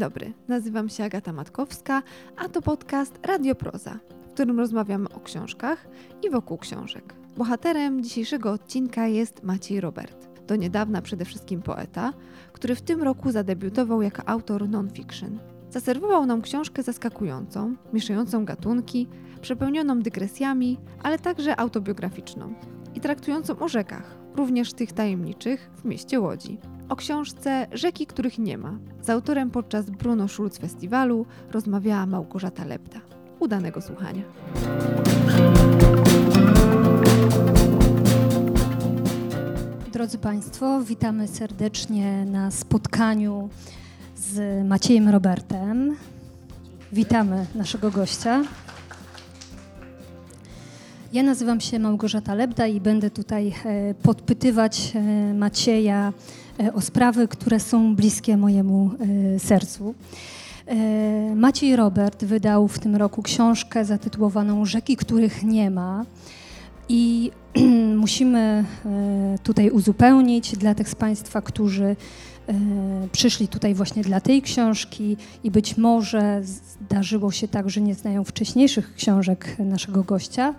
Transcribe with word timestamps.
dobry, 0.00 0.32
nazywam 0.48 0.88
się 0.88 1.04
Agata 1.04 1.32
Matkowska, 1.32 2.02
a 2.36 2.48
to 2.48 2.62
podcast 2.62 3.18
Radioproza, 3.22 3.98
w 4.28 4.32
którym 4.32 4.58
rozmawiamy 4.58 5.08
o 5.08 5.20
książkach 5.20 5.88
i 6.22 6.30
wokół 6.30 6.58
książek. 6.58 7.14
Bohaterem 7.36 8.02
dzisiejszego 8.02 8.52
odcinka 8.52 9.06
jest 9.06 9.42
Maciej 9.42 9.80
Robert. 9.80 10.28
Do 10.46 10.56
niedawna 10.56 11.02
przede 11.02 11.24
wszystkim 11.24 11.62
poeta, 11.62 12.12
który 12.52 12.74
w 12.74 12.82
tym 12.82 13.02
roku 13.02 13.30
zadebiutował 13.30 14.02
jako 14.02 14.28
autor 14.28 14.68
non-fiction. 14.68 15.38
Zaserwował 15.70 16.26
nam 16.26 16.42
książkę 16.42 16.82
zaskakującą, 16.82 17.76
mieszającą 17.92 18.44
gatunki, 18.44 19.08
przepełnioną 19.40 20.00
dygresjami, 20.00 20.78
ale 21.02 21.18
także 21.18 21.60
autobiograficzną 21.60 22.54
i 22.94 23.00
traktującą 23.00 23.58
o 23.58 23.68
rzekach, 23.68 24.18
również 24.34 24.72
tych 24.72 24.92
tajemniczych 24.92 25.70
w 25.76 25.84
mieście 25.84 26.20
Łodzi. 26.20 26.58
O 26.90 26.96
książce 26.96 27.66
Rzeki, 27.72 28.06
których 28.06 28.38
nie 28.38 28.58
ma. 28.58 28.78
Z 29.02 29.10
autorem 29.10 29.50
podczas 29.50 29.90
Bruno 29.90 30.28
Schulz 30.28 30.58
Festiwalu 30.58 31.26
rozmawiała 31.52 32.06
Małgorzata 32.06 32.64
Lepta. 32.64 33.00
Udanego 33.40 33.80
słuchania. 33.80 34.22
Drodzy 39.92 40.18
Państwo, 40.18 40.80
witamy 40.80 41.28
serdecznie 41.28 42.24
na 42.24 42.50
spotkaniu 42.50 43.48
z 44.16 44.66
Maciejem 44.66 45.08
Robertem. 45.08 45.96
Witamy 46.92 47.46
naszego 47.54 47.90
gościa. 47.90 48.42
Ja 51.12 51.22
nazywam 51.22 51.60
się 51.60 51.78
Małgorzata 51.78 52.34
Lebda 52.34 52.66
i 52.66 52.80
będę 52.80 53.10
tutaj 53.10 53.52
e, 53.64 53.94
podpytywać 53.94 54.92
e, 54.94 55.34
Macieja 55.34 56.12
o 56.74 56.80
sprawy, 56.80 57.28
które 57.28 57.60
są 57.60 57.96
bliskie 57.96 58.36
mojemu 58.36 58.90
sercu. 59.38 59.94
Maciej 61.34 61.76
Robert 61.76 62.24
wydał 62.24 62.68
w 62.68 62.78
tym 62.78 62.96
roku 62.96 63.22
książkę 63.22 63.84
zatytułowaną 63.84 64.64
Rzeki, 64.64 64.96
których 64.96 65.42
nie 65.42 65.70
ma. 65.70 66.04
I 66.88 67.30
musimy 67.96 68.64
tutaj 69.42 69.70
uzupełnić 69.70 70.56
dla 70.56 70.74
tych 70.74 70.88
z 70.88 70.94
Państwa, 70.94 71.42
którzy 71.42 71.96
przyszli 73.12 73.48
tutaj 73.48 73.74
właśnie 73.74 74.02
dla 74.02 74.20
tej 74.20 74.42
książki 74.42 75.16
i 75.44 75.50
być 75.50 75.76
może 75.76 76.40
zdarzyło 76.44 77.30
się 77.30 77.48
tak, 77.48 77.70
że 77.70 77.80
nie 77.80 77.94
znają 77.94 78.24
wcześniejszych 78.24 78.94
książek 78.94 79.56
naszego 79.58 80.02
gościa, 80.02 80.54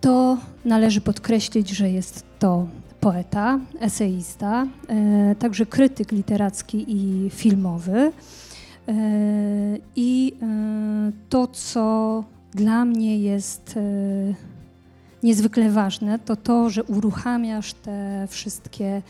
to 0.00 0.38
należy 0.64 1.00
podkreślić, 1.00 1.70
że 1.70 1.90
jest 1.90 2.24
to 2.38 2.66
poeta, 3.00 3.60
eseista, 3.80 4.66
e, 4.88 5.34
także 5.34 5.66
krytyk 5.66 6.12
literacki 6.12 6.84
i 6.88 7.30
filmowy. 7.30 8.12
E, 8.88 8.92
I 9.96 10.32
e, 10.42 11.12
to, 11.28 11.46
co 11.46 12.24
dla 12.54 12.84
mnie 12.84 13.18
jest 13.18 13.78
niezwykle 15.22 15.70
ważne, 15.70 16.18
to 16.18 16.36
to, 16.36 16.70
że 16.70 16.84
uruchamiasz 16.84 17.74
te 17.74 18.26
wszystkie 18.30 19.02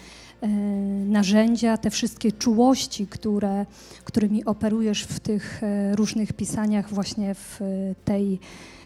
narzędzia, 1.07 1.77
te 1.79 1.91
wszystkie 1.91 2.33
czułości, 2.33 3.07
które, 3.07 3.67
którymi 4.05 4.45
operujesz 4.45 5.03
w 5.03 5.21
tych 5.21 5.61
różnych 5.93 6.33
pisaniach 6.33 6.91
właśnie 6.95 7.35
w 7.35 7.61
tej 8.05 8.41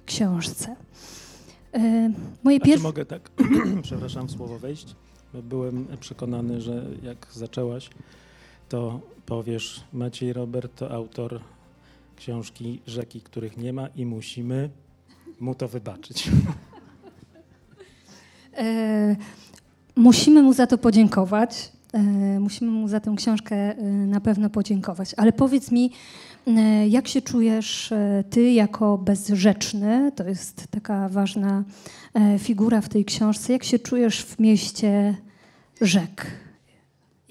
książce. 0.06 0.76
E, 1.74 1.80
moje 2.44 2.56
znaczy, 2.56 2.70
pierwsze... 2.70 2.82
Mogę 2.82 3.04
tak, 3.04 3.30
przepraszam, 3.82 4.28
słowo 4.28 4.58
wejść? 4.58 4.94
Byłem 5.42 5.86
przekonany, 6.00 6.60
że 6.60 6.86
jak 7.02 7.26
zaczęłaś, 7.32 7.90
to 8.68 9.00
powiesz, 9.26 9.84
Maciej 9.92 10.32
Robert 10.32 10.76
to 10.76 10.90
autor 10.90 11.40
książki 12.16 12.80
Rzeki, 12.86 13.20
których 13.20 13.56
nie 13.56 13.72
ma 13.72 13.88
i 13.96 14.06
musimy 14.06 14.70
mu 15.40 15.54
to 15.54 15.68
wybaczyć. 15.68 16.28
E, 18.56 19.16
musimy 19.96 20.42
mu 20.42 20.52
za 20.52 20.66
to 20.66 20.78
podziękować. 20.78 21.72
E, 21.92 22.00
musimy 22.40 22.70
mu 22.70 22.88
za 22.88 23.00
tę 23.00 23.14
książkę 23.16 23.56
e, 23.56 23.82
na 23.84 24.20
pewno 24.20 24.50
podziękować. 24.50 25.14
Ale 25.16 25.32
powiedz 25.32 25.70
mi, 25.70 25.90
jak 26.88 27.08
się 27.08 27.22
czujesz 27.22 27.92
e, 27.92 28.24
ty 28.30 28.52
jako 28.52 28.98
bezrzeczny? 28.98 30.12
To 30.16 30.24
jest 30.24 30.66
taka 30.70 31.08
ważna 31.08 31.64
e, 32.14 32.38
figura 32.38 32.80
w 32.80 32.88
tej 32.88 33.04
książce. 33.04 33.52
Jak 33.52 33.64
się 33.64 33.78
czujesz 33.78 34.22
w 34.22 34.38
mieście 34.38 35.16
rzek? 35.80 36.26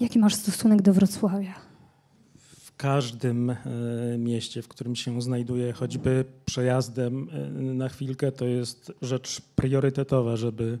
Jaki 0.00 0.18
masz 0.18 0.34
stosunek 0.34 0.82
do 0.82 0.92
Wrocławia? 0.92 1.54
W 2.36 2.76
każdym 2.76 3.56
mieście, 4.18 4.62
w 4.62 4.68
którym 4.68 4.96
się 4.96 5.22
znajduję, 5.22 5.72
choćby 5.72 6.24
przejazdem 6.44 7.28
na 7.76 7.88
chwilkę, 7.88 8.32
to 8.32 8.44
jest 8.44 8.92
rzecz 9.02 9.40
priorytetowa, 9.56 10.36
żeby 10.36 10.78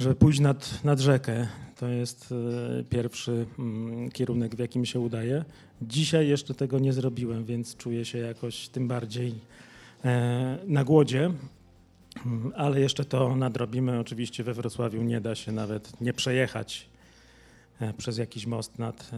żeby 0.00 0.14
pójść 0.14 0.40
nad, 0.40 0.84
nad 0.84 1.00
rzekę. 1.00 1.46
To 1.76 1.88
jest 1.88 2.34
e, 2.80 2.84
pierwszy 2.84 3.46
mm, 3.58 4.10
kierunek, 4.10 4.56
w 4.56 4.58
jakim 4.58 4.86
się 4.86 5.00
udaje. 5.00 5.44
Dzisiaj 5.82 6.28
jeszcze 6.28 6.54
tego 6.54 6.78
nie 6.78 6.92
zrobiłem, 6.92 7.44
więc 7.44 7.76
czuję 7.76 8.04
się 8.04 8.18
jakoś 8.18 8.68
tym 8.68 8.88
bardziej 8.88 9.34
e, 10.04 10.58
na 10.66 10.84
głodzie. 10.84 11.30
Mm, 12.26 12.52
ale 12.56 12.80
jeszcze 12.80 13.04
to 13.04 13.36
nadrobimy. 13.36 14.00
Oczywiście 14.00 14.44
we 14.44 14.54
Wrocławiu 14.54 15.02
nie 15.02 15.20
da 15.20 15.34
się 15.34 15.52
nawet 15.52 16.00
nie 16.00 16.12
przejechać 16.12 16.88
e, 17.80 17.92
przez 17.92 18.18
jakiś 18.18 18.46
most 18.46 18.78
nad, 18.78 19.10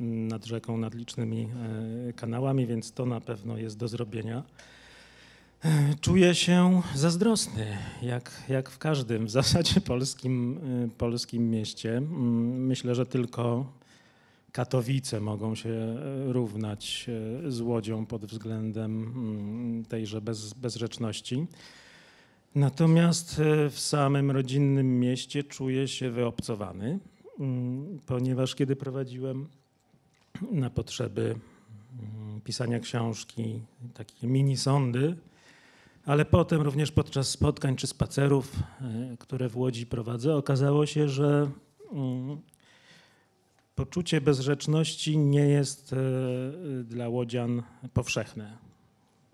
nad 0.00 0.46
rzeką, 0.46 0.76
nad 0.76 0.94
licznymi 0.94 1.48
kanałami, 2.16 2.66
więc 2.66 2.92
to 2.92 3.06
na 3.06 3.20
pewno 3.20 3.58
jest 3.58 3.76
do 3.76 3.88
zrobienia. 3.88 4.42
Czuję 6.00 6.34
się 6.34 6.82
zazdrosny, 6.94 7.78
jak, 8.02 8.42
jak 8.48 8.70
w 8.70 8.78
każdym 8.78 9.26
w 9.26 9.30
zasadzie 9.30 9.80
polskim, 9.92 10.58
y, 10.84 10.88
polskim 10.98 11.50
mieście. 11.50 11.96
Mm, 11.96 12.66
myślę, 12.66 12.94
że 12.94 13.06
tylko 13.06 13.72
Katowice 14.52 15.20
mogą 15.20 15.54
się 15.54 15.68
y, 16.28 16.32
równać 16.32 17.06
y, 17.46 17.52
z 17.52 17.60
Łodzią 17.60 18.06
pod 18.06 18.24
względem 18.24 19.02
mm, 19.02 19.84
tejże 19.84 20.20
bez, 20.20 20.52
bezrzeczności. 20.52 21.46
Natomiast 22.54 23.40
w 23.70 23.78
samym 23.78 24.30
rodzinnym 24.30 25.00
mieście 25.00 25.44
czuję 25.44 25.88
się 25.88 26.10
wyobcowany, 26.10 26.98
mm, 27.40 27.98
ponieważ 28.06 28.54
kiedy 28.54 28.76
prowadziłem 28.76 29.48
na 30.52 30.70
potrzeby 30.70 31.34
pisania 32.44 32.80
książki 32.80 33.60
takie 33.94 34.26
mini 34.26 34.56
sądy, 34.56 35.16
ale 36.08 36.24
potem 36.24 36.60
również 36.62 36.92
podczas 36.92 37.28
spotkań 37.28 37.76
czy 37.76 37.86
spacerów, 37.86 38.52
e, 38.80 39.16
które 39.18 39.48
w 39.48 39.56
Łodzi 39.56 39.86
prowadzę, 39.86 40.36
okazało 40.36 40.86
się, 40.86 41.08
że 41.08 41.50
mm, 41.92 42.40
poczucie 43.74 44.20
bezrzeczności 44.20 45.18
nie 45.18 45.48
jest 45.48 45.92
e, 45.92 45.96
dla 46.84 47.08
łodzian 47.08 47.62
powszechne. 47.92 48.58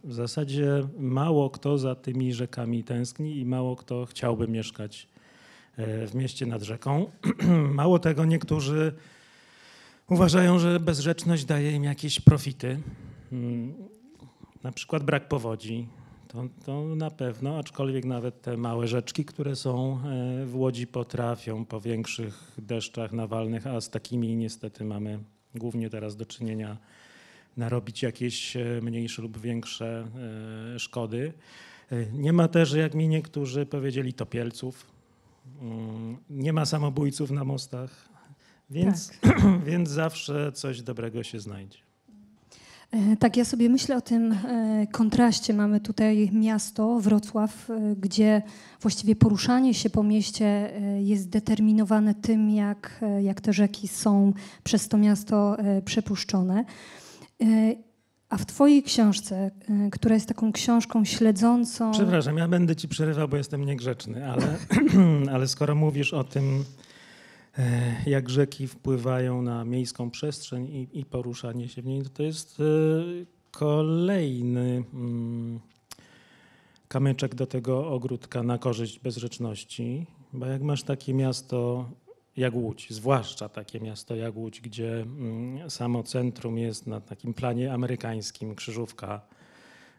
W 0.04 0.12
zasadzie 0.12 0.88
mało 0.98 1.50
kto 1.50 1.78
za 1.78 1.94
tymi 1.94 2.32
rzekami 2.32 2.84
tęskni 2.84 3.38
i 3.38 3.44
mało 3.44 3.76
kto 3.76 4.06
chciałby 4.06 4.48
mieszkać 4.48 5.08
e, 5.76 6.06
w 6.06 6.14
mieście 6.14 6.46
nad 6.46 6.62
rzeką. 6.62 7.10
Mało 7.80 7.98
tego, 7.98 8.24
niektórzy 8.24 8.94
uważają, 10.10 10.58
że 10.58 10.80
bezrzeczność 10.80 11.44
daje 11.44 11.72
im 11.72 11.84
jakieś 11.84 12.20
profity, 12.20 12.80
mm, 13.32 13.74
na 14.62 14.72
przykład 14.72 15.02
brak 15.02 15.28
powodzi, 15.28 15.88
to, 16.34 16.48
to 16.64 16.84
na 16.96 17.10
pewno, 17.10 17.58
aczkolwiek 17.58 18.04
nawet 18.04 18.42
te 18.42 18.56
małe 18.56 18.88
rzeczki, 18.88 19.24
które 19.24 19.56
są 19.56 19.98
e, 19.98 20.46
w 20.46 20.56
Łodzi 20.56 20.86
potrafią 20.86 21.64
po 21.64 21.80
większych 21.80 22.52
deszczach 22.58 23.12
nawalnych, 23.12 23.66
a 23.66 23.80
z 23.80 23.90
takimi 23.90 24.36
niestety 24.36 24.84
mamy 24.84 25.18
głównie 25.54 25.90
teraz 25.90 26.16
do 26.16 26.26
czynienia, 26.26 26.76
narobić 27.56 28.02
jakieś 28.02 28.56
e, 28.56 28.80
mniejsze 28.82 29.22
lub 29.22 29.38
większe 29.38 30.06
e, 30.74 30.78
szkody. 30.78 31.32
Nie 32.12 32.32
ma 32.32 32.48
też, 32.48 32.72
jak 32.72 32.94
mi 32.94 33.08
niektórzy 33.08 33.66
powiedzieli, 33.66 34.12
topielców. 34.12 34.86
Mm, 35.60 36.16
nie 36.30 36.52
ma 36.52 36.66
samobójców 36.66 37.30
na 37.30 37.44
mostach, 37.44 38.08
więc, 38.70 39.20
tak. 39.20 39.40
więc 39.66 39.88
zawsze 39.90 40.52
coś 40.52 40.82
dobrego 40.82 41.22
się 41.22 41.40
znajdzie. 41.40 41.78
E, 42.94 43.16
tak, 43.16 43.36
ja 43.36 43.44
sobie 43.44 43.68
myślę 43.68 43.96
o 43.96 44.00
tym 44.00 44.32
e, 44.32 44.86
kontraście. 44.92 45.54
Mamy 45.54 45.80
tutaj 45.80 46.30
miasto, 46.32 47.00
Wrocław, 47.00 47.70
e, 47.70 47.96
gdzie 47.96 48.42
właściwie 48.80 49.16
poruszanie 49.16 49.74
się 49.74 49.90
po 49.90 50.02
mieście 50.02 50.70
jest 50.98 51.28
determinowane 51.28 52.14
tym, 52.14 52.50
jak, 52.50 53.04
jak 53.22 53.40
te 53.40 53.52
rzeki 53.52 53.88
są 53.88 54.32
przez 54.64 54.88
to 54.88 54.98
miasto 54.98 55.56
przepuszczone. 55.84 56.64
A 58.28 58.36
w 58.36 58.46
Twojej 58.46 58.82
książce, 58.82 59.50
która 59.92 60.14
jest 60.14 60.28
taką 60.28 60.52
książką 60.52 61.04
śledzącą. 61.04 61.92
Przepraszam, 61.92 62.36
ja 62.36 62.48
będę 62.48 62.76
Ci 62.76 62.88
przerywał, 62.88 63.28
bo 63.28 63.36
jestem 63.36 63.64
niegrzeczny, 63.64 64.30
ale, 64.30 64.56
ale 65.34 65.48
skoro 65.48 65.74
mówisz 65.74 66.14
o 66.14 66.24
tym 66.24 66.64
jak 68.06 68.30
rzeki 68.30 68.68
wpływają 68.68 69.42
na 69.42 69.64
miejską 69.64 70.10
przestrzeń 70.10 70.66
i, 70.66 70.98
i 70.98 71.04
poruszanie 71.04 71.68
się 71.68 71.82
w 71.82 71.86
niej, 71.86 72.02
to, 72.14 72.22
jest 72.22 72.60
e, 72.60 72.64
kolejny 73.50 74.84
mm, 74.94 75.60
kamyczek 76.88 77.34
do 77.34 77.46
tego 77.46 77.90
ogródka 77.90 78.42
na 78.42 78.58
korzyść 78.58 78.98
bezrzeczności, 78.98 80.06
bo 80.32 80.46
jak 80.46 80.62
masz 80.62 80.82
takie 80.82 81.14
miasto 81.14 81.88
jak 82.36 82.54
Łódź, 82.54 82.86
zwłaszcza 82.90 83.48
takie 83.48 83.80
miasto 83.80 84.16
jak 84.16 84.36
Łódź, 84.36 84.60
gdzie 84.60 85.00
mm, 85.00 85.70
samo 85.70 86.02
centrum 86.02 86.58
jest 86.58 86.86
na 86.86 87.00
takim 87.00 87.34
planie 87.34 87.72
amerykańskim, 87.72 88.54
krzyżówka, 88.54 89.20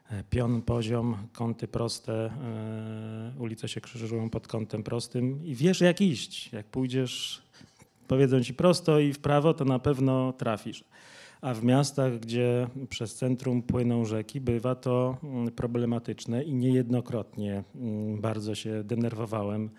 e, 0.09 0.23
pion, 0.23 0.61
poziom, 0.61 1.17
kąty 1.33 1.67
proste, 1.67 2.13
e, 2.25 3.39
ulice 3.39 3.67
się 3.67 3.81
krzyżują 3.81 4.29
pod 4.29 4.47
kątem 4.47 4.83
prostym 4.83 5.45
i 5.45 5.55
wiesz 5.55 5.81
jak 5.81 6.01
iść. 6.01 6.53
Jak 6.53 6.65
pójdziesz, 6.65 7.44
powiedzą 8.07 8.43
ci 8.43 8.53
prosto 8.53 8.99
i 8.99 9.13
w 9.13 9.19
prawo, 9.19 9.53
to 9.53 9.65
na 9.65 9.79
pewno 9.79 10.33
trafisz. 10.33 10.83
A 11.41 11.53
w 11.53 11.63
miastach, 11.63 12.19
gdzie 12.19 12.67
przez 12.89 13.15
centrum 13.15 13.61
płyną 13.61 14.05
rzeki, 14.05 14.41
bywa 14.41 14.75
to 14.75 15.17
mm, 15.23 15.51
problematyczne 15.51 16.43
i 16.43 16.53
niejednokrotnie 16.53 17.63
mm, 17.75 18.21
bardzo 18.21 18.55
się 18.55 18.83
denerwowałem 18.83 19.69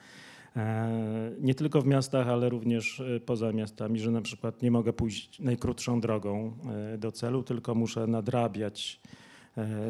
E, 0.56 0.90
nie 1.40 1.55
tylko 1.55 1.81
w 1.82 1.87
miastach, 1.87 2.28
ale 2.28 2.49
również 2.49 3.00
e, 3.00 3.20
poza 3.20 3.52
miastami, 3.52 4.00
że 4.00 4.11
na 4.11 4.23
przykład 4.23 4.62
nie 4.62 4.70
mogę 4.70 4.93
pójść 4.93 5.40
najkrótszą 5.40 6.00
drogą 6.00 6.52
e, 6.94 6.99
do 6.99 7.12
celu, 7.12 7.43
tylko 7.43 7.75
muszę 7.75 8.06
nadrabiać 8.06 9.00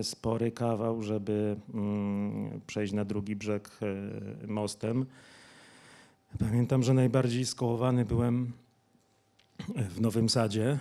spory 0.03 0.51
kawał, 0.51 1.03
żeby 1.03 1.57
mm, 1.75 2.61
przejść 2.67 2.93
na 2.93 3.05
drugi 3.05 3.37
brzeg 3.37 3.81
mostem. 4.47 5.07
Pamiętam, 6.39 6.83
że 6.83 6.95
najbardziej 6.95 7.47
skołowany 7.47 8.05
byłem 8.05 8.53
w 9.91 10.01
Nowym 10.01 10.29
Sadzie, 10.29 10.79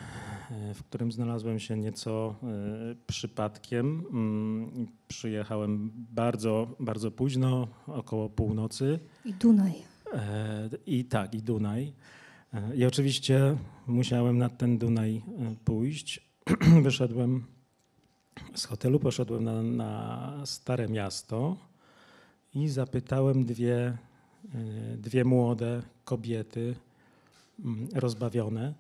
w 0.74 0.84
którym 0.84 1.12
znalazłem 1.12 1.60
się 1.60 1.78
nieco 1.78 2.36
przypadkiem. 3.08 4.04
Mm, 4.12 4.88
przyjechałem 5.08 5.92
bardzo, 5.96 6.68
bardzo 6.80 7.12
późno, 7.12 7.68
około 7.88 8.30
północy. 8.30 9.00
I 9.26 9.34
Dunaj. 9.34 9.74
E, 10.14 10.70
I 10.86 11.06
tak, 11.06 11.34
i 11.34 11.42
Dunaj. 11.42 11.94
E, 12.54 12.76
I 12.76 12.86
oczywiście 12.86 13.58
musiałem 13.88 14.38
nad 14.38 14.58
ten 14.58 14.78
Dunaj 14.78 15.16
e, 15.16 15.22
pójść. 15.66 16.30
Wyszedłem 16.84 17.44
z 18.56 18.66
hotelu, 18.66 19.00
poszedłem 19.00 19.44
na, 19.44 19.64
na 19.64 20.42
Stare 20.46 20.90
Miasto 20.90 21.58
i 22.56 22.70
zapytałem 22.70 23.46
dwie, 23.46 23.98
dwie 24.98 25.26
młode 25.26 25.82
kobiety 26.06 26.76
mm, 27.66 27.88
rozbawione, 27.94 28.74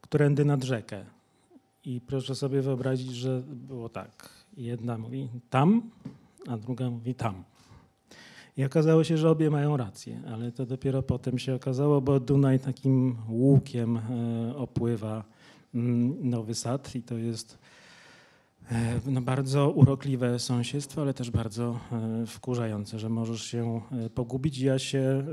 którędy 0.00 0.44
nad 0.44 0.64
rzekę. 0.64 1.04
I 1.84 2.00
proszę 2.00 2.34
sobie 2.34 2.62
wyobrazić, 2.62 3.14
że 3.14 3.42
było 3.46 3.88
tak. 3.88 4.28
Jedna 4.56 4.98
mówi 4.98 5.28
tam, 5.50 5.90
a 6.48 6.56
druga 6.56 6.90
mówi 6.90 7.14
tam. 7.14 7.44
I 8.56 8.64
okazało 8.64 9.04
się, 9.04 9.16
że 9.16 9.30
obie 9.30 9.50
mają 9.50 9.76
rację, 9.76 10.22
ale 10.32 10.52
to 10.52 10.66
dopiero 10.66 11.02
potem 11.02 11.38
się 11.38 11.54
okazało, 11.54 12.00
bo 12.00 12.20
Dunaj 12.20 12.58
takim 12.58 13.16
łukiem 13.28 13.96
e, 13.96 14.56
opływa 14.56 15.24
mm, 15.74 16.30
Nowy 16.30 16.54
Sad 16.54 16.94
i 16.94 17.02
to 17.02 17.18
jest 17.18 17.58
no, 19.06 19.20
bardzo 19.20 19.70
urokliwe 19.70 20.38
sąsiedztwo, 20.38 21.02
ale 21.02 21.14
też 21.14 21.30
bardzo 21.30 21.80
e, 21.92 22.26
wkurzające, 22.26 22.98
że 22.98 23.08
możesz 23.08 23.42
się 23.42 23.80
pogubić. 24.14 24.58
Ja 24.58 24.78
się 24.78 25.24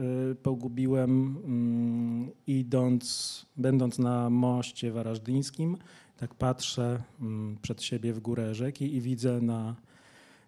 pogubiłem 0.44 1.38
mm, 1.46 2.32
idąc, 2.48 3.46
będąc 3.58 4.00
na 4.00 4.30
moście 4.30 4.92
warażdyńskim, 4.92 5.78
tak 6.18 6.36
patrzę 6.36 7.04
mm, 7.22 7.58
przed 7.62 7.84
siebie 7.84 8.14
w 8.14 8.20
górę 8.20 8.56
rzeki 8.56 8.96
i 8.96 9.02
widzę 9.02 9.42
na 9.42 9.76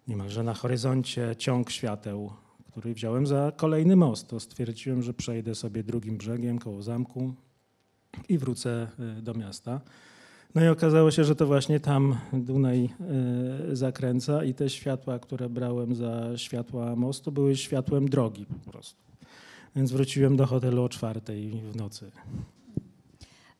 niemalże 0.08 0.42
na 0.42 0.54
horyzoncie 0.54 1.36
ciąg 1.38 1.70
świateł 1.70 2.30
który 2.70 2.94
wziąłem 2.94 3.26
za 3.26 3.52
kolejny 3.56 3.96
most. 3.96 4.28
To 4.28 4.40
stwierdziłem, 4.40 5.02
że 5.02 5.14
przejdę 5.14 5.54
sobie 5.54 5.82
drugim 5.82 6.16
brzegiem 6.16 6.58
koło 6.58 6.82
zamku 6.82 7.34
i 8.28 8.38
wrócę 8.38 8.88
e, 8.98 9.22
do 9.22 9.34
miasta. 9.34 9.80
No 10.54 10.64
i 10.64 10.68
okazało 10.68 11.10
się, 11.10 11.24
że 11.24 11.36
to 11.36 11.46
właśnie 11.46 11.80
tam 11.80 12.16
Dunaj 12.32 12.84
e, 13.70 13.76
zakręca 13.76 14.44
i 14.44 14.54
te 14.54 14.70
światła, 14.70 15.18
które 15.18 15.48
brałem 15.48 15.94
za 15.94 16.38
światła 16.38 16.96
mostu, 16.96 17.32
były 17.32 17.56
światłem 17.56 18.08
drogi 18.08 18.46
po 18.46 18.70
prostu. 18.70 19.00
Więc 19.76 19.92
wróciłem 19.92 20.36
do 20.36 20.46
hotelu 20.46 20.82
o 20.82 20.88
czwartej 20.88 21.62
w 21.72 21.76
nocy. 21.76 22.10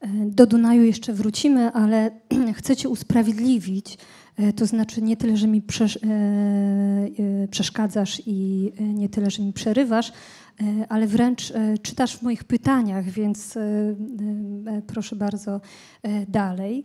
E, 0.00 0.08
do 0.26 0.46
Dunaju 0.46 0.82
jeszcze 0.82 1.12
wrócimy, 1.12 1.72
ale 1.72 2.10
chcę 2.58 2.76
Cię 2.76 2.88
usprawiedliwić. 2.88 3.98
E, 4.36 4.52
to 4.52 4.66
znaczy 4.66 5.02
nie 5.02 5.16
tyle, 5.16 5.36
że 5.36 5.46
mi 5.46 5.62
e, 6.02 7.48
przeszkadzasz 7.50 8.22
i 8.26 8.72
nie 8.80 9.08
tyle, 9.08 9.30
że 9.30 9.42
mi 9.42 9.52
przerywasz, 9.52 10.12
ale 10.88 11.06
wręcz 11.06 11.52
czytasz 11.82 12.16
w 12.16 12.22
moich 12.22 12.44
pytaniach, 12.44 13.04
więc 13.04 13.58
proszę 14.86 15.16
bardzo 15.16 15.60
dalej. 16.28 16.84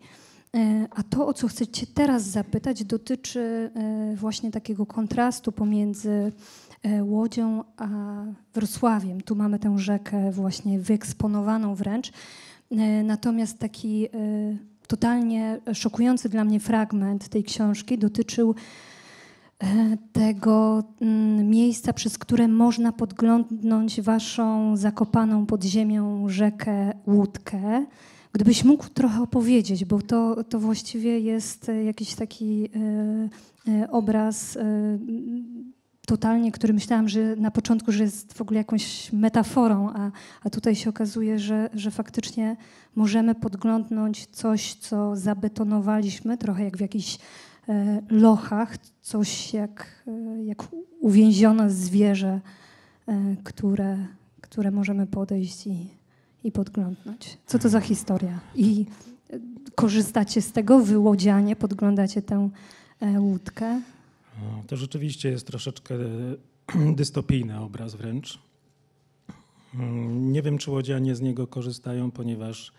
A 0.96 1.04
to, 1.04 1.28
o 1.28 1.34
co 1.34 1.48
chcę 1.48 1.68
Cię 1.68 1.88
teraz 1.94 2.24
zapytać, 2.24 2.84
dotyczy 2.84 3.72
właśnie 4.16 4.52
takiego 4.52 4.86
kontrastu 4.86 5.52
pomiędzy 5.52 6.32
Łodzią 7.02 7.64
a 7.78 7.88
Wrocławiem. 8.54 9.22
Tu 9.22 9.36
mamy 9.36 9.60
tę 9.60 9.80
rzekę 9.80 10.32
właśnie 10.32 10.80
wyeksponowaną 10.80 11.76
wręcz. 11.76 12.12
E, 12.72 13.04
natomiast 13.04 13.60
taki 13.60 14.06
e, 14.06 14.10
totalnie 14.88 15.60
szokujący 15.74 16.30
dla 16.30 16.44
mnie 16.44 16.60
fragment 16.60 17.30
tej 17.30 17.44
książki 17.44 17.98
dotyczył 17.98 18.52
e, 18.52 18.56
tego 20.12 20.84
mm, 21.02 21.50
miejsca, 21.50 21.94
przez 21.94 22.18
które 22.18 22.48
można 22.48 22.92
podglądnąć 22.92 24.02
waszą 24.02 24.78
zakopaną 24.78 25.46
pod 25.46 25.64
ziemią 25.64 26.30
rzekę 26.30 26.94
Łódkę. 27.08 27.86
Gdybyś 28.34 28.64
mógł 28.64 28.90
trochę 28.90 29.22
opowiedzieć, 29.22 29.86
bo 29.86 30.02
to, 30.02 30.44
to 30.44 30.60
właściwie 30.60 31.20
jest 31.20 31.72
jakiś 31.86 32.16
taki 32.16 32.70
obraz 33.90 34.58
totalnie, 36.06 36.52
który 36.52 36.74
myślałam, 36.74 37.10
że 37.10 37.36
na 37.36 37.52
początku, 37.52 37.92
że 37.92 38.04
jest 38.04 38.34
w 38.34 38.42
ogóle 38.42 38.58
jakąś 38.58 39.14
metaforą, 39.14 39.90
a, 39.90 40.12
a 40.44 40.50
tutaj 40.50 40.76
się 40.76 40.90
okazuje, 40.90 41.40
że, 41.40 41.70
że 41.74 41.92
faktycznie 41.92 42.58
możemy 42.96 43.36
podglądnąć 43.36 44.26
coś, 44.26 44.74
co 44.74 45.16
zabetonowaliśmy, 45.16 46.38
trochę 46.38 46.64
jak 46.64 46.78
w 46.78 46.82
jakichś 46.82 47.16
e, 47.16 47.20
lochach, 48.10 48.78
coś 49.02 49.54
jak, 49.54 50.04
e, 50.08 50.44
jak 50.44 50.68
uwięzione 51.00 51.70
zwierzę, 51.70 52.42
e, 53.08 53.36
które, 53.44 53.98
które 54.42 54.72
możemy 54.72 55.08
podejść 55.08 55.68
i, 55.68 55.90
i 56.44 56.52
podglądnąć. 56.52 57.38
Co 57.46 57.60
to 57.60 57.70
za 57.70 57.80
historia? 57.80 58.40
I 58.56 58.86
e, 59.30 59.40
korzystacie 59.76 60.42
z 60.42 60.52
tego, 60.52 60.80
wyłodzianie, 60.80 61.56
podglądacie 61.56 62.22
tę 62.22 62.50
e, 63.00 63.20
łódkę? 63.20 63.82
To 64.68 64.78
rzeczywiście 64.78 65.30
jest 65.30 65.48
troszeczkę 65.48 65.96
dystopijny 66.96 67.60
obraz 67.60 67.96
wręcz. 67.96 68.40
Mm, 69.76 70.32
nie 70.32 70.42
wiem, 70.42 70.58
czy 70.58 70.72
łodzianie 70.72 71.16
z 71.16 71.22
niego 71.22 71.48
korzystają, 71.48 72.12
ponieważ 72.12 72.70
e, 72.70 72.74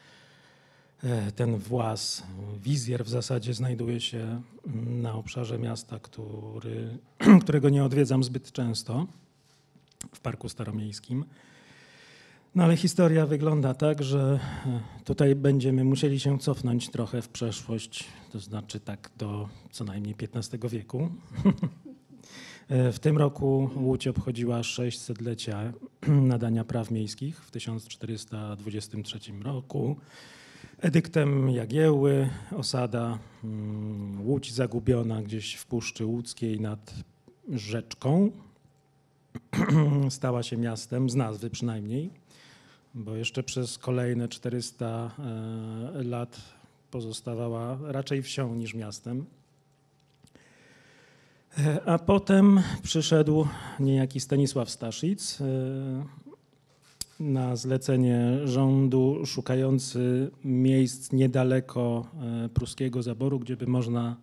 ten 1.37 1.57
włas, 1.57 2.23
wizjer 2.63 3.05
w 3.05 3.09
zasadzie 3.09 3.55
znajduje 3.55 4.01
się 4.01 4.43
na 4.87 5.15
obszarze 5.15 5.59
miasta, 5.59 5.99
który, 5.99 6.99
którego 7.43 7.69
nie 7.69 7.85
odwiedzam 7.85 8.25
zbyt 8.25 8.53
często, 8.53 9.07
w 10.15 10.21
Parku 10.21 10.49
Staromiejskim. 10.49 11.25
No 12.55 12.65
ale 12.65 12.77
historia 12.77 13.27
wygląda 13.27 13.75
tak, 13.75 14.03
że 14.03 14.41
e, 14.67 14.81
tutaj 15.05 15.35
będziemy 15.35 15.85
musieli 15.85 16.21
się 16.21 16.39
cofnąć 16.39 16.91
trochę 16.91 17.23
w 17.23 17.29
przeszłość, 17.29 18.05
to 18.33 18.41
znaczy 18.41 18.81
tak 18.81 19.11
do 19.19 19.49
co 19.71 19.85
najmniej 19.85 20.15
XV 20.35 20.69
wieku. 20.69 21.09
E, 22.69 22.93
w 22.93 22.99
tym 22.99 23.19
roku 23.19 23.71
Łódź 23.77 24.07
obchodziła 24.07 24.61
600-lecia 24.61 25.73
nadania 26.33 26.65
praw 26.65 26.91
miejskich 26.91 27.45
w 27.45 27.51
1423 27.51 29.19
roku. 29.43 29.97
Edyktem 30.81 31.51
Jagiełły, 31.51 32.29
osada 32.57 33.19
mm, 33.45 34.27
Łódź 34.27 34.53
zagubiona 34.53 35.23
gdzieś 35.23 35.55
w 35.55 35.67
Puszczy 35.67 36.07
Łódzkiej 36.07 36.61
nad 36.61 36.95
rzeczką, 37.49 38.31
stała 40.11 40.43
się 40.43 40.57
miastem, 40.57 41.11
z 41.11 41.15
nazwy 41.15 41.51
przynajmniej 41.51 42.11
bo 42.97 43.17
jeszcze 43.17 43.43
przez 43.43 43.79
kolejne 43.79 44.29
400 44.29 45.11
e, 45.19 46.03
lat 46.03 46.41
pozostawała 46.91 47.79
raczej 47.83 48.23
wsią 48.23 48.55
niż 48.55 48.75
miastem. 48.75 49.27
E, 51.59 51.85
a 51.85 51.99
potem 51.99 52.61
przyszedł 52.83 53.49
niejaki 53.81 54.21
Stanisław 54.21 54.71
Staszic, 54.71 55.41
e, 55.41 55.45
na 57.21 57.57
zlecenie 57.57 58.21
rządu 58.45 59.27
szukający 59.27 60.31
miejsc 60.45 61.13
niedaleko 61.13 62.07
e, 62.45 62.49
pruskiego 62.49 63.03
zaboru, 63.03 63.39
gdzie 63.39 63.57
by 63.57 63.67
można 63.67 64.17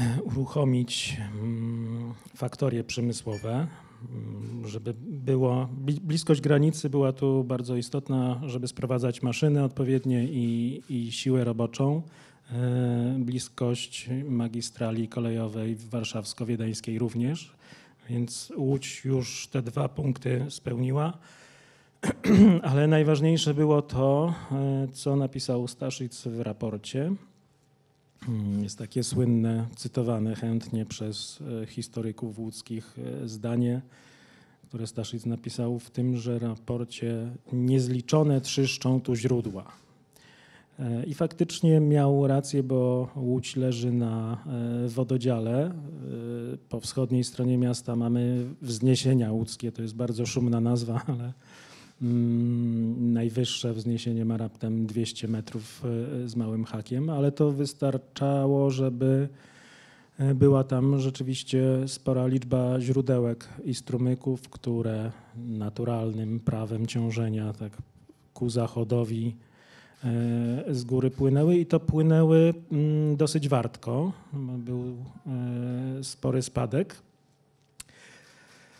e, 0.00 0.22
uruchomić 0.22 1.16
mm, 1.42 2.14
faktorie 2.36 2.84
przemysłowe, 2.84 3.66
mm, 4.10 4.68
żeby 4.68 4.94
było 5.00 5.68
bli- 5.86 6.00
bliskość 6.00 6.40
granicy 6.40 6.90
była 6.90 7.12
tu 7.12 7.44
bardzo 7.44 7.76
istotna, 7.76 8.40
żeby 8.46 8.68
sprowadzać 8.68 9.22
maszyny 9.22 9.64
odpowiednie 9.64 10.24
i, 10.24 10.82
i 10.88 11.12
siłę 11.12 11.44
roboczą. 11.44 12.02
E, 12.52 13.16
Bliskość 13.18 14.10
magistrali 14.28 15.08
kolejowej 15.08 15.76
warszawsko-wiedeńskiej 15.76 16.98
również, 16.98 17.52
więc 18.10 18.52
Łódź 18.56 19.04
już 19.04 19.48
te 19.48 19.62
dwa 19.62 19.88
punkty 19.88 20.46
spełniła. 20.48 21.18
Ale 22.70 22.86
najważniejsze 22.86 23.54
było 23.54 23.82
to, 23.82 24.34
e, 24.52 24.88
co 24.92 25.16
napisał 25.16 25.68
Staszic 25.68 26.22
w 26.26 26.40
raporcie. 26.40 27.14
Mm, 28.28 28.62
Jest 28.62 28.78
takie 28.78 29.04
słynne, 29.04 29.66
cytowane 29.76 30.34
chętnie 30.34 30.86
przez 30.86 31.42
e, 31.62 31.66
historyków 31.66 32.38
łódzkich 32.38 32.96
e, 33.22 33.28
zdanie, 33.28 33.82
które 34.68 34.86
Staszic 34.86 35.26
napisał 35.26 35.78
w 35.78 35.90
tymże 35.90 36.38
raporcie: 36.38 37.30
Niezliczone 37.52 38.40
trzeszczą 38.40 39.00
tu 39.00 39.14
źródła. 39.14 39.64
I 41.06 41.14
faktycznie 41.14 41.80
miał 41.80 42.26
rację, 42.26 42.62
bo 42.62 43.08
Łódź 43.16 43.56
leży 43.56 43.92
na 43.92 44.44
wododziale. 44.88 45.74
Po 46.68 46.80
wschodniej 46.80 47.24
stronie 47.24 47.58
miasta 47.58 47.96
mamy 47.96 48.46
wzniesienia 48.62 49.32
łódzkie, 49.32 49.72
to 49.72 49.82
jest 49.82 49.94
bardzo 49.94 50.26
szumna 50.26 50.60
nazwa, 50.60 51.02
ale 51.06 51.32
najwyższe 52.00 53.72
wzniesienie 53.72 54.24
ma 54.24 54.36
raptem 54.36 54.86
200 54.86 55.28
metrów 55.28 55.82
e, 55.84 56.28
z 56.28 56.36
małym 56.36 56.64
hakiem, 56.64 57.10
ale 57.10 57.32
to 57.32 57.52
wystarczało, 57.52 58.70
żeby 58.70 59.28
e, 60.18 60.34
była 60.34 60.64
tam 60.64 61.00
rzeczywiście 61.00 61.64
spora 61.86 62.26
liczba 62.26 62.80
źródełek 62.80 63.48
i 63.64 63.74
strumyków, 63.74 64.48
które 64.48 65.12
naturalnym 65.36 66.40
prawem 66.40 66.86
ciążenia 66.86 67.52
tak 67.52 67.72
ku 68.34 68.50
zachodowi 68.50 69.36
e, 70.04 70.74
z 70.74 70.84
góry 70.84 71.10
płynęły 71.10 71.56
i 71.56 71.66
to 71.66 71.80
płynęły 71.80 72.54
mm, 72.72 73.16
dosyć 73.16 73.48
wartko. 73.48 74.12
Był 74.58 74.96
e, 75.98 76.04
spory 76.04 76.42
spadek. 76.42 77.07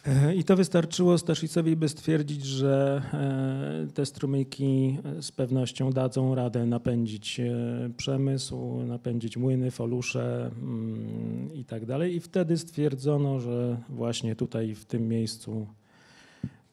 E, 0.07 0.35
I 0.35 0.45
to 0.45 0.57
wystarczyło 0.57 1.19
Staszicowi, 1.19 1.77
by 1.77 1.89
stwierdzić, 1.89 2.45
że 2.45 3.03
e, 3.13 3.93
te 3.95 4.07
strumyki 4.07 4.99
z 5.21 5.33
pewnością 5.33 5.91
dadzą 5.91 6.35
radę 6.35 6.67
napędzić 6.67 7.41
e, 7.41 7.91
przemysł, 7.97 8.83
napędzić 8.87 9.37
młyny, 9.37 9.71
folusze 9.71 10.51
mm, 10.63 11.55
i 11.55 11.65
tak. 11.65 11.83
I 12.11 12.21
wtedy 12.21 12.59
stwierdzono, 12.59 13.41
że 13.41 13.77
właśnie 13.89 14.37
tutaj 14.37 14.75
w 14.75 14.85
tym 14.85 15.09
miejscu 15.09 15.67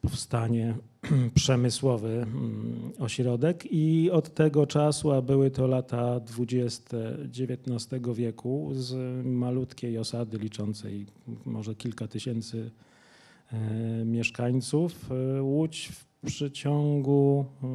powstanie 0.02 0.74
przemysłowy 1.34 2.08
mm, 2.08 2.92
ośrodek 2.98 3.72
i 3.72 4.10
od 4.10 4.34
tego 4.34 4.66
czasu, 4.66 5.12
a 5.12 5.22
były 5.22 5.50
to 5.50 5.66
lata 5.66 6.20
20 6.20 6.96
XIX 7.24 8.02
wieku, 8.14 8.70
z 8.72 8.96
malutkiej 9.26 9.98
osady 9.98 10.38
liczącej 10.38 11.06
może 11.44 11.74
kilka 11.74 12.08
tysięcy 12.08 12.70
e, 12.82 12.95
mieszkańców, 14.04 15.10
e, 15.10 15.42
Łódź 15.42 15.88
w 15.88 16.06
przeciągu 16.26 17.44
e, 17.62 17.66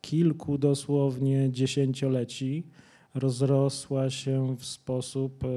kilku 0.00 0.58
dosłownie 0.58 1.52
dziesięcioleci 1.52 2.66
rozrosła 3.14 4.10
się 4.10 4.56
w 4.56 4.64
sposób 4.64 5.44
e, 5.44 5.48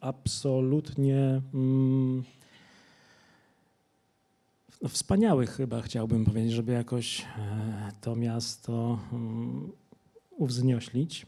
absolutnie 0.00 1.42
mm, 1.54 2.22
wspaniały 4.88 5.46
chyba 5.46 5.82
chciałbym 5.82 6.24
powiedzieć, 6.24 6.52
żeby 6.52 6.72
jakoś 6.72 7.20
e, 7.20 7.24
to 8.00 8.16
miasto 8.16 8.98
mm, 9.12 9.72
uwznioślić. 10.30 11.26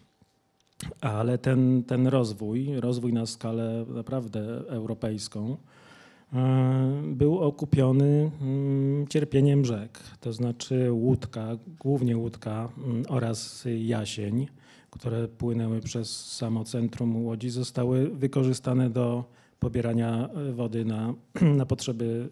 Ale 1.01 1.39
ten, 1.39 1.85
ten 1.85 2.07
rozwój, 2.07 2.81
rozwój 2.81 3.13
na 3.13 3.27
skalę 3.27 3.85
naprawdę 3.89 4.41
europejską, 4.69 5.53
e, 5.53 5.80
był 7.03 7.39
okupiony 7.39 8.31
mm, 8.41 9.07
cierpieniem 9.07 9.65
rzek. 9.65 9.99
To 10.21 10.33
znaczy 10.33 10.93
łódka, 10.93 11.57
głównie 11.81 12.17
łódka 12.17 12.69
mm, 12.79 13.05
oraz 13.09 13.65
jasień, 13.79 14.47
które 14.91 15.29
płynęły 15.29 15.81
przez 15.81 16.27
samo 16.27 16.65
centrum 16.65 17.25
Łodzi, 17.25 17.51
zostały 17.51 18.11
wykorzystane 18.11 18.91
do 18.91 19.25
pobierania 19.59 20.29
e, 20.29 20.53
wody 20.53 20.85
na, 20.85 21.15
na 21.59 21.67
potrzeby 21.67 22.29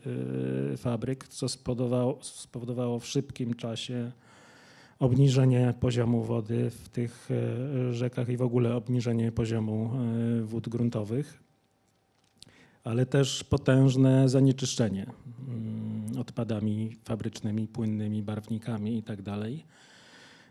e, 0.73 0.77
fabryk, 0.77 1.29
co 1.29 1.49
spowodowało, 1.49 2.19
spowodowało 2.23 2.99
w 2.99 3.07
szybkim 3.07 3.55
czasie 3.55 4.13
obniżenie 4.99 5.75
poziomu 5.81 6.23
wody 6.23 6.71
w 6.71 6.89
tych 6.89 7.29
e, 7.31 7.95
rzekach 7.95 8.29
i 8.29 8.37
w 8.37 8.43
ogóle 8.43 8.75
obniżenie 8.75 9.33
poziomu 9.33 9.91
e, 10.41 10.43
wód 10.43 10.69
gruntowych, 10.69 11.48
ale 12.89 13.07
też 13.07 13.45
potężne 13.45 14.29
zanieczyszczenie 14.29 15.07
mm, 15.49 16.19
odpadami 16.21 16.97
fabrycznymi, 17.05 17.69
płynnymi, 17.69 18.23
barwnikami 18.23 18.95
itd. 18.95 19.39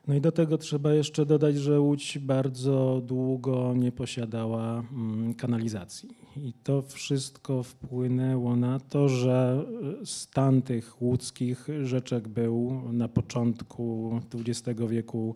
No 0.08 0.15
i 0.15 0.22
do 0.22 0.32
tego 0.32 0.58
trzeba 0.58 0.94
jeszcze 0.94 1.25
dodać, 1.25 1.56
że 1.56 1.79
Łódź 1.79 2.20
bardzo 2.20 3.01
długo 3.06 3.74
nie 3.75 3.91
posiadała 3.91 4.84
mm, 4.91 5.34
kanalizacji. 5.34 6.10
I 6.38 6.53
to 6.63 6.82
wszystko 6.82 7.63
wpłynęło 7.63 8.56
na 8.56 8.79
to, 8.79 9.10
że 9.10 9.65
e, 10.01 10.06
stan 10.06 10.62
tych 10.62 11.01
łódzkich 11.01 11.67
rzeczek 11.84 12.27
był 12.27 12.82
na 12.91 13.08
początku 13.08 14.12
XX 14.36 14.79
wieku 14.89 15.36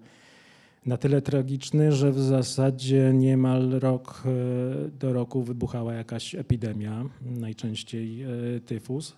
na 0.85 0.97
tyle 0.97 1.21
tragiczny, 1.21 1.91
że 1.91 2.11
w 2.11 2.19
zasadzie 2.19 3.11
niemal 3.13 3.69
rok 3.69 4.23
e, 4.25 4.89
do 4.89 5.13
roku 5.13 5.43
wybuchała 5.43 5.93
jakaś 5.93 6.35
epidemia, 6.35 7.05
najczęściej 7.21 8.23
e, 8.23 8.27
tyfus, 8.65 9.17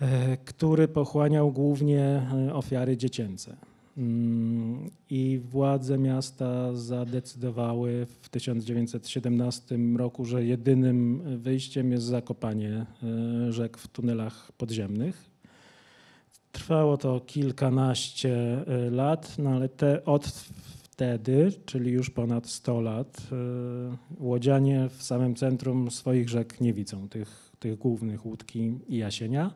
e, 0.00 0.36
który 0.36 0.88
pochłaniał 0.88 1.52
głównie 1.52 2.26
ofiary 2.52 2.96
dziecięce. 2.96 3.56
Mm, 3.98 4.90
I 5.10 5.40
władze 5.50 5.98
miasta 5.98 6.74
zadecydowały 6.74 8.06
w 8.20 8.28
1917 8.28 9.78
roku, 9.96 10.24
że 10.24 10.44
jedynym 10.44 11.22
wyjściem 11.38 11.92
jest 11.92 12.04
zakopanie 12.04 12.86
rzek 13.50 13.78
w 13.78 13.88
tunelach 13.88 14.52
podziemnych. 14.52 15.31
Trwało 16.52 16.96
to 16.96 17.20
kilkanaście 17.20 18.36
e, 18.66 18.90
lat, 18.90 19.38
no 19.38 19.50
ale 19.50 19.68
te, 19.68 20.04
od 20.04 20.26
wtedy, 20.26 21.52
czyli 21.66 21.90
już 21.90 22.10
ponad 22.10 22.46
100 22.46 22.80
lat, 22.80 23.20
e, 23.32 23.36
łodzianie 24.24 24.88
w 24.88 25.02
samym 25.02 25.34
centrum 25.34 25.90
swoich 25.90 26.28
rzek 26.28 26.60
nie 26.60 26.72
widzą, 26.72 27.08
tych, 27.08 27.52
tych 27.58 27.78
głównych 27.78 28.26
łódki 28.26 28.78
i 28.88 28.96
jasienia. 28.96 29.50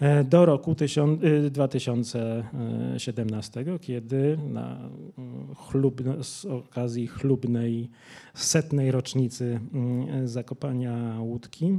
E, 0.00 0.24
Do 0.24 0.46
roku 0.46 0.74
tysiąc- 0.74 1.24
y, 1.24 1.50
2017, 1.50 3.64
kiedy 3.80 4.38
na 4.48 4.78
mm, 5.18 5.54
chlubno, 5.54 6.24
z 6.24 6.44
okazji 6.44 7.06
chlubnej 7.06 7.90
setnej 8.34 8.90
rocznicy 8.90 9.60
mm, 9.74 10.28
zakopania 10.28 11.16
łódki, 11.20 11.78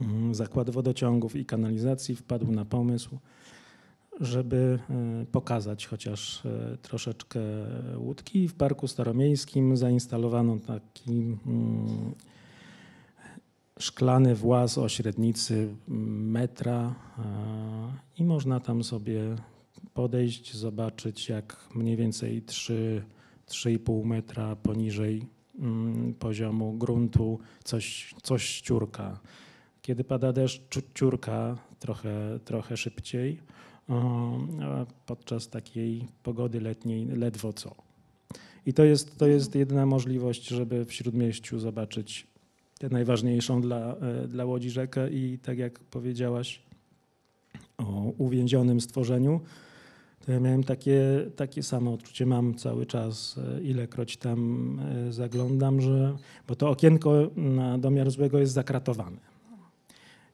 mm, 0.00 0.34
Zakład 0.34 0.70
Wodociągów 0.70 1.36
i 1.36 1.44
Kanalizacji 1.44 2.16
wpadł 2.16 2.52
na 2.52 2.64
pomysł, 2.64 3.18
żeby 4.20 4.78
e, 4.90 5.26
pokazać 5.32 5.86
chociaż 5.86 6.46
e, 6.46 6.76
troszeczkę 6.82 7.40
łódki. 7.96 8.48
W 8.48 8.54
Parku 8.54 8.88
Staromiejskim 8.88 9.76
zainstalowano 9.76 10.58
taki 10.66 11.36
mm, 11.46 12.14
szklany 13.78 14.34
właz 14.34 14.78
o 14.78 14.88
średnicy 14.88 15.74
metra 15.88 16.94
e, 17.18 17.22
i 18.18 18.24
można 18.24 18.60
tam 18.60 18.84
sobie 18.84 19.36
podejść, 19.94 20.56
zobaczyć 20.56 21.28
jak 21.28 21.68
mniej 21.74 21.96
więcej 21.96 22.42
3, 22.42 23.02
3,5 23.48 24.04
metra 24.04 24.56
poniżej 24.56 25.26
mm, 25.58 26.14
poziomu 26.14 26.72
gruntu 26.72 27.38
coś, 27.64 28.14
coś 28.22 28.42
ściurka. 28.42 29.20
Kiedy 29.82 30.04
pada 30.04 30.32
deszcz, 30.32 30.60
ciu- 30.70 30.82
ciurka 30.94 31.56
trochę, 31.78 32.40
trochę 32.44 32.76
szybciej, 32.76 33.40
podczas 35.06 35.48
takiej 35.48 36.06
pogody 36.22 36.60
letniej 36.60 37.06
ledwo 37.06 37.52
co. 37.52 37.74
I 38.66 38.72
to 38.72 38.84
jest, 38.84 39.18
to 39.18 39.26
jest 39.26 39.54
jedyna 39.54 39.86
możliwość, 39.86 40.48
żeby 40.48 40.84
w 40.84 40.92
Śródmieściu 40.92 41.58
zobaczyć 41.58 42.26
tę 42.78 42.88
najważniejszą 42.88 43.60
dla, 43.60 43.96
e, 43.96 44.28
dla 44.28 44.44
Łodzi 44.44 44.70
rzekę 44.70 45.10
i 45.10 45.38
tak 45.38 45.58
jak 45.58 45.78
powiedziałaś, 45.78 46.62
o 47.78 48.12
uwięzionym 48.18 48.80
stworzeniu, 48.80 49.40
to 50.26 50.32
ja 50.32 50.40
miałem 50.40 50.64
takie, 50.64 51.02
takie 51.36 51.62
samo 51.62 51.92
odczucie, 51.92 52.26
mam 52.26 52.54
cały 52.54 52.86
czas, 52.86 53.38
e, 53.38 53.62
ilekroć 53.62 54.16
tam 54.16 54.80
e, 55.08 55.12
zaglądam, 55.12 55.80
że, 55.80 56.16
bo 56.48 56.56
to 56.56 56.70
okienko 56.70 57.30
na 57.36 57.78
domiar 57.78 58.10
złego 58.10 58.38
jest 58.38 58.52
zakratowane. 58.52 59.29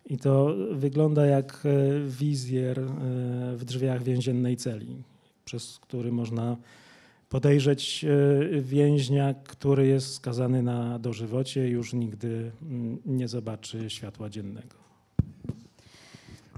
I 0.06 0.18
to 0.18 0.54
wygląda 0.72 1.26
jak 1.26 1.62
e, 1.64 2.00
wizjer 2.08 2.80
w 3.56 3.64
drzwiach 3.64 4.02
więziennej 4.02 4.56
celi, 4.56 5.02
przez 5.44 5.78
który 5.78 6.12
można 6.12 6.56
podejrzeć 7.28 8.04
więźnia, 8.60 9.34
który 9.34 9.86
jest 9.86 10.14
skazany 10.14 10.62
na 10.62 10.98
dożywocie 10.98 11.68
i 11.68 11.70
już 11.70 11.92
nigdy 11.92 12.50
mm, 12.62 12.98
nie 13.06 13.28
zobaczy 13.28 13.90
światła 13.90 14.30
dziennego. 14.30 14.86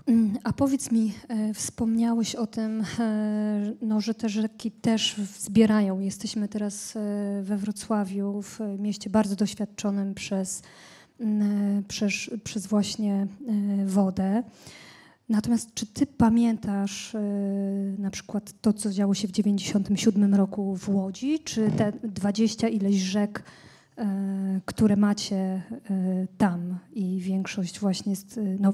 Mm, 0.08 0.38
a 0.44 0.52
powiedz 0.52 0.92
mi, 0.92 1.12
e, 1.28 1.54
wspomniałeś 1.54 2.34
o 2.34 2.46
tym, 2.46 2.84
e, 2.98 3.74
no, 3.82 4.00
że 4.00 4.14
te 4.14 4.28
rzeki 4.28 4.70
też 4.70 5.16
zbierają. 5.38 6.00
Jesteśmy 6.00 6.48
teraz 6.48 6.96
e, 6.96 7.00
we 7.42 7.56
Wrocławiu, 7.56 8.42
w 8.42 8.60
mieście 8.78 9.10
bardzo 9.10 9.36
doświadczonym 9.36 10.14
przez, 10.14 10.62
przez, 11.88 12.12
przez 12.44 12.66
właśnie 12.66 13.26
wodę. 13.86 14.42
Natomiast 15.28 15.74
czy 15.74 15.86
ty 15.86 16.06
pamiętasz 16.06 17.16
na 17.98 18.10
przykład 18.10 18.54
to, 18.60 18.72
co 18.72 18.90
działo 18.90 19.14
się 19.14 19.28
w 19.28 19.30
97 19.30 20.34
roku 20.34 20.76
w 20.76 20.88
Łodzi, 20.88 21.38
czy 21.38 21.70
te 21.70 21.92
20 21.92 22.68
ileś 22.68 22.96
rzek, 22.96 23.42
które 24.64 24.96
macie 24.96 25.62
tam 26.38 26.78
i 26.92 27.20
większość 27.20 27.80
właśnie 27.80 28.10
jest 28.12 28.40
no, 28.60 28.72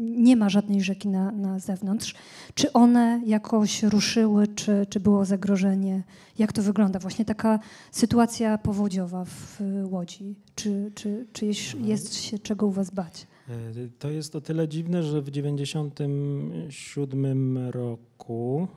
nie 0.00 0.36
ma 0.36 0.48
żadnej 0.48 0.82
rzeki 0.82 1.08
na, 1.08 1.32
na 1.32 1.58
zewnątrz. 1.58 2.14
Czy 2.54 2.72
one 2.72 3.22
jakoś 3.26 3.82
ruszyły, 3.82 4.48
czy, 4.48 4.86
czy 4.90 5.00
było 5.00 5.24
zagrożenie? 5.24 6.02
Jak 6.38 6.52
to 6.52 6.62
wygląda? 6.62 6.98
Właśnie 6.98 7.24
taka 7.24 7.58
sytuacja 7.92 8.58
powodziowa 8.58 9.24
w 9.24 9.60
Łodzi. 9.84 10.34
Czy, 10.54 10.92
czy, 10.94 11.26
czy 11.32 11.46
jest, 11.46 11.80
jest 11.80 12.14
się 12.14 12.38
czego 12.38 12.66
u 12.66 12.70
was 12.70 12.90
bać? 12.90 13.26
E, 13.48 13.52
to 13.98 14.10
jest 14.10 14.36
o 14.36 14.40
tyle 14.40 14.68
dziwne, 14.68 15.02
że 15.02 15.22
w 15.22 15.30
97 15.30 17.70
roku, 17.70 18.68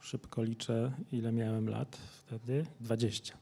szybko 0.00 0.42
liczę 0.42 0.92
ile 1.12 1.32
miałem 1.32 1.68
lat 1.68 1.96
wtedy, 1.96 2.66
20 2.80 3.36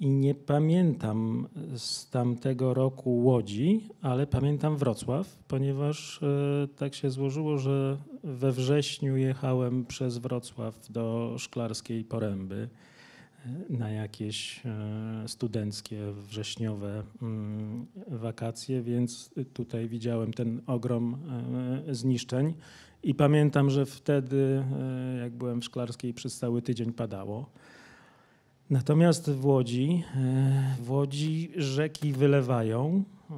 i 0.00 0.08
nie 0.08 0.34
pamiętam 0.34 1.48
z 1.76 2.10
tamtego 2.10 2.74
roku 2.74 3.24
Łodzi, 3.24 3.88
ale 4.02 4.26
pamiętam 4.26 4.76
Wrocław, 4.76 5.38
ponieważ 5.48 6.22
e, 6.22 6.68
tak 6.76 6.94
się 6.94 7.10
złożyło, 7.10 7.58
że 7.58 7.96
we 8.24 8.52
wrześniu 8.52 9.16
jechałem 9.16 9.86
przez 9.86 10.18
Wrocław 10.18 10.90
do 10.90 11.34
Szklarskiej 11.38 12.04
Poręby 12.04 12.68
e, 13.46 13.48
na 13.70 13.90
jakieś 13.90 14.62
e, 14.66 15.28
studenckie, 15.28 16.12
wrześniowe 16.12 17.02
mm, 17.22 17.86
wakacje, 18.06 18.82
więc 18.82 19.30
tutaj 19.52 19.88
widziałem 19.88 20.32
ten 20.32 20.60
ogrom 20.66 21.16
zniszczeń. 21.90 22.54
I 23.02 23.14
pamiętam, 23.14 23.70
że 23.70 23.86
wtedy, 23.86 24.64
jak 25.20 25.32
byłem 25.32 25.60
w 25.60 25.64
Szklarskiej, 25.64 26.14
przez 26.14 26.38
cały 26.38 26.62
tydzień 26.62 26.92
padało. 26.92 27.50
Natomiast 28.70 29.30
w 29.30 29.46
Łodzi, 29.46 30.04
e, 30.16 30.76
w 30.84 30.90
Łodzi 30.90 31.50
rzeki 31.56 32.12
wylewają 32.12 33.04
e, 33.30 33.34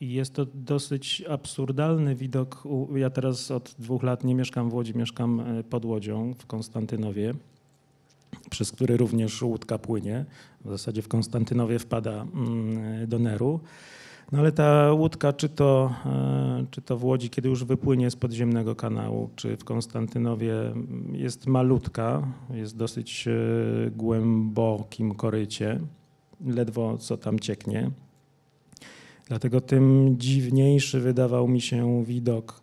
i 0.00 0.12
jest 0.12 0.34
to 0.34 0.46
dosyć 0.54 1.22
absurdalny 1.28 2.14
widok. 2.14 2.64
Ja 2.94 3.10
teraz 3.10 3.50
od 3.50 3.74
dwóch 3.78 4.02
lat 4.02 4.24
nie 4.24 4.34
mieszkam 4.34 4.70
w 4.70 4.74
Łodzi, 4.74 4.96
mieszkam 4.96 5.40
e, 5.40 5.64
pod 5.64 5.84
Łodzią 5.84 6.34
w 6.38 6.46
Konstantynowie, 6.46 7.34
przez 8.50 8.72
który 8.72 8.96
również 8.96 9.42
łódka 9.42 9.78
płynie. 9.78 10.24
W 10.64 10.68
zasadzie 10.68 11.02
w 11.02 11.08
Konstantynowie 11.08 11.78
wpada 11.78 12.22
mm, 12.22 13.08
do 13.08 13.18
Neru. 13.18 13.60
No 14.32 14.38
ale 14.38 14.52
ta 14.52 14.92
łódka, 14.92 15.32
czy 15.32 15.48
to, 15.48 15.94
e, 16.06 16.66
czy 16.70 16.82
to 16.82 16.96
w 16.96 17.04
Łodzi, 17.04 17.30
kiedy 17.30 17.48
już 17.48 17.64
wypłynie 17.64 18.10
z 18.10 18.16
podziemnego 18.16 18.74
kanału, 18.74 19.30
czy 19.36 19.56
w 19.56 19.64
Konstantynowie, 19.64 20.54
jest 21.12 21.46
malutka, 21.46 22.22
jest 22.50 22.76
dosyć 22.76 23.28
e, 23.28 23.32
głębokim 23.90 25.14
korycie, 25.14 25.80
ledwo 26.46 26.98
co 26.98 27.16
tam 27.16 27.40
cieknie. 27.40 27.90
Dlatego 29.28 29.60
tym 29.60 30.14
dziwniejszy 30.18 31.00
wydawał 31.00 31.48
mi 31.48 31.60
się 31.60 32.04
widok, 32.04 32.62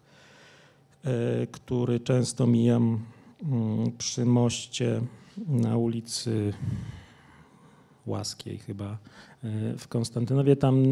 e, 1.04 1.48
który 1.48 2.00
często 2.00 2.48
mijam 2.48 3.00
mm, 3.44 3.92
przy 3.98 4.26
moście 4.26 5.02
na 5.48 5.78
ulicy 5.78 6.54
Łaskiej 8.06 8.58
chyba 8.58 8.98
w 9.78 9.88
Konstantynowie. 9.88 10.56
Tam 10.56 10.84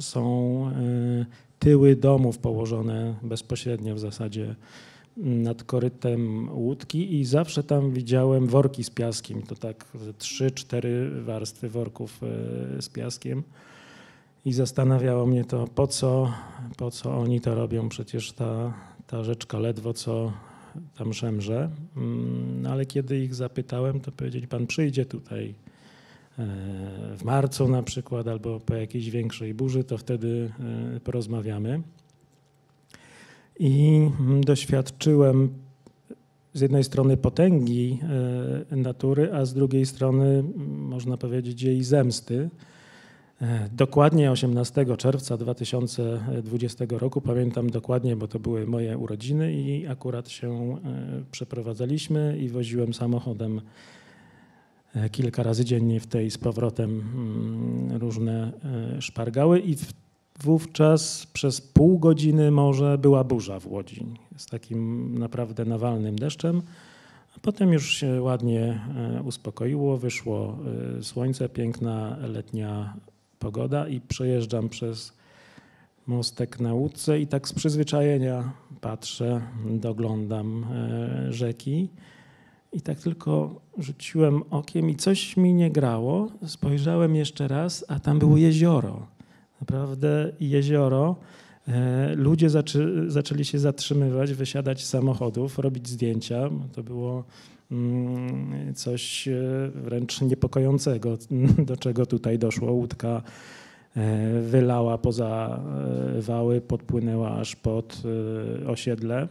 są 0.00 0.64
e, 0.66 1.26
tyły 1.58 1.96
domów 1.96 2.38
położone 2.38 3.14
bezpośrednio 3.22 3.94
w 3.94 3.98
zasadzie 3.98 4.54
nad 5.16 5.64
korytem 5.64 6.48
łódki 6.52 7.14
i 7.14 7.24
zawsze 7.24 7.62
tam 7.62 7.92
widziałem 7.92 8.46
worki 8.46 8.84
z 8.84 8.90
piaskiem. 8.90 9.42
To 9.42 9.54
tak 9.54 9.84
trzy, 10.18 10.50
cztery 10.50 11.22
warstwy 11.22 11.68
worków 11.68 12.20
e, 12.22 12.82
z 12.82 12.88
piaskiem. 12.88 13.42
I 14.44 14.52
zastanawiało 14.52 15.26
mnie 15.26 15.44
to, 15.44 15.66
po 15.74 15.86
co, 15.86 16.32
po 16.76 16.90
co 16.90 17.18
oni 17.18 17.40
to 17.40 17.54
robią. 17.54 17.88
Przecież 17.88 18.32
ta, 18.32 18.74
ta 19.06 19.24
rzeczka 19.24 19.58
ledwo 19.58 19.92
co 19.92 20.32
tam 20.98 21.12
szemrze. 21.14 21.70
Mm, 21.96 22.66
ale 22.66 22.86
kiedy 22.86 23.18
ich 23.18 23.34
zapytałem, 23.34 24.00
to 24.00 24.12
powiedzieli, 24.12 24.46
pan 24.46 24.66
przyjdzie 24.66 25.06
tutaj 25.06 25.54
w 27.16 27.24
marcu 27.24 27.68
na 27.68 27.82
przykład, 27.82 28.28
albo 28.28 28.60
po 28.60 28.74
jakiejś 28.74 29.10
większej 29.10 29.54
burzy, 29.54 29.84
to 29.84 29.98
wtedy 29.98 30.52
e, 30.96 31.00
porozmawiamy. 31.00 31.82
I 33.58 34.08
mm, 34.20 34.44
doświadczyłem 34.44 35.48
z 36.54 36.60
jednej 36.60 36.84
strony 36.84 37.16
potęgi 37.16 38.00
e, 38.70 38.76
natury, 38.76 39.32
a 39.32 39.44
z 39.44 39.54
drugiej 39.54 39.86
strony, 39.86 40.24
mm, 40.24 40.54
można 40.78 41.16
powiedzieć, 41.16 41.62
jej 41.62 41.84
zemsty. 41.84 42.50
E, 43.42 43.68
dokładnie 43.72 44.30
18 44.30 44.96
czerwca 44.96 45.36
2020 45.36 46.84
roku, 46.90 47.20
pamiętam 47.20 47.70
dokładnie, 47.70 48.16
bo 48.16 48.28
to 48.28 48.38
były 48.38 48.66
moje 48.66 48.98
urodziny 48.98 49.52
i 49.52 49.86
akurat 49.86 50.28
się 50.28 50.76
przeprowadzaliśmy 51.30 52.38
i 52.38 52.48
woziłem 52.48 52.94
samochodem 52.94 53.60
E, 53.60 53.97
kilka 55.10 55.42
razy 55.42 55.64
dziennie 55.64 56.00
w 56.00 56.06
tej 56.06 56.30
z 56.30 56.38
powrotem 56.38 56.90
mm, 56.90 57.96
różne 57.96 58.52
e, 58.96 59.02
szpargały 59.02 59.60
i 59.60 59.76
wówczas 60.40 61.26
przez 61.32 61.60
pół 61.60 61.98
godziny 61.98 62.50
może 62.50 62.98
była 62.98 63.24
burza 63.24 63.60
w 63.60 63.66
Łodzi 63.66 64.06
z 64.36 64.46
takim 64.46 65.14
naprawdę 65.18 65.64
nawalnym 65.64 66.16
deszczem. 66.16 66.62
Potem 67.42 67.72
już 67.72 67.94
się 67.94 68.22
ładnie 68.22 68.80
e, 69.18 69.22
uspokoiło, 69.22 69.96
wyszło 69.96 70.58
słońce, 71.02 71.48
piękna 71.48 72.16
letnia 72.20 72.94
pogoda 73.38 73.88
i 73.88 74.00
przejeżdżam 74.00 74.68
przez 74.68 75.12
mostek 76.06 76.60
na 76.60 76.74
łódce 76.74 77.20
i 77.20 77.26
tak 77.26 77.48
z 77.48 77.52
przyzwyczajenia 77.52 78.52
patrzę, 78.80 79.40
doglądam 79.70 80.66
rzeki. 81.30 81.88
I 82.72 82.80
tak 82.80 82.98
tylko 83.00 83.60
rzuciłem 83.78 84.42
okiem 84.50 84.90
i 84.90 84.96
coś 84.96 85.36
mi 85.36 85.54
nie 85.54 85.70
grało. 85.70 86.28
Spojrzałem 86.46 87.16
jeszcze 87.16 87.48
raz, 87.48 87.84
a 87.88 88.00
tam 88.00 88.18
było 88.18 88.36
jezioro. 88.36 89.06
Naprawdę 89.60 90.32
jezioro. 90.40 91.16
E, 91.68 92.14
ludzie 92.14 92.50
zaczę, 92.50 93.10
zaczęli 93.10 93.44
się 93.44 93.58
zatrzymywać, 93.58 94.32
wysiadać 94.32 94.84
z 94.84 94.88
samochodów, 94.88 95.58
robić 95.58 95.88
zdjęcia. 95.88 96.50
To 96.72 96.82
było 96.82 97.24
mm, 97.70 98.74
coś 98.74 99.28
e, 99.28 99.40
wręcz 99.74 100.20
niepokojącego, 100.20 101.18
do 101.68 101.76
czego 101.76 102.06
tutaj 102.06 102.38
doszło. 102.38 102.72
Łódka 102.72 103.22
e, 103.96 104.40
wylała 104.40 104.98
poza 104.98 105.60
wały, 106.18 106.60
podpłynęła 106.60 107.30
aż 107.30 107.56
pod 107.56 108.02
osiedle. 108.66 109.28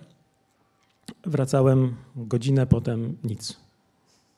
Wracałem 1.25 1.95
godzinę 2.15 2.67
potem 2.67 3.17
nic. 3.23 3.57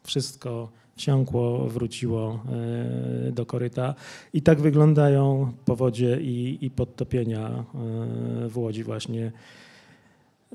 Wszystko 0.04 0.70
wsiąkło, 0.96 1.68
wróciło 1.68 2.44
e, 3.28 3.32
do 3.32 3.46
koryta. 3.46 3.96
I 4.34 4.42
tak 4.42 4.62
wyglądają 4.62 5.54
powodzie 5.66 6.22
i, 6.22 6.58
i 6.62 6.70
podtopienia 6.70 7.48
e, 7.50 7.64
w 8.50 8.58
Łodzi 8.58 8.84
właśnie 8.84 9.32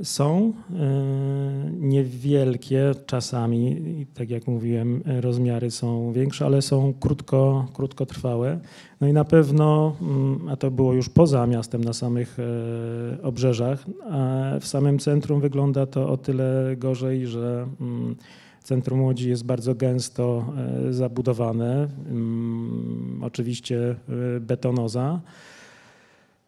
Są 0.02 0.52
e, 0.70 1.70
niewielkie 1.72 2.94
czasami, 3.06 3.76
tak 4.14 4.30
jak 4.30 4.46
mówiłem, 4.46 5.02
rozmiary 5.20 5.70
są 5.70 6.12
większe, 6.12 6.44
ale 6.44 6.62
są 6.62 6.94
krótko, 7.00 7.68
krótkotrwałe. 7.72 8.60
No 9.00 9.08
i 9.08 9.12
na 9.12 9.24
pewno, 9.24 9.96
mm, 10.00 10.48
a 10.48 10.56
to 10.56 10.70
było 10.70 10.94
już 10.94 11.08
poza 11.08 11.46
miastem, 11.46 11.84
na 11.84 11.92
samych 11.92 12.38
e, 12.38 13.22
obrzeżach, 13.22 13.84
a 14.10 14.50
w 14.60 14.66
samym 14.66 14.98
centrum 14.98 15.40
wygląda 15.40 15.86
to 15.86 16.08
o 16.08 16.16
tyle 16.16 16.76
gorzej, 16.76 17.26
że 17.26 17.66
mm, 17.80 18.16
centrum 18.62 19.02
Łodzi 19.02 19.28
jest 19.28 19.44
bardzo 19.44 19.74
gęsto 19.74 20.54
e, 20.88 20.92
zabudowane, 20.92 21.88
mm, 22.10 23.20
oczywiście 23.22 23.96
betonoza. 24.40 25.20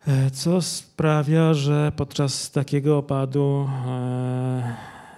E, 0.07 0.31
co 0.31 0.63
sprawia, 0.63 1.55
że 1.55 1.93
podczas 1.97 2.51
takiego 2.51 2.99
opadu 2.99 3.69
e, 3.87 4.75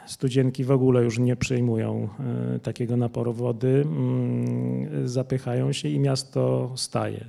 studzienki 0.07 0.65
w 0.65 0.71
ogóle 0.71 1.03
już 1.03 1.19
nie 1.19 1.37
przyjmują 1.37 2.09
e, 2.55 2.59
takiego 2.59 2.97
naporu 2.97 3.33
wody, 3.33 3.85
mm, 3.87 5.09
zapychają 5.09 5.73
się 5.73 5.89
i 5.89 6.01
miasto 6.01 6.73
staje. 6.77 7.25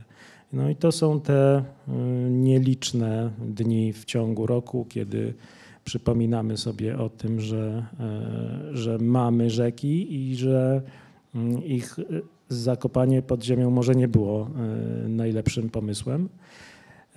No 0.53 0.69
i 0.69 0.75
to 0.75 0.91
są 0.91 1.21
te 1.21 1.63
nieliczne 2.29 3.31
dni 3.39 3.93
w 3.93 4.05
ciągu 4.05 4.45
roku, 4.45 4.85
kiedy 4.89 5.33
przypominamy 5.85 6.57
sobie 6.57 6.97
o 6.97 7.09
tym, 7.09 7.41
że, 7.41 7.85
że 8.71 8.97
mamy 8.97 9.49
rzeki 9.49 10.15
i 10.15 10.35
że 10.35 10.81
mm, 11.35 11.63
ich 11.63 11.99
zakopanie 12.49 13.21
pod 13.21 13.43
ziemią 13.43 13.71
może 13.71 13.95
nie 13.95 14.07
było 14.07 14.49
najlepszym 15.07 15.69
pomysłem. 15.69 16.29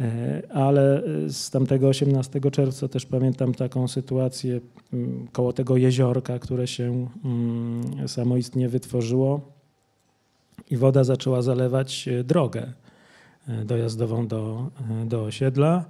E, 0.01 0.43
ale 0.55 1.05
e, 1.05 1.31
z 1.31 1.51
tamtego 1.51 1.89
18 1.89 2.41
czerwca 2.41 2.89
też 2.89 3.07
pamiętam 3.07 3.55
taką 3.55 3.89
sytuację 3.89 4.61
mm, 4.93 5.29
koło 5.33 5.53
tego 5.53 5.77
jeziorka, 5.77 6.39
które 6.39 6.67
się 6.67 7.09
mm, 7.25 8.09
samoistnie 8.09 8.69
wytworzyło 8.69 9.41
i 10.71 10.77
woda 10.77 11.05
zaczęła 11.05 11.43
zalewać 11.43 12.09
e, 12.09 12.25
drogę 12.25 12.73
dojazdową 13.65 14.27
do, 14.27 14.71
do 15.07 15.25
osiedla. 15.25 15.85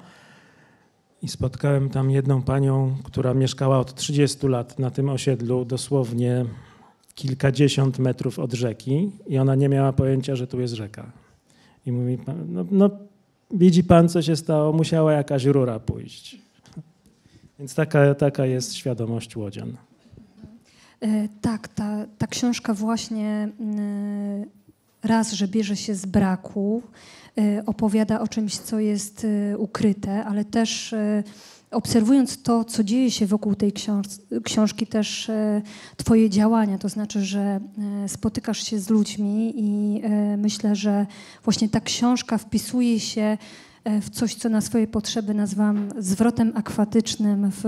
I 1.23 1.29
spotkałem 1.29 1.91
tam 1.91 2.11
jedną 2.11 2.43
panią, 2.43 2.97
która 3.05 3.35
mieszkała 3.35 3.79
od 3.79 3.95
30 3.95 4.47
lat 4.47 4.79
na 4.79 4.91
tym 4.91 5.09
osiedlu, 5.09 5.65
dosłownie 5.65 6.45
kilkadziesiąt 7.15 7.99
metrów 7.99 8.39
od 8.39 8.53
rzeki, 8.53 9.13
i 9.27 9.39
ona 9.39 9.55
nie 9.55 9.69
miała 9.69 9.93
pojęcia, 9.93 10.37
że 10.37 10.47
tu 10.47 10.61
jest 10.61 10.75
rzeka. 10.75 11.13
I 11.87 11.93
mówi, 11.93 12.19
no, 12.49 12.65
no 12.71 12.91
widzi 13.53 13.85
pan, 13.85 14.09
co 14.09 14.23
się 14.23 14.37
stało, 14.37 14.73
musiała 14.73 15.13
jakaś 15.13 15.45
rura 15.45 15.79
pójść. 15.79 16.39
Więc 17.59 17.75
taka, 17.75 18.15
taka 18.15 18.47
jest 18.47 18.75
świadomość 18.75 19.37
łodzian. 19.37 19.77
E, 21.01 21.29
tak, 21.41 21.69
ta, 21.69 22.07
ta 22.19 22.27
książka 22.27 22.75
właśnie 22.75 23.49
mm, 23.61 24.45
raz, 25.03 25.33
że 25.33 25.49
bierze 25.49 25.77
się 25.77 25.95
z 25.95 26.07
braku, 26.07 26.83
e, 27.39 27.63
opowiada 27.67 28.21
o 28.21 28.29
czymś, 28.29 28.59
co 28.59 28.81
jest 28.81 29.27
e, 29.53 29.59
ukryte, 29.59 30.25
ale 30.25 30.45
też 30.45 30.95
obserwując 31.73 32.43
to, 32.43 32.65
co 32.65 32.85
dzieje 32.85 33.11
się 33.11 33.27
wokół 33.27 33.55
tej 33.55 33.73
książki, 34.45 34.87
też 34.87 35.31
Twoje 35.97 36.31
działania, 36.31 36.79
to 36.79 36.89
znaczy, 36.89 37.25
że 37.25 37.61
spotykasz 38.07 38.67
się 38.67 38.79
z 38.79 38.91
ludźmi 38.91 39.55
i 39.57 40.03
myślę, 40.39 40.77
że 40.77 41.07
właśnie 41.45 41.69
ta 41.69 41.81
książka 41.81 42.39
wpisuje 42.39 43.01
się 43.01 43.39
w 44.01 44.11
coś, 44.11 44.35
co 44.35 44.49
na 44.49 44.61
swoje 44.61 44.87
potrzeby 44.87 45.35
nazwam 45.35 45.89
zwrotem 45.99 46.53
akwatycznym 46.55 47.51
w 47.51 47.63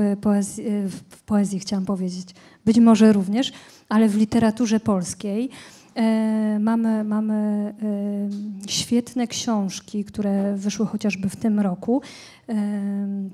w 1.10 1.22
poezji 1.26 1.58
chciałam 1.58 1.84
powiedzieć, 1.84 2.28
być 2.64 2.78
może 2.78 3.12
również, 3.12 3.52
ale 3.88 4.08
w 4.08 4.16
literaturze 4.16 4.80
polskiej. 4.80 5.50
E, 5.94 6.58
mamy, 6.60 7.04
mamy 7.04 7.34
e, 8.64 8.70
świetne 8.70 9.26
książki, 9.26 10.04
które 10.04 10.54
wyszły 10.56 10.86
chociażby 10.86 11.28
w 11.28 11.36
tym 11.36 11.60
roku. 11.60 12.02
E, 12.48 12.54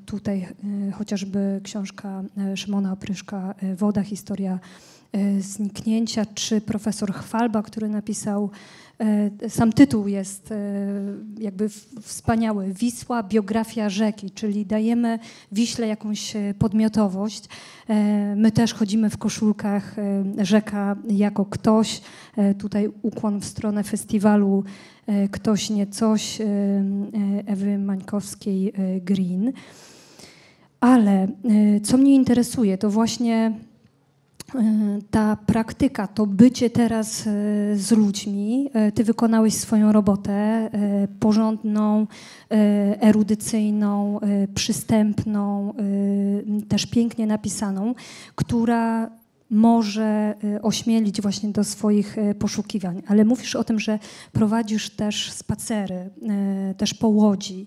tutaj 0.07 0.49
chociażby 0.93 1.61
książka 1.65 2.23
Szymona 2.55 2.93
Opryszka 2.93 3.55
Woda, 3.77 4.03
historia 4.03 4.59
zniknięcia, 5.39 6.27
czy 6.35 6.61
profesor 6.61 7.13
Chwalba, 7.13 7.63
który 7.63 7.89
napisał 7.89 8.51
sam 9.49 9.73
tytuł 9.73 10.09
jest 10.09 10.55
jakby 11.39 11.69
wspaniały. 12.03 12.73
Wisła, 12.73 13.23
biografia 13.23 13.89
rzeki, 13.89 14.31
czyli 14.31 14.67
dajemy 14.67 15.19
Wiśle 15.53 15.87
jakąś 15.87 16.35
podmiotowość. 16.59 17.45
My 18.37 18.53
też 18.53 18.75
chodzimy 18.75 19.11
w 19.11 19.19
koszulkach 19.19 19.97
rzeka 20.39 20.97
jako 21.09 21.45
ktoś. 21.45 22.01
Tutaj 22.59 22.91
ukłon 23.03 23.41
w 23.41 23.45
stronę 23.45 23.85
festiwalu 23.85 24.65
Ktoś 25.31 25.71
nie 25.71 25.87
coś 25.87 26.39
Ewy 27.47 27.79
Mańkowskiej 27.79 28.73
Green. 29.03 29.53
Ale 30.81 31.29
co 31.83 31.99
mnie 31.99 32.15
interesuje, 32.15 32.79
to 32.79 32.91
właśnie 32.91 33.53
ta 35.11 35.37
praktyka, 35.37 36.07
to 36.07 36.27
bycie 36.27 36.71
teraz 36.71 37.27
e, 37.27 37.31
z 37.77 37.91
ludźmi, 37.91 38.71
e, 38.73 38.93
ty 38.93 39.05
wykonałeś 39.05 39.55
swoją 39.55 39.93
robotę 39.93 40.33
e, 40.33 40.69
porządną, 41.21 42.07
erudycyjną, 43.01 44.21
przystępną, 44.55 45.75
też 46.69 46.87
pięknie 46.87 47.27
napisaną, 47.27 47.95
która 48.35 49.11
może 49.51 50.35
ośmielić 50.63 51.21
właśnie 51.21 51.49
do 51.49 51.65
swoich 51.65 52.17
poszukiwań. 52.39 53.03
Ale 53.07 53.25
mówisz 53.25 53.57
o 53.57 53.65
tym, 53.65 53.81
że 53.81 53.99
prowadzisz 54.33 54.91
też 54.91 55.33
spacery, 55.33 56.11
też 56.77 56.95
po 56.95 57.09
łodzi. 57.09 57.67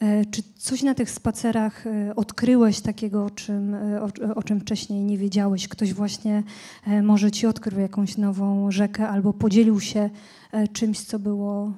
E, 0.00 0.24
czy 0.24 0.42
coś 0.56 0.82
na 0.82 0.94
tych 0.94 1.10
spacerach 1.10 1.86
e, 1.86 2.16
odkryłeś 2.16 2.80
takiego, 2.80 3.24
o 3.24 3.30
czym, 3.30 3.74
e, 3.74 4.02
o, 4.02 4.34
o, 4.34 4.42
czym 4.42 4.60
wcześniej 4.60 5.04
nie 5.04 5.18
wiedziałeś? 5.18 5.68
Ktoś 5.68 5.94
właśnie 5.94 6.42
może 7.02 7.30
ci 7.30 7.46
odkrył 7.46 7.80
jakąś 7.80 8.16
nową 8.16 8.70
rzekę 8.70 9.08
albo 9.08 9.32
podzielił 9.32 9.80
się 9.80 10.10
czymś, 10.72 11.00
co 11.00 11.18
było 11.18 11.72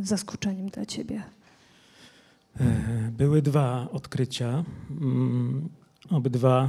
zaskoczeniem 0.00 0.68
dla 0.68 0.86
ciebie? 0.86 1.22
Były 3.12 3.42
dwa 3.42 3.88
odkrycia, 3.92 4.64
mm, 4.90 5.68
obydwa 6.10 6.68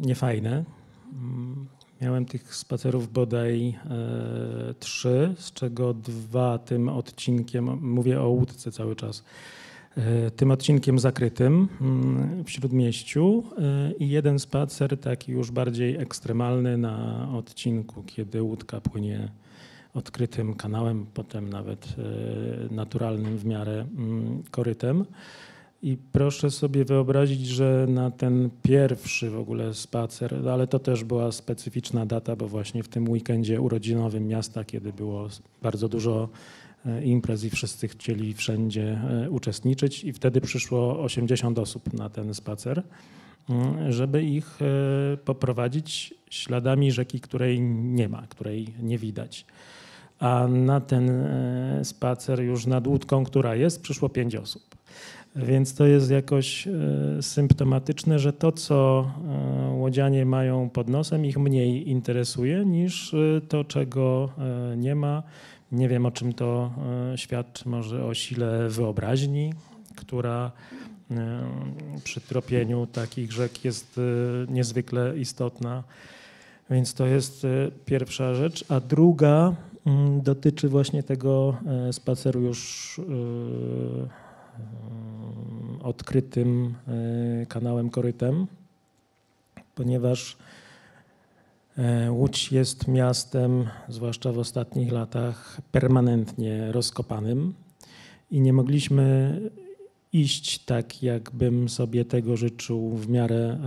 niefajne. 0.00 0.64
Mm, 1.12 1.66
miałem 2.00 2.24
tych 2.24 2.54
spacerów 2.54 3.12
bodaj 3.12 3.78
trzy, 4.78 5.34
z 5.38 5.52
czego 5.52 5.94
dwa 5.94 6.58
tym 6.58 6.88
odcinkiem, 6.88 7.78
mówię 7.80 8.20
o 8.20 8.28
łódce 8.28 8.72
cały 8.72 8.96
czas, 8.96 9.24
tym 10.36 10.50
odcinkiem 10.50 10.98
zakrytym 10.98 11.68
mm, 11.80 12.44
w 12.44 12.50
Śródmieściu 12.50 13.44
e, 13.58 13.92
i 13.92 14.08
jeden 14.08 14.38
spacer 14.38 15.00
taki 15.00 15.32
już 15.32 15.50
bardziej 15.50 15.96
ekstremalny 15.96 16.78
na 16.78 17.28
odcinku, 17.32 18.02
kiedy 18.02 18.42
łódka 18.42 18.80
płynie 18.80 19.28
odkrytym 19.94 20.54
kanałem, 20.54 21.06
potem 21.14 21.50
nawet 21.50 21.86
e, 22.70 22.74
naturalnym 22.74 23.38
w 23.38 23.44
miarę 23.44 23.86
mm, 23.96 24.42
korytem. 24.50 25.04
I 25.82 25.96
proszę 26.12 26.50
sobie 26.50 26.84
wyobrazić, 26.84 27.46
że 27.46 27.86
na 27.88 28.10
ten 28.10 28.50
pierwszy 28.62 29.30
w 29.30 29.38
ogóle 29.38 29.74
spacer, 29.74 30.48
ale 30.48 30.66
to 30.66 30.78
też 30.78 31.04
była 31.04 31.32
specyficzna 31.32 32.06
data, 32.06 32.36
bo 32.36 32.48
właśnie 32.48 32.82
w 32.82 32.88
tym 32.88 33.08
weekendzie 33.08 33.60
urodzinowym 33.60 34.26
miasta, 34.26 34.64
kiedy 34.64 34.92
było 34.92 35.28
bardzo 35.62 35.88
dużo 35.88 36.28
E, 36.28 36.67
imprez 37.04 37.44
i 37.44 37.50
wszyscy 37.50 37.88
chcieli 37.88 38.34
wszędzie 38.34 39.00
e, 39.24 39.30
uczestniczyć 39.30 40.04
i 40.04 40.12
wtedy 40.12 40.40
przyszło 40.40 41.00
80 41.00 41.58
osób 41.58 41.92
na 41.92 42.08
ten 42.10 42.34
spacer, 42.34 42.82
mm, 43.50 43.92
żeby 43.92 44.22
ich 44.22 44.58
e, 44.62 45.16
poprowadzić 45.16 46.14
śladami 46.30 46.92
rzeki, 46.92 47.20
której 47.20 47.60
nie 47.60 48.08
ma, 48.08 48.26
której 48.26 48.66
nie 48.82 48.98
widać. 48.98 49.46
A 50.18 50.48
na 50.48 50.80
ten 50.80 51.10
spacer 51.82 52.40
już 52.40 52.66
nad 52.66 52.86
łódką, 52.86 53.24
która 53.24 53.54
jest, 53.54 53.82
przyszło 53.82 54.08
5 54.08 54.36
osób. 54.36 54.62
Więc 55.36 55.74
to 55.74 55.86
jest 55.86 56.10
jakoś 56.10 56.68
symptomatyczne, 57.20 58.18
że 58.18 58.32
to, 58.32 58.52
co 58.52 59.10
łodzianie 59.72 60.24
mają 60.24 60.70
pod 60.70 60.88
nosem, 60.88 61.26
ich 61.26 61.38
mniej 61.38 61.90
interesuje 61.90 62.64
niż 62.64 63.14
to, 63.48 63.64
czego 63.64 64.28
nie 64.76 64.94
ma 64.94 65.22
nie 65.72 65.88
wiem, 65.88 66.06
o 66.06 66.10
czym 66.10 66.32
to 66.32 66.70
e, 67.12 67.18
świadczy, 67.18 67.68
może 67.68 68.04
o 68.04 68.14
sile 68.14 68.68
wyobraźni, 68.68 69.52
która 69.96 70.52
e, 71.10 71.44
przy 72.04 72.20
tropieniu 72.20 72.86
takich 72.86 73.32
rzek 73.32 73.64
jest 73.64 73.98
e, 73.98 74.52
niezwykle 74.52 75.18
istotna. 75.18 75.84
Więc 76.70 76.94
to 76.94 77.06
jest 77.06 77.46
pierwsza 77.84 78.34
rzecz. 78.34 78.64
A 78.68 78.80
druga 78.80 79.54
mm, 79.86 80.20
dotyczy 80.20 80.68
właśnie 80.68 81.02
tego 81.02 81.56
spaceru 81.92 82.40
już 82.40 83.00
odkrytym 85.82 86.74
kanałem 87.48 87.90
korytem. 87.90 88.46
ponieważ 89.74 90.36
Łódź 92.10 92.52
jest 92.52 92.88
miastem, 92.88 93.66
zwłaszcza 93.88 94.32
w 94.32 94.38
ostatnich 94.38 94.92
latach, 94.92 95.60
permanentnie 95.72 96.72
rozkopanym 96.72 97.54
i 98.30 98.40
nie 98.40 98.52
mogliśmy 98.52 99.40
iść 100.12 100.64
tak, 100.64 101.02
jakbym 101.02 101.68
sobie 101.68 102.04
tego 102.04 102.36
życzył 102.36 102.90
w 102.90 103.08
miarę 103.08 103.58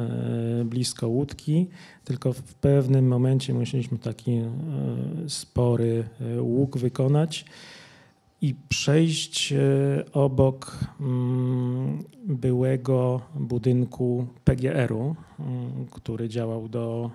e, 0.62 0.66
blisko 0.66 1.08
łódki, 1.08 1.68
tylko 2.06 2.34
w 2.34 2.54
pewnym 2.54 3.08
momencie 3.08 3.54
musieliśmy 3.54 3.98
taki 3.98 4.32
e, 4.32 4.52
spory 5.28 6.04
e, 6.22 6.42
łuk 6.42 6.78
wykonać 6.78 7.46
i 8.42 8.56
przejść 8.70 9.54
obok 10.14 10.78
mm, 11.00 12.04
byłego 12.24 13.22
budynku 13.36 14.28
PGR-u, 14.44 15.16
mm, 15.40 15.86
który 15.92 16.30
działał 16.30 16.70
do, 16.70 17.12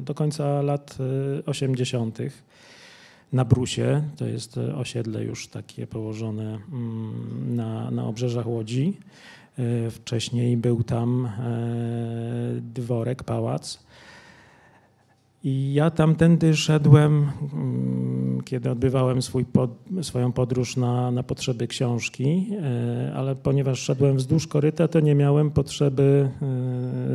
do 0.00 0.14
końca 0.14 0.62
lat 0.62 0.98
80 1.46 2.18
na 3.34 3.44
Brusie. 3.44 4.02
To 4.16 4.26
jest 4.26 4.58
e, 4.58 4.76
osiedle 4.76 5.24
już 5.24 5.48
takie 5.48 5.86
położone 5.86 6.58
mm, 6.72 7.56
na, 7.56 7.90
na 7.90 8.06
obrzeżach 8.06 8.46
Łodzi. 8.46 8.98
E, 9.58 9.90
wcześniej 9.90 10.56
był 10.56 10.82
tam 10.82 11.26
e, 11.26 11.30
dworek, 12.60 13.22
pałac. 13.22 13.84
I 15.44 15.74
ja 15.74 15.90
tamtędy 15.90 16.56
szedłem, 16.56 17.30
mm, 17.52 18.40
kiedy 18.44 18.70
odbywałem 18.70 19.22
swój 19.22 19.44
pod, 19.44 19.70
swoją 20.02 20.32
podróż 20.32 20.76
na, 20.76 21.10
na 21.10 21.22
potrzeby 21.22 21.66
książki, 21.66 22.50
ale 23.14 23.36
ponieważ 23.36 23.78
szedłem 23.78 24.16
wzdłuż 24.16 24.46
koryta, 24.46 24.88
to 24.88 25.00
nie 25.00 25.14
miałem 25.14 25.50
potrzeby 25.50 26.30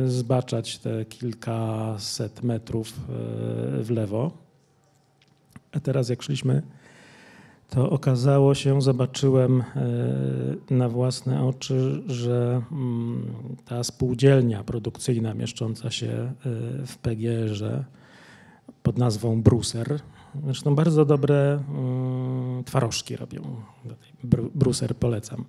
zbaczać 0.06 0.78
te 0.78 1.04
kilkaset 1.04 2.42
metrów 2.42 2.92
w 3.82 3.90
lewo. 3.90 4.30
A 5.72 5.80
teraz 5.80 6.08
jak 6.08 6.22
szliśmy, 6.22 6.62
to 7.70 7.90
okazało 7.90 8.54
się, 8.54 8.82
zobaczyłem 8.82 9.60
e, 9.60 9.64
na 10.74 10.88
własne 10.88 11.44
oczy, 11.44 12.02
że 12.06 12.62
mm, 12.72 13.26
ta 13.64 13.84
spółdzielnia 13.84 14.64
produkcyjna 14.64 15.34
mieszcząca 15.34 15.90
się 15.90 16.08
e, 16.08 16.32
w 16.86 16.98
PGR-ze 16.98 17.84
pod 18.82 18.98
nazwą 18.98 19.42
Bruser, 19.42 20.00
zresztą 20.44 20.74
bardzo 20.74 21.04
dobre 21.04 21.62
mm, 21.68 22.64
twarożki 22.64 23.16
robią. 23.16 23.42
Bruser 24.54 24.96
polecam. 24.96 25.44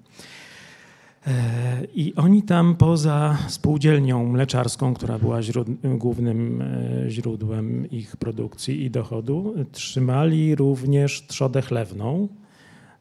E, 1.27 1.85
I 1.95 2.15
oni 2.15 2.43
tam 2.43 2.75
poza 2.75 3.37
spółdzielnią 3.47 4.25
mleczarską, 4.25 4.93
która 4.93 5.19
była 5.19 5.39
głównym 5.83 6.61
e, 6.61 7.09
źródłem 7.09 7.89
ich 7.89 8.17
produkcji 8.17 8.83
i 8.83 8.91
dochodu, 8.91 9.53
trzymali 9.71 10.55
również 10.55 11.27
trzodę 11.27 11.61
chlewną. 11.61 12.27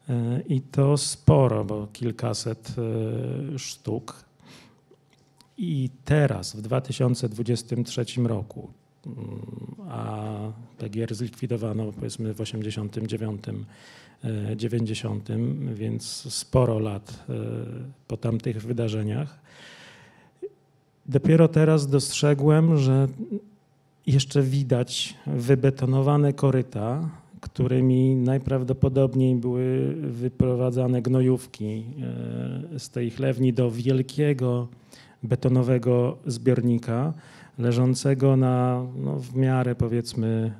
E, 0.09 0.41
I 0.49 0.61
to 0.61 0.97
sporo, 0.97 1.65
bo 1.65 1.87
kilkaset 1.93 2.75
sztuk. 3.57 4.25
I 5.57 5.89
teraz, 6.05 6.55
w 6.55 6.61
2023 6.61 8.05
roku, 8.23 8.71
a 9.89 10.37
PGR 10.77 11.15
zlikwidowano 11.15 11.91
powiedzmy 11.91 12.33
w 12.33 12.37
1989 12.37 13.43
90, 14.55 15.29
więc 15.73 16.33
sporo 16.33 16.79
lat 16.79 17.25
e, 17.29 17.33
po 18.07 18.17
tamtych 18.17 18.61
wydarzeniach. 18.61 19.39
Dopiero 21.05 21.47
teraz 21.47 21.87
dostrzegłem, 21.87 22.77
że 22.77 23.07
jeszcze 24.07 24.41
widać 24.41 25.17
wybetonowane 25.27 26.33
koryta, 26.33 27.09
którymi 27.41 28.15
najprawdopodobniej 28.15 29.35
były 29.35 29.95
wyprowadzane 29.95 31.01
gnojówki 31.01 31.83
e, 32.75 32.79
z 32.79 32.89
tej 32.89 33.11
chlewni 33.11 33.53
do 33.53 33.71
wielkiego 33.71 34.67
betonowego 35.23 36.17
zbiornika 36.25 37.13
leżącego 37.57 38.37
na 38.37 38.85
no, 38.95 39.19
w 39.19 39.35
miarę 39.35 39.75
powiedzmy 39.75 40.51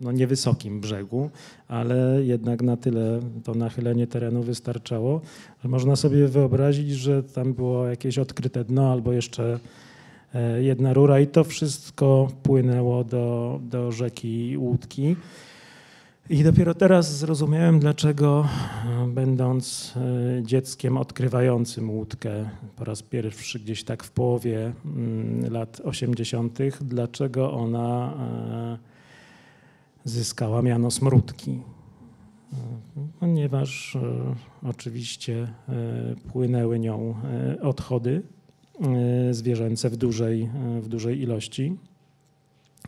no, 0.00 0.12
niewysokim 0.12 0.80
brzegu, 0.80 1.30
ale 1.68 2.24
jednak 2.24 2.62
na 2.62 2.76
tyle 2.76 3.20
to 3.44 3.54
nachylenie 3.54 4.06
terenu 4.06 4.42
wystarczało, 4.42 5.20
że 5.62 5.68
można 5.68 5.96
sobie 5.96 6.28
wyobrazić, 6.28 6.90
że 6.90 7.22
tam 7.22 7.54
było 7.54 7.86
jakieś 7.86 8.18
odkryte 8.18 8.64
dno 8.64 8.92
albo 8.92 9.12
jeszcze 9.12 9.58
e, 10.34 10.62
jedna 10.62 10.92
rura 10.92 11.20
i 11.20 11.26
to 11.26 11.44
wszystko 11.44 12.28
płynęło 12.42 13.04
do, 13.04 13.60
do 13.62 13.92
rzeki 13.92 14.56
Łódki. 14.58 15.16
I 16.30 16.44
dopiero 16.44 16.74
teraz 16.74 17.18
zrozumiałem, 17.18 17.78
dlaczego 17.78 18.44
e, 19.04 19.08
będąc 19.08 19.94
e, 19.96 20.42
dzieckiem 20.42 20.96
odkrywającym 20.96 21.90
łódkę 21.90 22.50
po 22.76 22.84
raz 22.84 23.02
pierwszy 23.02 23.60
gdzieś 23.60 23.84
tak 23.84 24.04
w 24.04 24.10
połowie 24.10 24.72
mm, 24.84 25.52
lat 25.52 25.80
80., 25.84 26.58
dlaczego 26.80 27.52
ona 27.52 28.14
zyskała 30.04 30.62
miano 30.62 30.90
smródki, 30.90 31.60
ponieważ 33.20 33.96
e, 33.96 34.00
oczywiście 34.68 35.48
e, 35.68 36.14
płynęły 36.32 36.78
nią 36.78 37.14
e, 37.24 37.62
odchody 37.62 38.22
zwierzęce 39.30 39.90
w 39.90 39.96
dużej, 39.96 40.50
w 40.80 40.88
dużej 40.88 41.20
ilości, 41.22 41.76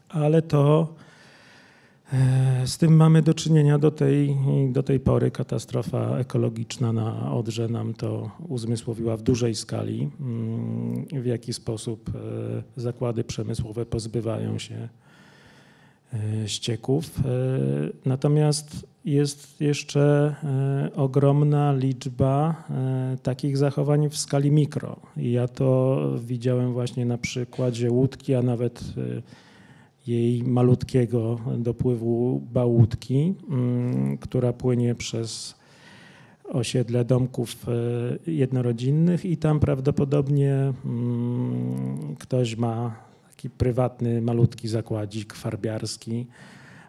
ale 0.09 0.42
to 0.42 0.94
z 2.64 2.79
tym 2.79 2.96
mamy 2.96 3.22
do 3.22 3.35
czynienia 3.35 3.79
do 3.79 3.90
tej, 3.90 4.37
do 4.72 4.83
tej 4.83 5.01
pory. 5.01 5.31
Katastrofa 5.31 6.18
ekologiczna 6.18 6.92
na 6.92 7.33
Odrze 7.33 7.68
nam 7.68 7.94
to 7.94 8.31
uzmysłowiła 8.48 9.16
w 9.16 9.22
dużej 9.22 9.55
skali, 9.55 10.11
mm, 10.20 11.07
w 11.22 11.27
jaki 11.27 11.53
sposób 11.53 12.11
zakłady 12.77 13.25
przemysłowe 13.25 13.87
pozbywają 13.87 14.59
się 14.59 14.88
E, 16.14 16.48
ścieków. 16.48 17.18
E, 17.18 17.22
natomiast 18.05 18.87
jest 19.05 19.61
jeszcze 19.61 20.35
e, 20.44 20.90
ogromna 20.96 21.72
liczba 21.72 22.64
takich 23.22 23.57
zachowań 23.57 24.09
w 24.09 24.16
skali 24.16 24.51
mikro. 24.51 24.96
Ja 25.16 25.48
to 25.48 26.01
widziałem 26.18 26.72
właśnie 26.72 27.07
na 27.07 27.18
przykładzie 27.18 27.90
łódki, 27.90 28.35
a 28.35 28.42
nawet 28.42 28.85
jej 30.07 30.43
malutkiego 30.43 31.38
dopływu 31.59 32.43
bałutki, 32.53 33.35
mm, 33.51 34.19
która 34.19 34.53
płynie 34.53 34.95
przez 34.95 35.55
osiedle 36.53 37.05
domków 37.05 37.67
jednorodzinnych 38.27 39.25
i 39.25 39.37
tam 39.37 39.61
prawdopodobnie 39.61 40.73
mm, 40.85 42.17
ktoś 42.19 42.57
ma 42.57 42.97
taki 43.29 43.51
prywatny, 43.51 44.23
malutki 44.23 44.69
zakładzik 44.69 45.35
farbiarski. 45.35 46.27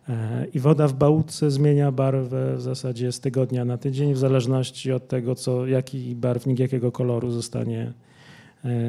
E, 0.10 0.46
I 0.54 0.60
woda 0.60 0.88
w 0.88 0.94
bałutce 0.94 1.52
zmienia 1.52 1.92
barwę 1.92 2.58
w 2.58 2.62
zasadzie 2.62 3.12
z 3.12 3.20
tygodnia 3.20 3.66
na 3.66 3.78
tydzień, 3.78 4.14
w 4.14 4.18
zależności 4.18 4.92
od 4.92 5.08
tego, 5.08 5.36
co, 5.36 5.68
jaki 5.68 6.16
barwnik, 6.16 6.60
jakiego 6.60 6.92
koloru 6.92 7.32
zostanie 7.32 7.82
e, 7.82 8.13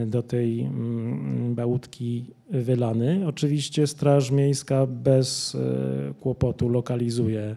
do 0.07 0.23
tej 0.23 0.61
mm, 0.61 1.55
bałutki 1.55 2.25
wylany. 2.51 3.27
Oczywiście 3.27 3.87
Straż 3.87 4.31
Miejska 4.31 4.87
bez 4.87 5.55
e, 5.55 6.15
kłopotu 6.21 6.69
lokalizuje 6.69 7.57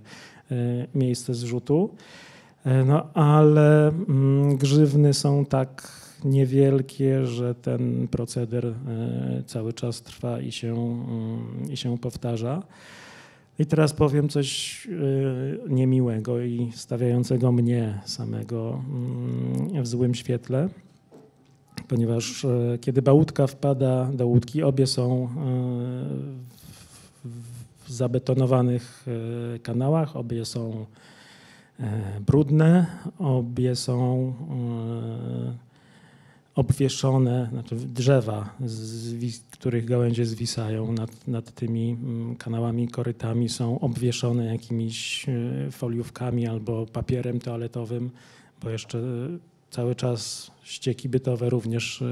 miejsce 0.95 1.33
zrzutu, 1.33 1.89
no 2.85 3.13
ale 3.13 3.87
mm, 3.87 4.57
grzywny 4.57 5.13
są 5.13 5.45
tak 5.45 5.91
niewielkie, 6.25 7.25
że 7.25 7.55
ten 7.55 8.07
proceder 8.07 8.65
e, 8.65 8.73
cały 9.45 9.73
czas 9.73 10.01
trwa 10.01 10.41
i 10.41 10.51
się, 10.51 10.73
mm, 10.73 11.71
i 11.71 11.77
się 11.77 11.97
powtarza. 11.97 12.63
I 13.59 13.65
teraz 13.65 13.93
powiem 13.93 14.29
coś 14.29 14.81
e, 14.87 15.69
niemiłego 15.69 16.41
i 16.41 16.71
stawiającego 16.75 17.51
mnie 17.51 18.01
samego 18.05 18.81
w 19.81 19.87
złym 19.87 20.15
świetle, 20.15 20.69
ponieważ 21.87 22.45
e, 22.45 22.77
kiedy 22.81 23.01
bałutka 23.01 23.47
wpada 23.47 24.09
do 24.13 24.27
łódki, 24.27 24.63
obie 24.63 24.87
są 24.87 25.29
w 27.87 27.91
zabetonowanych 27.91 29.05
kanałach, 29.63 30.15
obie 30.15 30.45
są 30.45 30.85
brudne, 32.19 32.85
obie 33.19 33.75
są 33.75 34.33
obwieszone, 36.57 37.49
znaczy 37.51 37.75
drzewa, 37.75 38.49
z 38.65 39.39
których 39.39 39.85
gałęzie 39.85 40.25
zwisają. 40.25 40.91
Nad, 40.91 41.27
nad 41.27 41.51
tymi 41.51 41.89
mm, 41.89 42.35
kanałami, 42.35 42.87
korytami, 42.87 43.49
są 43.49 43.79
obwieszone 43.79 44.45
jakimiś 44.45 45.25
e, 45.29 45.71
foliówkami 45.71 46.47
albo 46.47 46.85
papierem 46.85 47.39
toaletowym, 47.39 48.09
bo 48.63 48.69
jeszcze 48.69 49.01
cały 49.69 49.95
czas 49.95 50.51
ścieki 50.67 51.09
bytowe 51.09 51.49
również 51.49 52.03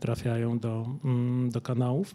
trafiają 0.00 0.58
do, 0.58 0.86
mm, 1.04 1.50
do 1.50 1.60
kanałów. 1.60 2.14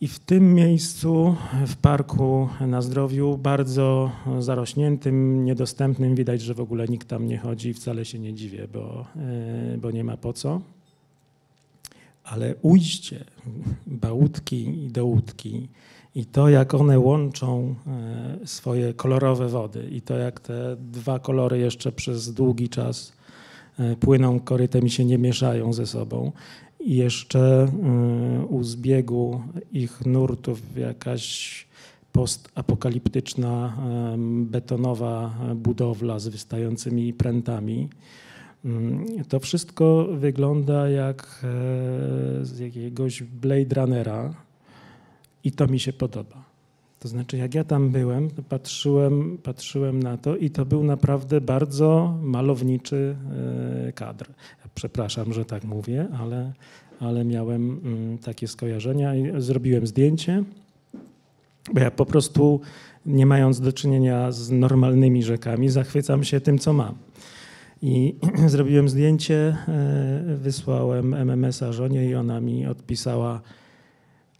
I 0.00 0.08
w 0.08 0.18
tym 0.18 0.54
miejscu, 0.54 1.36
w 1.66 1.76
parku 1.76 2.48
na 2.60 2.82
zdrowiu, 2.82 3.38
bardzo 3.38 4.10
zarośniętym, 4.38 5.44
niedostępnym, 5.44 6.14
widać, 6.14 6.42
że 6.42 6.54
w 6.54 6.60
ogóle 6.60 6.88
nikt 6.88 7.08
tam 7.08 7.26
nie 7.26 7.38
chodzi 7.38 7.68
i 7.68 7.74
wcale 7.74 8.04
się 8.04 8.18
nie 8.18 8.34
dziwię, 8.34 8.68
bo, 8.72 9.06
bo 9.78 9.90
nie 9.90 10.04
ma 10.04 10.16
po 10.16 10.32
co. 10.32 10.60
Ale 12.24 12.54
ujście 12.62 13.24
bałutki 13.86 14.84
i 14.84 14.90
dołódki 14.90 15.68
i 16.14 16.26
to, 16.26 16.48
jak 16.48 16.74
one 16.74 16.98
łączą 16.98 17.74
e, 17.86 18.46
swoje 18.46 18.94
kolorowe 18.94 19.48
wody 19.48 19.88
i 19.90 20.02
to, 20.02 20.16
jak 20.16 20.40
te 20.40 20.76
dwa 20.76 21.18
kolory 21.18 21.58
jeszcze 21.58 21.92
przez 21.92 22.34
długi 22.34 22.68
czas 22.68 23.12
e, 23.12 23.15
płyną 24.00 24.40
korytem 24.40 24.86
i 24.86 24.90
się 24.90 25.04
nie 25.04 25.18
mieszają 25.18 25.72
ze 25.72 25.86
sobą, 25.86 26.32
i 26.80 26.96
jeszcze 26.96 27.66
y, 28.42 28.46
u 28.46 28.62
zbiegu 28.62 29.42
ich 29.72 30.06
nurtów 30.06 30.76
jakaś 30.76 31.66
postapokaliptyczna 32.12 33.76
betonowa 34.18 35.34
budowla 35.54 36.18
z 36.18 36.28
wystającymi 36.28 37.12
prętami. 37.12 37.88
To 39.28 39.40
wszystko 39.40 40.08
wygląda 40.12 40.88
jak 40.88 41.44
e, 41.44 42.44
z 42.44 42.58
jakiegoś 42.58 43.22
Blade 43.22 43.80
Runnera 43.80 44.34
i 45.44 45.52
to 45.52 45.66
mi 45.66 45.80
się 45.80 45.92
podoba. 45.92 46.45
To 47.00 47.08
znaczy, 47.08 47.36
jak 47.36 47.54
ja 47.54 47.64
tam 47.64 47.90
byłem, 47.90 48.30
patrzyłem, 48.48 49.38
patrzyłem 49.42 50.02
na 50.02 50.16
to 50.16 50.36
i 50.36 50.50
to 50.50 50.66
był 50.66 50.84
naprawdę 50.84 51.40
bardzo 51.40 52.18
malowniczy 52.22 53.16
e, 53.88 53.92
kadr. 53.92 54.26
Przepraszam, 54.74 55.32
że 55.32 55.44
tak 55.44 55.64
mówię, 55.64 56.08
ale, 56.20 56.52
ale 57.00 57.24
miałem 57.24 57.80
mm, 57.84 58.18
takie 58.18 58.48
skojarzenia 58.48 59.14
i 59.14 59.40
zrobiłem 59.42 59.86
zdjęcie, 59.86 60.44
bo 61.74 61.80
ja 61.80 61.90
po 61.90 62.06
prostu, 62.06 62.60
nie 63.06 63.26
mając 63.26 63.60
do 63.60 63.72
czynienia 63.72 64.32
z 64.32 64.50
normalnymi 64.50 65.22
rzekami, 65.22 65.68
zachwycam 65.68 66.24
się 66.24 66.40
tym, 66.40 66.58
co 66.58 66.72
mam. 66.72 66.94
I 67.82 68.14
zrobiłem 68.46 68.88
zdjęcie, 68.88 69.56
e, 69.68 70.36
wysłałem 70.36 71.14
MMS-a 71.14 71.72
żonie 71.72 72.06
i 72.06 72.14
ona 72.14 72.40
mi 72.40 72.66
odpisała, 72.66 73.40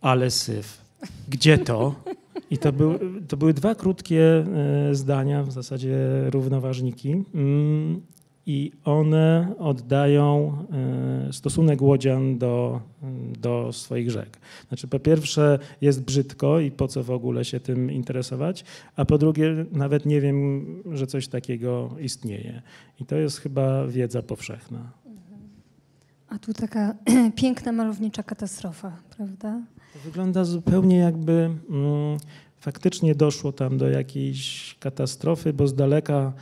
ale 0.00 0.30
syf, 0.30 0.85
gdzie 1.28 1.58
to? 1.58 1.94
I 2.50 2.58
to, 2.58 2.72
był, 2.72 2.98
to 3.28 3.36
były 3.36 3.54
dwa 3.54 3.74
krótkie 3.74 4.22
e, 4.22 4.94
zdania, 4.94 5.42
w 5.42 5.52
zasadzie 5.52 5.98
równoważniki. 6.30 7.24
Mm, 7.34 8.00
I 8.46 8.72
one 8.84 9.54
oddają 9.58 10.58
e, 11.28 11.32
stosunek 11.32 11.82
łodzian 11.82 12.38
do, 12.38 12.80
do 13.38 13.72
swoich 13.72 14.10
rzek. 14.10 14.38
Znaczy, 14.68 14.88
po 14.88 14.98
pierwsze, 14.98 15.58
jest 15.80 16.02
brzydko 16.02 16.60
i 16.60 16.70
po 16.70 16.88
co 16.88 17.02
w 17.02 17.10
ogóle 17.10 17.44
się 17.44 17.60
tym 17.60 17.92
interesować, 17.92 18.64
a 18.96 19.04
po 19.04 19.18
drugie, 19.18 19.66
nawet 19.72 20.06
nie 20.06 20.20
wiem, 20.20 20.66
że 20.92 21.06
coś 21.06 21.28
takiego 21.28 21.90
istnieje. 22.00 22.62
I 23.00 23.04
to 23.04 23.16
jest 23.16 23.40
chyba 23.40 23.86
wiedza 23.86 24.22
powszechna. 24.22 24.92
A 26.28 26.38
tu 26.38 26.54
taka 26.54 26.94
piękna, 27.40 27.72
malownicza 27.72 28.22
katastrofa, 28.22 28.96
prawda? 29.16 29.62
Wygląda 30.04 30.44
zupełnie 30.44 30.96
jakby 30.96 31.32
mm, 31.70 32.18
faktycznie 32.56 33.14
doszło 33.14 33.52
tam 33.52 33.78
do 33.78 33.88
jakiejś 33.88 34.76
katastrofy, 34.80 35.52
bo 35.52 35.66
z 35.66 35.74
daleka 35.74 36.32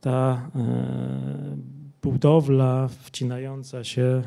ta 0.00 0.50
e, 0.56 1.56
budowla 2.02 2.88
wcinająca 3.02 3.84
się 3.84 4.02
e, 4.02 4.22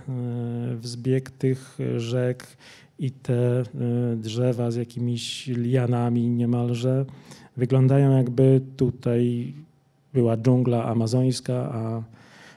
w 0.76 0.88
zbieg 0.88 1.32
tych 1.32 1.78
rzek 1.98 2.48
i 3.00 3.12
te 3.12 3.60
e, 3.60 3.64
drzewa 4.16 4.72
z 4.72 4.76
jakimiś 4.76 5.48
lianami 5.48 6.30
niemalże 6.30 7.06
wyglądają 7.58 8.18
jakby 8.18 8.62
tutaj 8.78 9.54
była 10.14 10.38
dżungla 10.38 10.86
amazońska, 10.86 11.54
a 11.54 12.04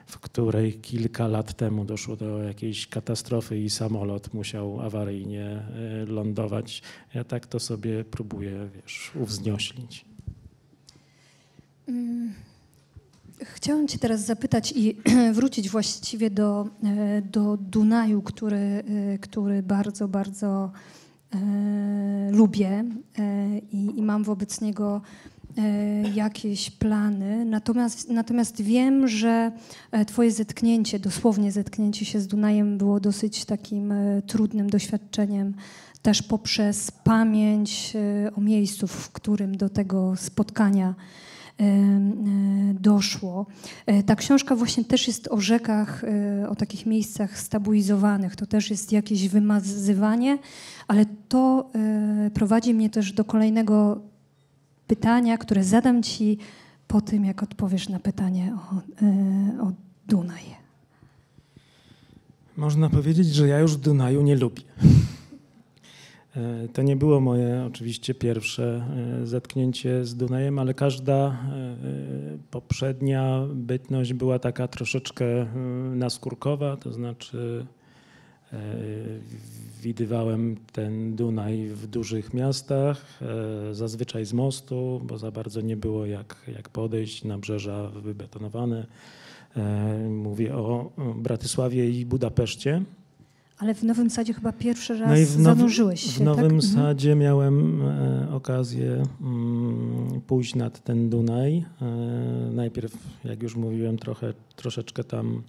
w 0.07 0.19
której 0.19 0.75
kilka 0.75 1.29
lat 1.29 1.55
temu 1.55 1.85
doszło 1.85 2.17
do 2.17 2.43
jakiejś 2.43 2.87
katastrofy 2.87 3.59
i 3.59 3.71
samolot 3.71 4.35
musiał 4.35 4.81
awaryjnie 4.81 5.47
e, 5.47 6.07
lądować. 6.07 6.83
Ja 7.15 7.25
tak 7.25 7.47
to 7.47 7.61
sobie 7.61 8.05
próbuję, 8.05 8.69
wiesz, 8.75 9.13
uwznioślić. 9.15 10.05
Mm. 11.89 12.33
Chciałam 13.41 13.89
Cię 13.89 13.99
teraz 13.99 14.25
zapytać 14.25 14.73
i 14.77 14.97
wrócić 15.35 15.71
właściwie 15.71 16.31
do, 16.31 16.69
e, 16.85 17.23
do 17.23 17.57
Dunaju, 17.57 18.23
który, 18.23 18.57
e, 18.57 19.19
który 19.19 19.63
bardzo, 19.63 20.09
bardzo 20.09 20.73
lubię 22.31 22.85
i, 23.73 23.99
i 23.99 24.03
mam 24.03 24.25
wobec 24.25 24.61
niego 24.61 25.03
jakieś 26.15 26.71
plany, 26.71 27.45
natomiast, 27.45 28.11
natomiast 28.11 28.63
wiem, 28.63 29.09
że 29.09 29.53
e, 29.93 30.05
Twoje 30.05 30.31
zetknięcie, 30.31 30.99
dosłownie 30.99 31.53
zetknięcie 31.53 32.05
się 32.05 32.21
z 32.21 32.27
Dunajem 32.27 32.79
było 32.79 33.01
dosyć 33.01 33.45
takim 33.45 33.93
e, 33.93 34.23
trudnym 34.23 34.71
doświadczeniem, 34.71 35.55
też 36.03 36.23
poprzez 36.23 36.91
pamięć 36.91 37.97
o 38.37 38.41
miejscu, 38.41 38.87
w 38.87 39.13
którym 39.13 39.57
do 39.57 39.69
tego 39.69 40.17
spotkania 40.17 40.95
doszło. 42.75 43.47
Ta 44.07 44.17
książka 44.17 44.57
właśnie 44.57 44.85
też 44.85 45.07
jest 45.07 45.29
o 45.29 45.41
rzekach, 45.41 46.05
o 46.49 46.55
takich 46.55 46.87
miejscach 46.87 47.39
stabilizowanych. 47.39 48.37
To 48.37 48.47
też 48.47 48.71
jest 48.71 48.93
jakieś 48.93 49.29
wymazywanie, 49.29 50.39
ale 50.89 51.07
to 51.29 51.71
prowadzi 52.35 52.75
mnie 52.75 52.91
też 52.91 53.13
do 53.13 53.25
kolejnego 53.25 54.01
pytania, 54.87 55.39
które 55.39 55.65
zadam 55.65 56.03
Ci 56.03 56.39
po 56.89 57.01
tym, 57.01 57.25
jak 57.25 57.43
odpowiesz 57.43 57.89
na 57.89 58.01
pytanie 58.01 58.57
o, 58.57 58.75
e, 59.05 59.63
o 59.63 59.73
Dunaj. 60.09 60.45
Można 62.57 62.91
powiedzieć, 62.91 63.27
że 63.35 63.49
ja 63.49 63.59
już 63.59 63.77
Dunaju 63.77 64.23
nie 64.23 64.37
lubię. 64.37 64.63
E, 66.37 66.69
to 66.69 66.83
nie 66.83 66.97
było 66.97 67.21
moje 67.21 67.65
oczywiście 67.67 68.15
pierwsze 68.15 68.85
e, 69.23 69.27
zetknięcie 69.27 70.05
z 70.05 70.17
Dunajem, 70.17 70.59
ale 70.59 70.75
każda 70.75 71.39
poprzednia 72.51 73.47
bytność 73.55 74.13
była 74.13 74.39
taka 74.39 74.69
troszeczkę 74.69 75.25
naskórkowa, 75.95 76.77
to 76.77 76.93
znaczy 76.93 77.67
widywałem 79.85 80.57
ten 80.73 81.17
Dunaj 81.17 81.69
w 81.69 81.87
dużych 81.87 82.35
miastach, 82.35 83.05
e, 83.71 83.75
zazwyczaj 83.75 84.25
z 84.25 84.33
mostu, 84.33 85.01
bo 85.05 85.19
za 85.19 85.31
bardzo 85.31 85.61
nie 85.61 85.77
było 85.77 86.07
jak, 86.07 86.37
jak 86.57 86.69
podejść, 86.69 87.25
nabrzeża 87.25 87.89
wybetonowane. 87.89 88.87
E, 89.57 90.09
mówię 90.09 90.55
o 90.55 90.91
Bratysławie 91.17 91.91
i 91.91 92.07
Budapeszcie. 92.07 92.83
Ale 93.59 93.75
w 93.75 93.83
Nowym 93.83 94.11
Sadzie 94.11 94.35
chyba 94.35 94.53
pierwszy 94.53 94.99
raz 94.99 95.11
no 95.11 95.17
i 95.17 95.25
w 95.25 95.39
now, 95.39 95.57
zanurzyłeś 95.57 96.01
się, 96.01 96.11
W 96.11 96.21
Nowym 96.21 96.45
tak? 96.45 96.53
Mhm. 96.53 96.73
Sadzie 96.73 97.15
miałem 97.15 97.83
okazję 98.33 99.03
mm, 99.21 100.21
pójść 100.27 100.55
nad 100.55 100.85
ten 100.85 101.11
Dunaj. 101.11 101.65
najpierw, 102.53 102.97
jak 103.25 103.43
już 103.43 103.57
mówiłem, 103.57 103.99
trochę, 103.99 104.35
troszeczkę 104.57 105.05
tam 105.05 105.43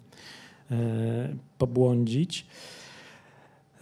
pobłądzić. 1.58 2.46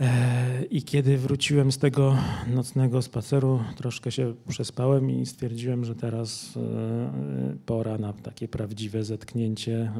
E, 0.03 0.65
I 0.69 0.83
kiedy 0.83 1.17
wróciłem 1.17 1.71
z 1.71 1.77
tego 1.77 2.17
nocnego 2.47 3.01
spaceru, 3.01 3.59
troszkę 3.75 4.11
się 4.11 4.33
przespałem 4.47 5.11
i 5.11 5.25
stwierdziłem, 5.25 5.85
że 5.85 5.95
teraz 5.95 6.57
e, 6.57 7.55
pora 7.65 7.97
na 7.97 8.13
takie 8.13 8.47
prawdziwe 8.47 9.03
zetknięcie 9.03 9.91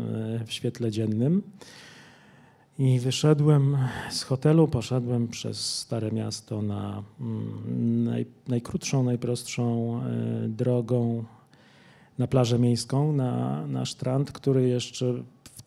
e, 0.42 0.46
w 0.46 0.52
świetle 0.54 0.92
dziennym. 0.92 1.42
I 2.80 3.00
wyszedłem 3.00 3.78
z 4.10 4.24
hotelu, 4.24 4.68
poszedłem 4.68 5.28
przez 5.28 5.80
Stare 5.80 6.12
Miasto 6.12 6.62
na 6.62 7.04
mm, 7.20 8.04
naj, 8.04 8.26
najkrótszą, 8.48 9.04
najprostszą 9.04 10.02
drogą 10.48 11.24
na 12.18 12.28
plażę 12.28 12.60
miejską, 12.60 13.14
na, 13.14 13.68
na 13.68 13.84
który 14.34 14.68
jeszcze 14.68 15.24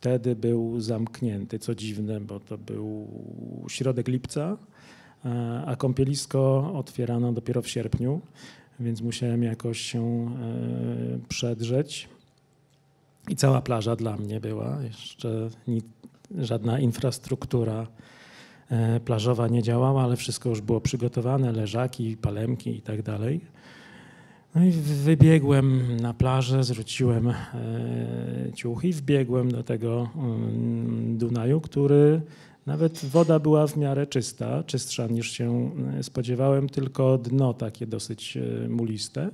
wtedy 0.06 0.36
był 0.36 0.80
zamknięty, 0.80 1.58
co 1.58 1.74
dziwne, 1.74 2.20
bo 2.20 2.40
to 2.40 2.58
był 2.58 3.08
środek 3.68 4.08
lipca, 4.08 4.56
a 5.66 5.76
kąpielisko 5.76 6.72
otwierano 6.74 7.32
dopiero 7.32 7.62
w 7.62 7.68
sierpniu, 7.68 8.20
więc 8.80 9.00
musiałem 9.00 9.42
jakoś 9.42 9.80
się 9.80 10.00
e, 10.02 11.28
przedrzeć. 11.28 12.08
I 13.28 13.36
cała 13.36 13.62
plaża 13.62 13.96
dla 13.96 14.16
mnie 14.16 14.40
była, 14.40 14.78
jeszcze 14.82 15.48
żadna 16.38 16.80
infrastruktura 16.80 17.86
e, 18.70 19.00
plażowa 19.00 19.48
nie 19.48 19.62
działała, 19.62 20.04
ale 20.04 20.16
wszystko 20.16 20.48
już 20.48 20.60
było 20.60 20.80
przygotowane, 20.80 21.52
leżaki, 21.52 22.16
palemki 22.16 22.76
i 22.76 22.82
tak 22.82 23.02
dalej. 23.02 23.40
No 24.56 24.64
i 24.64 24.70
wybiegłem 24.70 25.96
na 25.96 26.14
plażę, 26.14 26.64
zwróciłem 26.64 27.28
e, 27.28 27.34
ciuchy 28.54 28.88
i 28.88 28.92
wbiegłem 28.92 29.50
do 29.50 29.62
tego 29.62 30.08
mm, 30.16 31.18
Dunaju, 31.18 31.60
który 31.60 32.20
nawet 32.66 33.04
woda 33.04 33.38
była 33.38 33.66
w 33.66 33.76
miarę 33.76 34.06
czysta, 34.06 34.62
czystsza 34.62 35.06
niż 35.06 35.30
się 35.30 35.70
e, 35.98 36.02
spodziewałem, 36.02 36.68
tylko 36.68 37.18
dno 37.18 37.54
takie 37.54 37.86
dosyć 37.86 38.36
e, 38.36 38.68
muliste. 38.68 39.30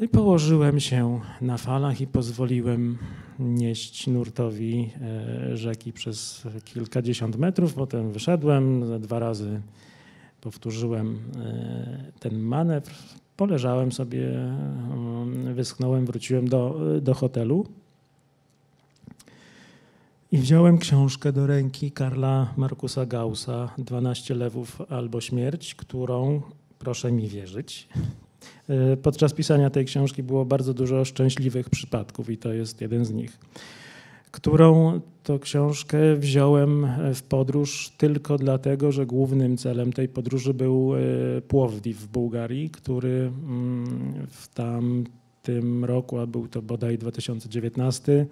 I 0.00 0.08
położyłem 0.08 0.80
się 0.80 1.20
na 1.40 1.56
falach 1.56 2.00
i 2.00 2.06
pozwoliłem 2.06 2.98
nieść 3.38 4.06
nurtowi 4.06 4.90
rzeki 5.54 5.92
przez 5.92 6.42
kilkadziesiąt 6.64 7.36
metrów. 7.36 7.74
Potem 7.74 8.12
wyszedłem, 8.12 8.84
dwa 9.00 9.18
razy 9.18 9.60
powtórzyłem 10.40 11.18
ten 12.20 12.38
manewr, 12.38 12.92
Poleżałem 13.40 13.92
sobie, 13.92 14.28
mm, 14.28 15.54
wyschnąłem, 15.54 16.06
wróciłem 16.06 16.48
do, 16.48 16.80
do 17.02 17.14
hotelu 17.14 17.66
i 20.32 20.38
wziąłem 20.38 20.78
książkę 20.78 21.32
do 21.32 21.46
ręki 21.46 21.92
Karla 21.92 22.54
Markusa 22.56 23.06
Gaussa, 23.06 23.74
12 23.78 24.34
lewów 24.34 24.82
albo 24.88 25.20
śmierć, 25.20 25.74
którą, 25.74 26.42
proszę 26.78 27.12
mi 27.12 27.28
wierzyć, 27.28 27.88
e, 28.68 28.96
podczas 28.96 29.32
pisania 29.32 29.70
tej 29.70 29.84
książki 29.84 30.22
było 30.22 30.44
bardzo 30.44 30.74
dużo 30.74 31.04
szczęśliwych 31.04 31.70
przypadków 31.70 32.30
i 32.30 32.36
to 32.36 32.52
jest 32.52 32.80
jeden 32.80 33.04
z 33.04 33.10
nich 33.12 33.38
którą 34.30 35.00
to 35.22 35.38
książkę 35.38 36.16
wziąłem 36.16 36.86
w 37.14 37.22
podróż 37.22 37.92
tylko 37.98 38.38
dlatego, 38.38 38.92
że 38.92 39.06
głównym 39.06 39.56
celem 39.56 39.92
tej 39.92 40.08
podróży 40.08 40.54
był 40.54 40.92
e, 40.94 40.98
Płowdiw 41.40 41.98
w 41.98 42.06
Bułgarii, 42.06 42.70
który 42.70 43.32
mm, 43.48 44.26
w 44.30 44.48
tamtym 44.48 45.84
roku, 45.84 46.18
a 46.18 46.26
był 46.26 46.48
to 46.48 46.62
bodaj 46.62 46.98
2019, 46.98 48.26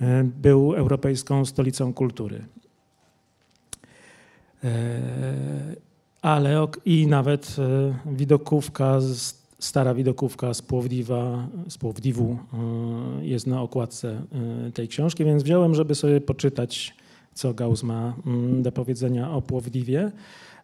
e, 0.00 0.24
był 0.24 0.74
Europejską 0.74 1.44
Stolicą 1.44 1.92
Kultury. 1.92 2.44
E, 4.64 5.00
ale 6.22 6.66
i 6.84 7.06
nawet 7.06 7.56
widokówka 8.06 9.00
z 9.00 9.41
stara 9.62 9.94
widokówka 9.94 10.54
z 10.54 10.62
Płowdiwa, 10.62 11.48
z 11.68 11.78
Płowdiwu 11.78 12.36
e, 13.20 13.26
jest 13.26 13.46
na 13.46 13.62
okładce 13.62 14.22
e, 14.68 14.72
tej 14.72 14.88
książki, 14.88 15.24
więc 15.24 15.42
wziąłem, 15.42 15.74
żeby 15.74 15.94
sobie 15.94 16.20
poczytać, 16.20 16.94
co 17.34 17.54
Gauss 17.54 17.82
ma 17.82 18.14
mm, 18.26 18.62
do 18.62 18.72
powiedzenia 18.72 19.30
o 19.30 19.42
Płowdiwie. 19.42 20.12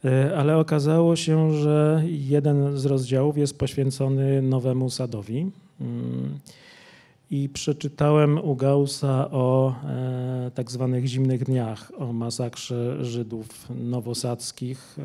E, 0.05 0.37
ale 0.37 0.57
okazało 0.57 1.17
się, 1.17 1.53
że 1.53 2.03
jeden 2.07 2.79
z 2.79 2.87
rozdziałów 2.87 3.39
jest 3.39 3.59
poświęcony 3.59 4.43
Nowemu 4.43 4.91
Sadowi. 4.91 5.51
I 7.31 7.49
przeczytałem 7.49 8.39
u 8.39 8.57
Gaussa 8.57 9.31
o 9.31 9.75
e, 9.85 10.51
tak 10.55 10.71
zwanych 10.71 11.07
zimnych 11.07 11.45
dniach, 11.45 11.93
o 11.99 12.13
masakrze 12.13 13.05
Żydów 13.05 13.69
nowosadzkich 13.71 14.97
e, 14.99 15.03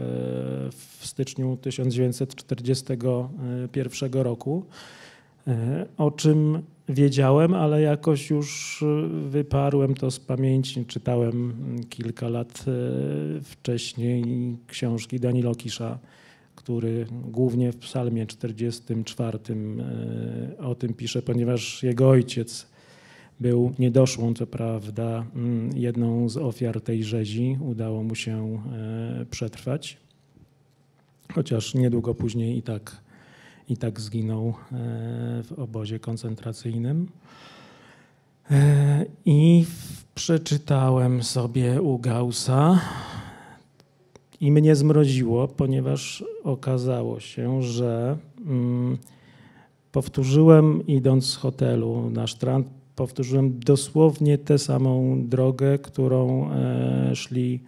w 0.72 1.00
styczniu 1.02 1.58
1941 1.58 4.14
roku, 4.14 4.66
e, 5.48 5.86
o 5.98 6.12
czym 6.12 6.64
wiedziałem, 6.90 7.54
ale 7.54 7.82
jakoś 7.82 8.30
już 8.30 8.84
wyparłem 9.30 9.96
to 9.96 10.12
z 10.12 10.20
pamięci. 10.20 10.86
Czytałem 10.86 11.54
kilka 11.90 12.30
lat 12.30 12.66
e, 12.68 12.72
wcześniej 13.42 14.24
książki 14.68 15.20
Danilo 15.20 15.56
Kisza 15.56 16.00
który 16.64 17.06
głównie 17.12 17.72
w 17.72 17.78
psalmie 17.78 18.26
44 18.26 19.40
e, 19.40 20.58
o 20.58 20.76
tym 20.76 20.94
pisze, 20.94 21.22
ponieważ 21.22 21.84
jego 21.84 22.10
ojciec 22.10 22.68
był 23.40 23.74
niedoszłą, 23.80 24.34
co 24.34 24.48
prawda, 24.48 25.26
mm, 25.36 25.78
jedną 25.78 26.30
z 26.30 26.38
ofiar 26.38 26.82
tej 26.82 27.04
rzezi. 27.04 27.58
Udało 27.62 28.04
mu 28.04 28.16
się 28.16 28.62
e, 29.22 29.26
przetrwać, 29.26 29.98
chociaż 31.34 31.74
niedługo 31.74 32.16
później 32.16 32.58
i 32.58 32.62
tak, 32.62 32.98
i 33.70 33.78
tak 33.78 34.00
zginął 34.00 34.48
e, 34.48 34.54
w 35.44 35.54
obozie 35.58 36.00
koncentracyjnym. 36.00 37.08
I 39.26 39.66
przeczytałem 40.16 41.24
sobie 41.24 41.82
u 41.82 42.00
Gaussa 42.00 42.80
i 44.44 44.52
mnie 44.52 44.76
zmroziło, 44.76 45.48
ponieważ 45.48 46.24
okazało 46.44 47.20
się, 47.20 47.62
że 47.62 48.18
mm, 48.46 48.98
powtórzyłem 49.92 50.88
idąc 50.88 51.26
z 51.26 51.36
hotelu 51.36 52.10
na 52.10 52.28
sztrand, 52.28 52.68
powtórzyłem 52.96 53.60
dosłownie 53.60 54.38
tę 54.38 54.58
samą 54.58 55.22
drogę, 55.28 55.80
którą 55.80 56.52
e, 56.52 57.16
szli 57.16 57.60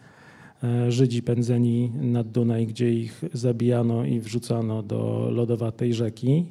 e, 0.63 0.91
Żydzi 0.91 1.23
pędzeni 1.23 1.91
nad 2.01 2.31
Dunaj, 2.31 2.67
gdzie 2.67 2.93
ich 2.93 3.23
zabijano 3.33 4.05
i 4.05 4.19
wrzucano 4.19 4.83
do 4.83 5.29
lodowatej 5.31 5.93
rzeki. 5.93 6.45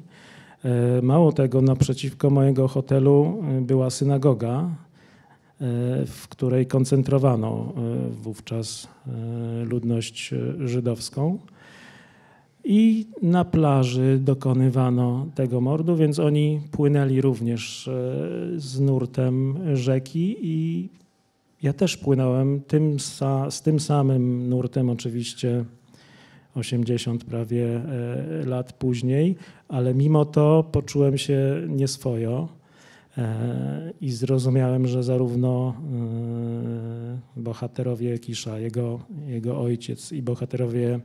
E, 0.63 1.01
mało 1.01 1.31
tego, 1.31 1.61
naprzeciwko 1.61 2.29
mojego 2.29 2.67
hotelu 2.67 3.43
e, 3.57 3.61
była 3.61 3.89
synagoga, 3.89 4.69
w 6.07 6.27
której 6.29 6.65
koncentrowano 6.65 7.73
e, 7.77 8.09
wówczas 8.09 8.87
e, 9.07 9.65
ludność 9.65 10.33
żydowską. 10.59 11.39
I 12.63 13.07
na 13.21 13.45
plaży 13.45 14.19
dokonywano 14.21 15.27
tego 15.35 15.61
mordu, 15.61 15.95
więc 15.95 16.19
oni 16.19 16.61
płynęli 16.71 17.21
również 17.21 17.89
z 18.55 18.79
nurtem 18.79 19.57
rzeki 19.77 20.37
i 20.41 20.89
ja 21.63 21.73
też 21.73 21.97
płynąłem 21.97 22.61
tym 22.61 22.97
z 23.49 23.61
tym 23.61 23.79
samym 23.79 24.49
nurtem, 24.49 24.89
oczywiście 24.89 25.65
80 26.55 27.23
prawie 27.23 27.81
lat 28.45 28.73
później, 28.73 29.35
ale 29.67 29.93
mimo 29.93 30.25
to 30.25 30.65
poczułem 30.71 31.17
się 31.17 31.61
nieswojo. 31.69 32.47
E, 33.17 33.93
i 34.01 34.11
zrozumiałem, 34.11 34.87
że 34.87 35.03
zarówno 35.03 35.75
e, 37.37 37.41
bohaterowie 37.41 38.19
Kisza, 38.19 38.59
jego, 38.59 38.99
jego 39.27 39.61
ojciec 39.61 40.11
i 40.11 40.21
bohaterowie 40.21 40.99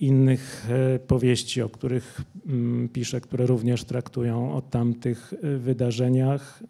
innych 0.00 0.70
e, 0.70 0.98
powieści, 0.98 1.62
o 1.62 1.68
których 1.68 2.20
mm, 2.46 2.88
piszę, 2.88 3.20
które 3.20 3.46
również 3.46 3.84
traktują 3.84 4.54
o 4.54 4.62
tamtych 4.62 5.34
wydarzeniach, 5.58 6.62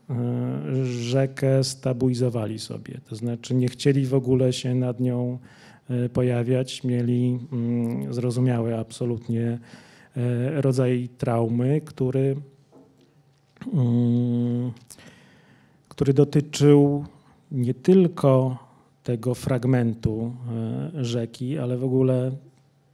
rzekę 0.85 1.65
stabilizowali 1.65 2.59
sobie. 2.59 3.01
To 3.09 3.17
znaczy 3.17 3.55
nie 3.55 3.69
chcieli 3.69 4.07
w 4.07 4.15
ogóle 4.15 4.53
się 4.53 4.75
nad 4.75 5.01
nią 5.01 5.39
pojawiać, 6.13 6.85
mieli 6.85 7.39
mm, 7.53 8.15
zrozumiały 8.15 8.79
absolutnie 8.79 9.59
rodzaj 10.57 11.09
traumy, 11.19 11.81
który 11.81 12.37
który 15.89 16.13
dotyczył 16.13 17.05
nie 17.53 17.75
tylko 17.75 18.59
tego 19.03 19.35
fragmentu 19.35 20.33
e, 20.97 21.05
rzeki, 21.05 21.59
ale 21.59 21.77
w 21.77 21.85
ogóle 21.85 22.33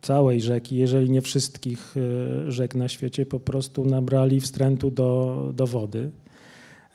całej 0.02 0.40
rzeki, 0.40 0.76
jeżeli 0.76 1.10
nie 1.10 1.22
wszystkich 1.22 1.94
e, 1.96 2.50
rzek 2.50 2.74
na 2.74 2.88
świecie, 2.88 3.26
po 3.26 3.40
prostu 3.40 3.84
nabrali 3.84 4.40
wstrętu 4.40 4.90
do, 4.90 5.50
do 5.54 5.66
wody. 5.66 6.10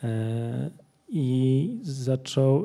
E, 0.04 0.70
I 1.10 1.80
zaczął, 1.84 2.64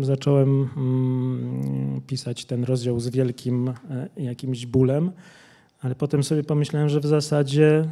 zacząłem 0.00 0.68
mm, 0.76 2.00
pisać 2.06 2.44
ten 2.44 2.64
rozdział 2.64 3.00
z 3.00 3.08
wielkim 3.08 3.72
jakimś 4.16 4.66
bólem, 4.66 5.12
ale 5.80 5.94
potem 5.94 6.22
sobie 6.22 6.44
pomyślałem, 6.44 6.88
że 6.88 7.00
w 7.00 7.06
zasadzie 7.06 7.84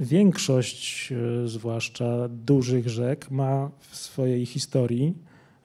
Większość, 0.00 1.12
e, 1.12 1.48
zwłaszcza 1.48 2.28
dużych 2.28 2.88
rzek, 2.88 3.30
ma 3.30 3.70
w 3.78 3.96
swojej 3.96 4.46
historii 4.46 5.14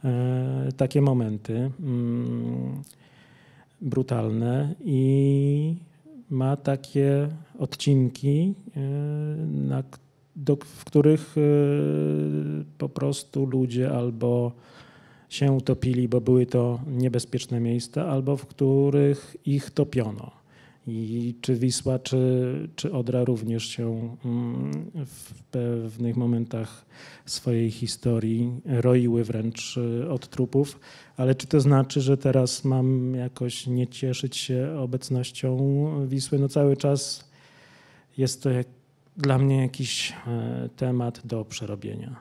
e, 0.03 0.69
takie 0.77 1.01
momenty 1.01 1.71
mm, 1.79 2.81
brutalne 3.81 4.75
i 4.85 5.75
ma 6.29 6.57
takie 6.57 7.29
odcinki, 7.59 8.53
e, 8.75 8.79
na, 9.45 9.83
do, 10.35 10.55
w 10.55 10.85
których 10.85 11.35
po 12.77 12.89
prostu 12.89 13.45
ludzie 13.45 13.91
albo 13.91 14.51
się 15.29 15.51
utopili, 15.51 16.07
bo 16.07 16.21
były 16.21 16.45
to 16.45 16.79
niebezpieczne 16.87 17.59
miejsca, 17.59 18.05
albo 18.05 18.37
w 18.37 18.45
których 18.45 19.37
ich 19.45 19.71
topiono. 19.71 20.44
I 20.87 21.35
czy 21.41 21.55
Wisła, 21.55 21.99
czy, 21.99 22.69
czy 22.75 22.93
Odra 22.93 23.23
również 23.23 23.67
się 23.67 24.17
mm, 24.25 24.91
w 25.05 25.43
pewnych 25.43 26.17
momentach 26.17 26.85
swojej 27.25 27.71
historii 27.71 28.51
roiły 28.65 29.23
wręcz 29.23 29.77
y, 29.77 30.09
od 30.09 30.29
trupów, 30.29 30.79
ale 31.17 31.35
czy 31.35 31.47
to 31.47 31.61
znaczy, 31.61 32.01
że 32.01 32.17
teraz 32.17 32.65
mam 32.65 33.15
jakoś 33.15 33.67
nie 33.67 33.87
cieszyć 33.87 34.37
się 34.37 34.75
obecnością 34.79 35.57
Wisły? 36.07 36.39
No 36.39 36.49
cały 36.49 36.77
czas 36.77 37.29
jest 38.17 38.43
to 38.43 38.49
jak, 38.49 38.67
dla 39.17 39.37
mnie 39.37 39.61
jakiś 39.61 40.13
temat 40.75 41.21
do 41.25 41.45
przerobienia. 41.45 42.15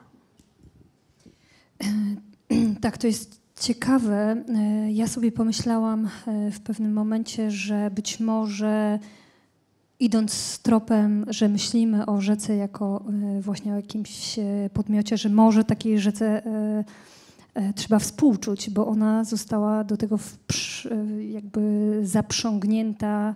Tak, 2.81 2.97
to 2.97 3.07
jest 3.07 3.44
ciekawe. 3.59 4.43
Ja 4.89 5.07
sobie 5.07 5.31
pomyślałam 5.31 6.09
w 6.51 6.59
pewnym 6.59 6.93
momencie, 6.93 7.51
że 7.51 7.91
być 7.91 8.19
może 8.19 8.99
idąc 9.99 10.59
tropem, 10.59 11.25
że 11.27 11.49
myślimy 11.49 12.05
o 12.05 12.21
rzece 12.21 12.55
jako 12.55 13.05
e, 13.37 13.41
właśnie 13.41 13.73
o 13.73 13.75
jakimś 13.75 14.39
e, 14.39 14.69
podmiocie, 14.73 15.17
że 15.17 15.29
może 15.29 15.63
takiej 15.63 15.99
rzece 15.99 16.45
e, 16.45 17.73
trzeba 17.73 17.99
współczuć, 17.99 18.69
bo 18.69 18.87
ona 18.87 19.23
została 19.23 19.83
do 19.83 19.97
tego 19.97 20.19
jakby 21.31 21.99
zaprzągnięta 22.03 23.35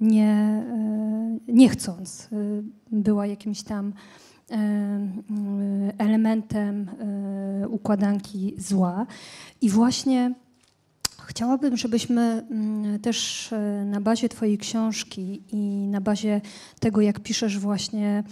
nie, 0.00 0.64
nie 1.48 1.68
chcąc. 1.68 2.28
Była 2.92 3.26
jakimś 3.26 3.62
tam 3.62 3.92
elementem 5.98 6.90
układanki 7.68 8.54
zła. 8.58 9.06
I 9.60 9.70
właśnie 9.70 10.34
Chciałabym, 11.30 11.76
żebyśmy 11.76 12.46
też 13.02 13.50
na 13.84 14.00
bazie 14.00 14.28
Twojej 14.28 14.58
książki 14.58 15.42
i 15.52 15.86
na 15.86 16.00
bazie 16.00 16.40
tego, 16.80 17.00
jak 17.00 17.20
piszesz 17.20 17.58
właśnie, 17.58 18.24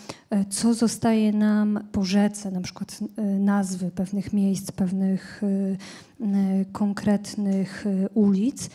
co 0.50 0.74
zostaje 0.74 1.32
nam 1.32 1.80
po 1.92 2.04
rzece, 2.04 2.50
na 2.50 2.60
przykład 2.60 2.98
nazwy 3.38 3.90
pewnych 3.90 4.32
miejsc, 4.32 4.72
pewnych 4.72 5.42
konkretnych 6.72 7.84
ulic, 8.14 8.70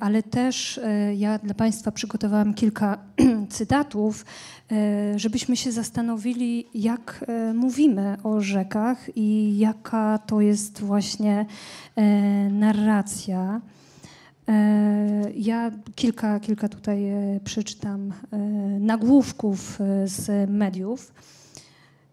ale 0.00 0.22
też 0.22 0.78
e, 0.78 1.14
ja 1.14 1.38
dla 1.38 1.54
Państwa 1.54 1.92
przygotowałam 1.92 2.54
kilka 2.54 2.98
cytatów, 3.48 4.24
e, 4.72 5.18
żebyśmy 5.18 5.56
się 5.56 5.72
zastanowili, 5.72 6.66
jak 6.74 7.24
mówimy 7.54 8.16
o 8.22 8.40
rzekach 8.40 9.16
i 9.16 9.58
jaka 9.58 10.18
to 10.18 10.40
jest 10.40 10.80
właśnie 10.80 11.46
narracja. 12.50 13.60
Ja 15.34 15.70
kilka, 15.94 16.40
kilka 16.40 16.68
tutaj 16.68 17.02
przeczytam 17.44 18.12
nagłówków 18.80 19.78
z 20.04 20.50
mediów. 20.50 21.12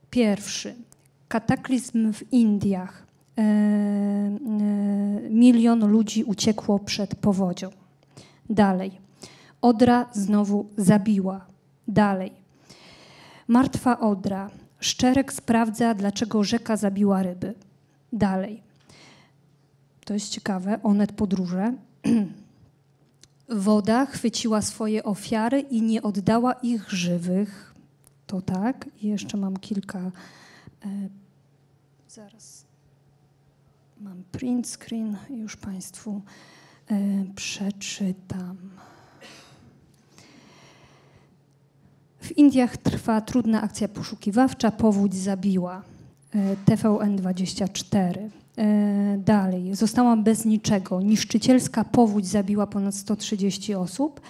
Pierwszy. 0.10 0.76
Kataklizm 1.28 2.14
w 2.14 2.34
Indiach. 2.34 3.05
E, 3.38 3.42
e, 3.42 5.30
milion 5.30 5.86
ludzi 5.92 6.24
uciekło 6.24 6.80
przed 6.80 7.16
powodzią. 7.16 7.70
Dalej. 8.50 8.92
Odra 9.62 10.06
znowu 10.14 10.70
zabiła. 10.78 11.46
Dalej. 11.88 12.32
Martwa 13.48 14.00
Odra. 14.00 14.50
Szczerek 14.80 15.34
sprawdza, 15.34 15.94
dlaczego 15.94 16.44
rzeka 16.44 16.78
zabiła 16.78 17.24
ryby. 17.24 17.54
Dalej. 18.14 18.64
To 20.06 20.14
jest 20.14 20.30
ciekawe. 20.30 20.80
Onet 20.84 21.12
podróże. 21.12 21.74
Woda 23.50 24.06
chwyciła 24.06 24.62
swoje 24.62 25.04
ofiary 25.04 25.60
i 25.60 25.82
nie 25.82 26.02
oddała 26.02 26.54
ich 26.54 26.90
żywych. 26.90 27.76
To 28.28 28.42
tak. 28.42 28.90
I 29.02 29.08
jeszcze 29.08 29.38
mam 29.38 29.58
kilka. 29.58 30.00
E, 30.00 30.12
zaraz 32.10 32.65
Mam 34.06 34.24
print 34.32 34.68
screen, 34.68 35.18
już 35.30 35.56
Państwu 35.58 36.22
e, 36.92 37.26
przeczytam. 37.36 38.58
W 42.20 42.38
Indiach 42.38 42.78
trwa 42.78 43.22
trudna 43.22 43.62
akcja 43.62 43.88
poszukiwawcza. 43.88 44.72
Powódź 44.72 45.16
zabiła. 45.16 45.82
E, 46.36 46.56
TVN24. 46.56 48.30
E, 48.58 49.18
dalej. 49.18 49.76
Zostałam 49.76 50.24
bez 50.24 50.46
niczego. 50.46 51.02
Niszczycielska 51.02 51.84
powódź 51.84 52.28
zabiła 52.28 52.68
ponad 52.68 52.96
130 52.96 53.76
osób. 53.76 54.22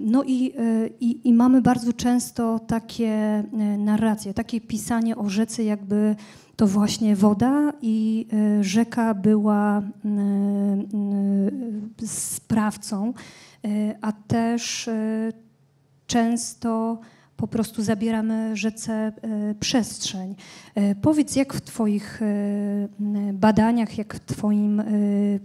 No 0.00 0.24
i, 0.24 0.52
i, 1.00 1.28
i, 1.28 1.32
mamy 1.32 1.62
bardzo 1.62 1.92
często 1.92 2.58
takie 2.58 3.44
narracje, 3.78 4.34
takie 4.34 4.60
pisanie 4.60 5.16
o 5.16 5.28
rzece, 5.28 5.64
jakby 5.64 6.16
to 6.56 6.66
właśnie 6.66 7.16
woda 7.16 7.72
i 7.82 8.26
e, 8.32 8.64
rzeka 8.64 9.14
była 9.14 9.78
e, 9.78 9.82
e, 12.02 12.06
sprawcą, 12.06 13.14
a 14.00 14.12
też 14.12 14.90
często 16.06 17.00
po 17.36 17.48
prostu 17.48 17.82
zabieramy 17.82 18.56
rzece 18.56 19.12
przestrzeń. 19.60 20.34
Powiedz, 21.02 21.36
jak 21.36 21.54
w 21.54 21.60
Twoich 21.60 22.20
badaniach, 23.32 23.98
jak 23.98 24.14
w 24.14 24.20
Twoim 24.20 24.82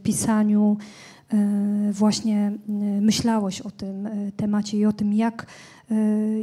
pisaniu 0.04 0.78
właśnie 1.92 2.52
myślałeś 3.02 3.62
o 3.62 3.72
tym 3.72 4.10
temacie 4.38 4.78
i 4.78 4.86
o 4.86 4.94
tym, 4.94 5.14
jak, 5.14 5.46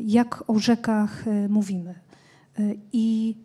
jak 0.05 0.45
o 0.47 0.59
rzekach 0.59 1.25
mówimy. 1.49 1.95
I 2.93 3.37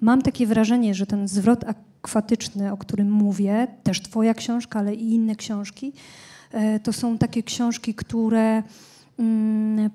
Mam 0.00 0.22
takie 0.22 0.46
wrażenie, 0.46 0.94
że 0.94 1.06
ten 1.06 1.28
zwrot 1.28 1.64
akwatyczny, 1.64 2.72
o 2.72 2.76
którym 2.76 3.10
mówię, 3.10 3.68
też 3.82 4.02
Twoja 4.02 4.34
książka, 4.34 4.78
ale 4.78 4.94
i 4.94 5.14
inne 5.14 5.36
książki, 5.36 5.92
e, 6.50 6.80
to 6.80 6.92
są 6.92 7.18
takie 7.18 7.42
książki, 7.42 7.94
które 7.94 8.62
mm, 9.18 9.90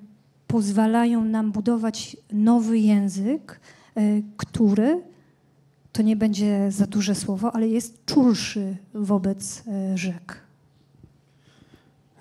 pozwalają 0.46 1.24
nam 1.24 1.52
budować 1.52 2.16
nowy 2.32 2.78
język, 2.78 3.60
e, 3.94 4.00
który 4.36 5.02
to 5.92 6.02
nie 6.02 6.16
będzie 6.16 6.70
za 6.70 6.86
duże 6.86 7.14
słowo, 7.14 7.54
ale 7.54 7.68
jest 7.68 8.04
czulszy 8.04 8.76
wobec 8.94 9.62
e, 9.66 9.98
rzek. 9.98 10.45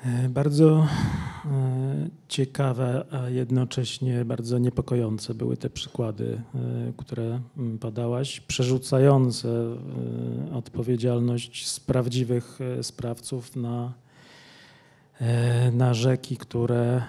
E, 0.05 0.29
bardzo 0.29 0.87
e, 1.45 2.09
ciekawe, 2.27 3.05
a 3.11 3.29
jednocześnie 3.29 4.25
bardzo 4.25 4.57
niepokojące 4.57 5.33
były 5.33 5.57
te 5.57 5.69
przykłady, 5.69 6.41
e, 6.55 6.93
które 6.97 7.39
mm, 7.57 7.77
podałaś, 7.77 8.39
przerzucające 8.39 9.49
odpowiedzialność 10.53 11.67
z 11.67 11.79
prawdziwych 11.79 12.59
sprawców 12.81 13.55
na, 13.55 13.93
na 15.73 15.93
rzeki, 15.93 16.37
które 16.37 17.03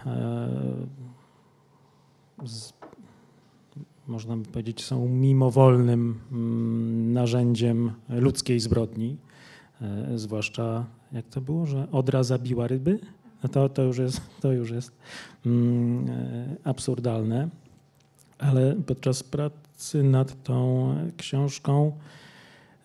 z, 2.45 2.73
można 4.07 4.37
by 4.37 4.45
powiedzieć 4.45 4.85
są 4.85 5.09
mimowolnym 5.09 6.21
mm, 6.33 7.13
narzędziem 7.13 7.93
ludzkiej 8.09 8.61
zbrodni, 8.61 9.17
zwłaszcza 10.15 10.85
jak 11.13 11.27
to 11.27 11.41
było, 11.41 11.67
że 11.67 11.91
Odra 11.93 12.23
zabiła 12.23 12.67
ryby? 12.67 12.99
No 13.43 13.49
to, 13.49 13.69
to 13.69 13.83
już 13.83 13.99
jest, 13.99 14.21
to 14.41 14.53
już 14.53 14.71
jest 14.71 14.93
mm, 15.47 16.11
e, 16.11 16.57
absurdalne. 16.65 17.49
Ale 18.39 18.77
podczas 18.87 19.23
pracy 19.23 20.03
nad 20.03 20.43
tą 20.43 20.89
książką 21.17 21.93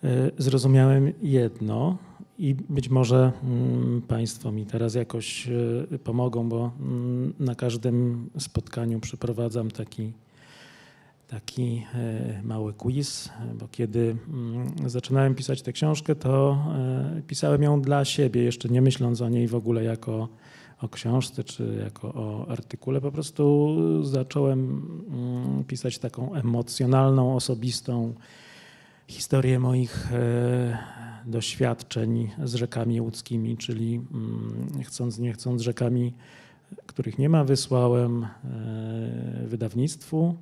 e, 0.04 0.30
zrozumiałem 0.38 1.12
jedno 1.22 1.98
i 2.38 2.54
być 2.54 2.88
może 2.88 3.32
mm, 3.44 4.02
Państwo 4.02 4.52
mi 4.52 4.66
teraz 4.66 4.94
jakoś 4.94 5.48
e, 5.92 5.98
pomogą, 5.98 6.48
bo 6.48 6.70
mm, 6.80 7.32
na 7.38 7.54
każdym 7.54 8.30
spotkaniu 8.38 9.00
przeprowadzam 9.00 9.70
taki 9.70 10.12
taki 11.32 11.86
e, 11.94 12.42
mały 12.42 12.72
quiz, 12.72 13.30
bo 13.54 13.68
kiedy 13.68 14.16
mm, 14.28 14.90
zaczynałem 14.90 15.34
pisać 15.34 15.62
tę 15.62 15.72
książkę, 15.72 16.14
to 16.14 16.58
e, 17.18 17.22
pisałem 17.26 17.62
ją 17.62 17.80
dla 17.80 18.04
siebie, 18.04 18.42
jeszcze 18.42 18.68
nie 18.68 18.82
myśląc 18.82 19.20
o 19.20 19.28
niej 19.28 19.48
w 19.48 19.54
ogóle 19.54 19.84
jako 19.84 20.28
o 20.80 20.88
książce 20.88 21.44
czy 21.44 21.78
jako 21.84 22.14
o 22.14 22.48
artykule. 22.48 23.00
Po 23.00 23.12
prostu 23.12 23.76
zacząłem 24.04 24.82
mm, 25.08 25.64
pisać 25.64 25.98
taką 25.98 26.34
emocjonalną, 26.34 27.36
osobistą 27.36 28.14
historię 29.08 29.58
moich 29.58 30.12
e, 30.12 30.78
doświadczeń 31.26 32.30
z 32.44 32.54
rzekami 32.54 33.00
łódzkimi, 33.00 33.56
czyli 33.56 33.94
mm, 33.94 34.82
chcąc, 34.84 35.18
nie 35.18 35.32
chcąc 35.32 35.62
rzekami, 35.62 36.12
których 36.86 37.18
nie 37.18 37.28
ma, 37.28 37.44
wysłałem 37.44 38.26
wydawnictwu 39.46 40.36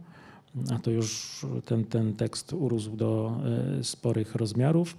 a 0.71 0.79
to 0.79 0.91
już 0.91 1.41
ten, 1.65 1.85
ten 1.85 2.15
tekst 2.15 2.53
urósł 2.53 2.97
do 2.97 3.37
e, 3.81 3.85
sporych 3.85 4.35
rozmiarów. 4.35 4.97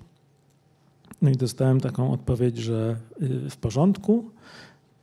No 1.21 1.29
i 1.29 1.35
dostałem 1.35 1.79
taką 1.79 2.11
odpowiedź, 2.11 2.57
że 2.57 2.95
y, 3.21 3.49
w 3.49 3.57
porządku, 3.57 4.29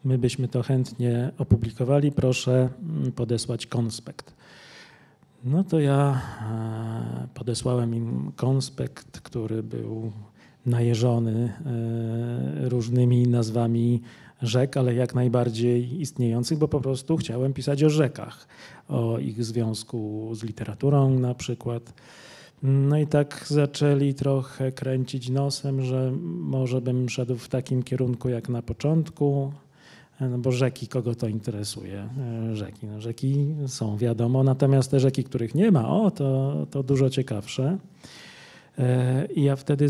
my 0.05 0.19
byśmy 0.19 0.49
to 0.49 0.63
chętnie 0.63 1.31
opublikowali, 1.39 2.13
proszę 2.13 2.69
mm, 2.83 3.13
podesłać 3.13 3.67
konspekt. 3.67 4.35
No 5.45 5.65
to 5.65 5.81
ja 5.81 6.21
e, 6.43 7.29
podesłałem 7.35 7.95
im 7.95 8.33
konspekt, 8.37 9.21
który 9.21 9.63
był 9.63 10.13
najeżony 10.67 11.53
e, 11.67 12.69
różnymi 12.69 13.29
nazwami 13.29 14.03
rzek, 14.43 14.77
ale 14.77 14.95
jak 14.95 15.15
najbardziej 15.15 16.01
istniejących, 16.01 16.59
bo 16.59 16.69
po 16.69 16.81
prostu 16.81 17.17
chciałem 17.17 17.53
pisać 17.53 17.85
o 17.85 17.91
rzekach, 17.91 18.49
o 18.89 19.19
ich 19.19 19.45
związku 19.45 20.31
z 20.35 20.43
literaturą 20.43 21.19
na 21.19 21.35
przykład. 21.35 21.95
No 22.63 22.99
i 22.99 23.07
tak 23.07 23.45
zaczęli 23.49 24.15
trochę 24.15 24.73
kręcić 24.73 25.31
nosem, 25.31 25.83
że 25.83 26.13
może 26.23 26.81
bym 26.81 27.09
szedł 27.09 27.37
w 27.37 27.49
takim 27.49 27.83
kierunku 27.83 28.29
jak 28.29 28.49
na 28.49 28.63
początku, 28.63 29.53
no 30.21 30.39
bo 30.39 30.53
rzeki, 30.53 30.89
kogo 30.89 31.15
to 31.15 31.29
interesuje? 31.29 32.09
Rzeki. 32.53 32.87
No 32.87 33.01
rzeki 33.01 33.55
są, 33.67 33.97
wiadomo, 33.97 34.43
natomiast 34.43 34.91
te 34.91 35.01
rzeki, 35.01 35.25
których 35.25 35.55
nie 35.55 35.71
ma, 35.71 35.89
o, 35.89 36.11
to, 36.11 36.67
to 36.71 36.83
dużo 36.83 37.11
ciekawsze. 37.11 37.79
E, 38.79 39.27
I 39.35 39.43
ja 39.43 39.57
wtedy 39.57 39.87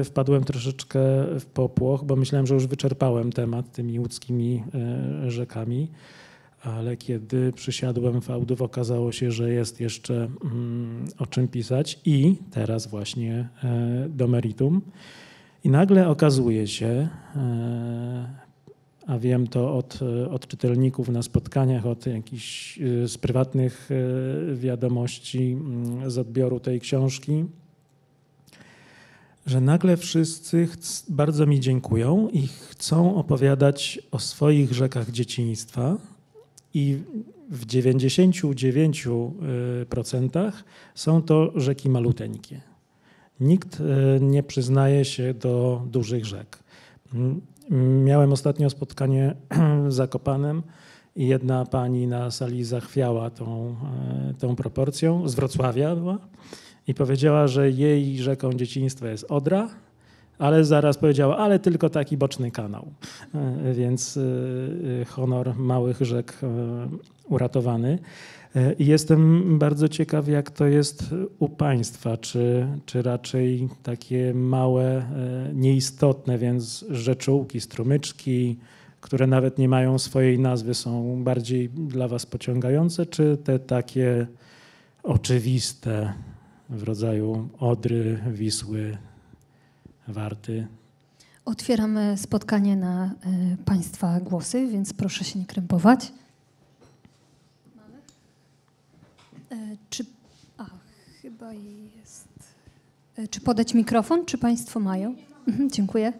e, 0.00 0.04
wpadłem 0.04 0.44
troszeczkę 0.44 1.00
w 1.40 1.46
popłoch, 1.46 2.04
bo 2.04 2.16
myślałem, 2.16 2.46
że 2.46 2.54
już 2.54 2.66
wyczerpałem 2.66 3.32
temat 3.32 3.72
tymi 3.72 4.00
łódzkimi 4.00 4.62
e, 4.74 5.30
rzekami, 5.30 5.90
ale 6.62 6.96
kiedy 6.96 7.52
przysiadłem 7.52 8.20
w 8.20 8.30
Audów, 8.30 8.62
okazało 8.62 9.12
się, 9.12 9.30
że 9.30 9.50
jest 9.50 9.80
jeszcze 9.80 10.14
mm, 10.44 11.04
o 11.18 11.26
czym 11.26 11.48
pisać 11.48 12.00
i 12.04 12.36
teraz 12.50 12.86
właśnie 12.86 13.48
do 14.08 14.28
meritum. 14.28 14.82
I 15.64 15.70
nagle 15.70 16.08
okazuje 16.08 16.66
się, 16.66 17.08
a 19.06 19.18
wiem 19.18 19.46
to 19.46 19.76
od, 19.76 20.00
od 20.30 20.46
czytelników 20.46 21.08
na 21.08 21.22
spotkaniach, 21.22 21.86
od 21.86 22.06
jakichś 22.06 22.78
z 23.04 23.18
prywatnych 23.18 23.90
wiadomości 24.54 25.52
mm, 25.52 26.10
z 26.10 26.18
odbioru 26.18 26.60
tej 26.60 26.80
książki, 26.80 27.44
że 29.46 29.60
nagle 29.60 29.96
wszyscy 29.96 30.68
bardzo 31.08 31.46
mi 31.46 31.60
dziękują 31.60 32.28
i 32.28 32.46
chcą 32.46 33.16
opowiadać 33.16 33.98
o 34.10 34.18
swoich 34.18 34.72
rzekach 34.72 35.10
dzieciństwa. 35.10 35.96
I 36.74 36.98
w 37.50 37.66
99% 37.66 40.52
są 40.94 41.22
to 41.22 41.52
rzeki 41.54 41.88
maluteńkie. 41.88 42.60
Nikt 43.40 43.80
e, 43.80 43.84
nie 44.20 44.42
przyznaje 44.42 45.04
się 45.04 45.34
do 45.34 45.82
dużych 45.86 46.24
rzek. 46.24 46.58
Miałem 48.04 48.32
ostatnio 48.32 48.70
spotkanie 48.70 49.34
z 49.88 49.94
Zakopanem 49.94 50.62
i 51.16 51.26
jedna 51.26 51.64
pani 51.64 52.06
na 52.06 52.30
sali 52.30 52.64
zachwiała 52.64 53.30
tą, 53.30 53.76
e, 54.30 54.34
tą 54.38 54.56
proporcją, 54.56 55.28
z 55.28 55.34
Wrocławia 55.34 55.96
była, 55.96 56.18
i 56.88 56.94
powiedziała, 56.94 57.46
że 57.46 57.70
jej 57.70 58.18
rzeką 58.18 58.52
dzieciństwa 58.52 59.08
jest 59.08 59.24
Odra, 59.28 59.68
ale 60.38 60.64
zaraz 60.64 60.98
powiedziała, 60.98 61.36
ale 61.36 61.58
tylko 61.58 61.90
taki 61.90 62.16
boczny 62.16 62.50
kanał. 62.50 62.86
E, 63.34 63.72
Więc 63.74 64.16
e, 64.16 64.20
e, 65.00 65.04
honor 65.04 65.56
małych 65.56 66.00
rzek 66.00 66.38
uratowany. 67.28 67.98
I 68.78 68.86
jestem 68.86 69.44
bardzo 69.58 69.88
ciekaw, 69.88 70.28
jak 70.28 70.50
to 70.50 70.66
jest 70.66 71.14
u 71.38 71.48
Państwa, 71.48 72.16
czy, 72.16 72.66
czy 72.86 73.02
raczej 73.02 73.68
takie 73.82 74.34
małe, 74.34 75.04
nieistotne, 75.54 76.38
więc 76.38 76.84
rzeczułki, 76.90 77.60
strumyczki, 77.60 78.56
które 79.00 79.26
nawet 79.26 79.58
nie 79.58 79.68
mają 79.68 79.98
swojej 79.98 80.38
nazwy, 80.38 80.74
są 80.74 81.24
bardziej 81.24 81.68
dla 81.68 82.08
Was 82.08 82.26
pociągające, 82.26 83.06
czy 83.06 83.38
te 83.44 83.58
takie 83.58 84.26
oczywiste 85.02 86.12
w 86.68 86.82
rodzaju 86.82 87.48
Odry, 87.58 88.22
Wisły, 88.32 88.98
Warty? 90.08 90.66
Otwieramy 91.44 92.14
spotkanie 92.16 92.76
na 92.76 93.04
e, 93.06 93.10
Państwa 93.64 94.20
głosy, 94.20 94.66
więc 94.66 94.92
proszę 94.92 95.24
się 95.24 95.38
nie 95.38 95.46
krępować. 95.46 96.12
E, 99.52 99.56
Czy, 99.90 100.04
a, 100.58 100.64
chyba 101.22 101.52
jest. 101.52 102.28
E, 103.16 103.28
Czy 103.28 103.40
podać 103.40 103.74
mikrofon? 103.74 104.24
Czy 104.26 104.38
Państwo 104.38 104.80
mają? 104.80 105.14
Mhm, 105.48 105.70
dziękuję. 105.70 106.12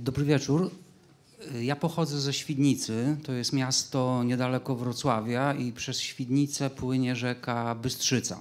Dobry 0.00 0.24
wieczór. 0.24 0.70
Ja 1.62 1.76
pochodzę 1.76 2.20
ze 2.20 2.32
Świdnicy, 2.32 3.16
to 3.22 3.32
jest 3.32 3.52
miasto 3.52 4.22
niedaleko 4.24 4.76
Wrocławia 4.76 5.54
i 5.54 5.72
przez 5.72 6.00
Świdnicę 6.00 6.70
płynie 6.70 7.16
rzeka 7.16 7.74
Bystrzyca. 7.74 8.40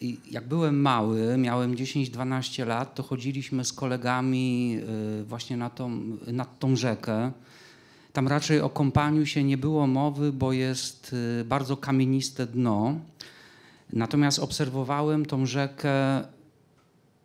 I 0.00 0.18
jak 0.30 0.48
byłem 0.48 0.80
mały, 0.80 1.38
miałem 1.38 1.74
10-12 1.74 2.66
lat, 2.66 2.94
to 2.94 3.02
chodziliśmy 3.02 3.64
z 3.64 3.72
kolegami 3.72 4.78
e, 5.20 5.24
właśnie 5.24 5.56
na 5.56 5.70
tą, 5.70 6.00
nad 6.26 6.58
tą 6.58 6.76
rzekę. 6.76 7.32
Tam 8.12 8.28
raczej 8.28 8.60
o 8.60 8.70
kąpaniu 8.70 9.26
się 9.26 9.44
nie 9.44 9.58
było 9.58 9.86
mowy, 9.86 10.32
bo 10.32 10.52
jest 10.52 11.16
e, 11.40 11.44
bardzo 11.44 11.76
kamieniste 11.76 12.46
dno. 12.46 12.94
Natomiast 13.92 14.38
obserwowałem 14.38 15.26
tą 15.26 15.46
rzekę 15.46 16.24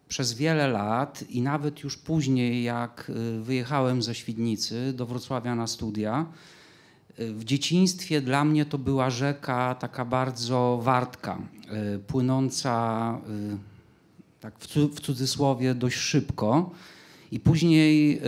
przez 0.10 0.34
wiele 0.34 0.68
lat 0.68 1.24
i 1.30 1.42
nawet 1.42 1.80
już 1.84 1.98
później, 1.98 2.64
jak 2.64 3.12
y, 3.38 3.40
wyjechałem 3.42 4.02
ze 4.04 4.16
Świdnicy 4.16 4.94
do 4.94 5.06
Wrocławia 5.06 5.56
na 5.56 5.68
studia, 5.68 6.26
y, 7.20 7.34
w 7.34 7.44
dzieciństwie 7.44 8.22
dla 8.22 8.46
mnie 8.46 8.66
to 8.66 8.78
była 8.78 9.10
rzeka 9.10 9.76
taka 9.76 10.06
bardzo 10.06 10.80
wartka, 10.84 11.38
y, 11.96 12.00
płynąca 12.00 13.18
tak 14.40 14.54
w 14.60 14.68
cu- 14.68 14.88
w 14.90 15.00
cudzysłowie 15.02 15.76
dość 15.76 15.98
szybko. 15.98 16.72
I 17.32 17.40
później 17.40 18.22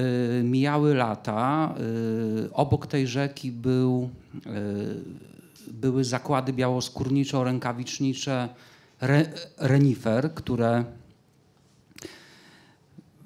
mijały 0.44 0.96
lata. 0.96 1.76
Obok 2.54 2.88
tej 2.88 3.08
rzeki 3.08 3.52
był, 3.52 4.10
były 5.68 6.04
zakłady 6.04 6.54
białoskórniczo-rękawicznicze 6.54 8.50
Re, 9.02 9.26
Renifer, 9.58 10.34
które 10.34 10.84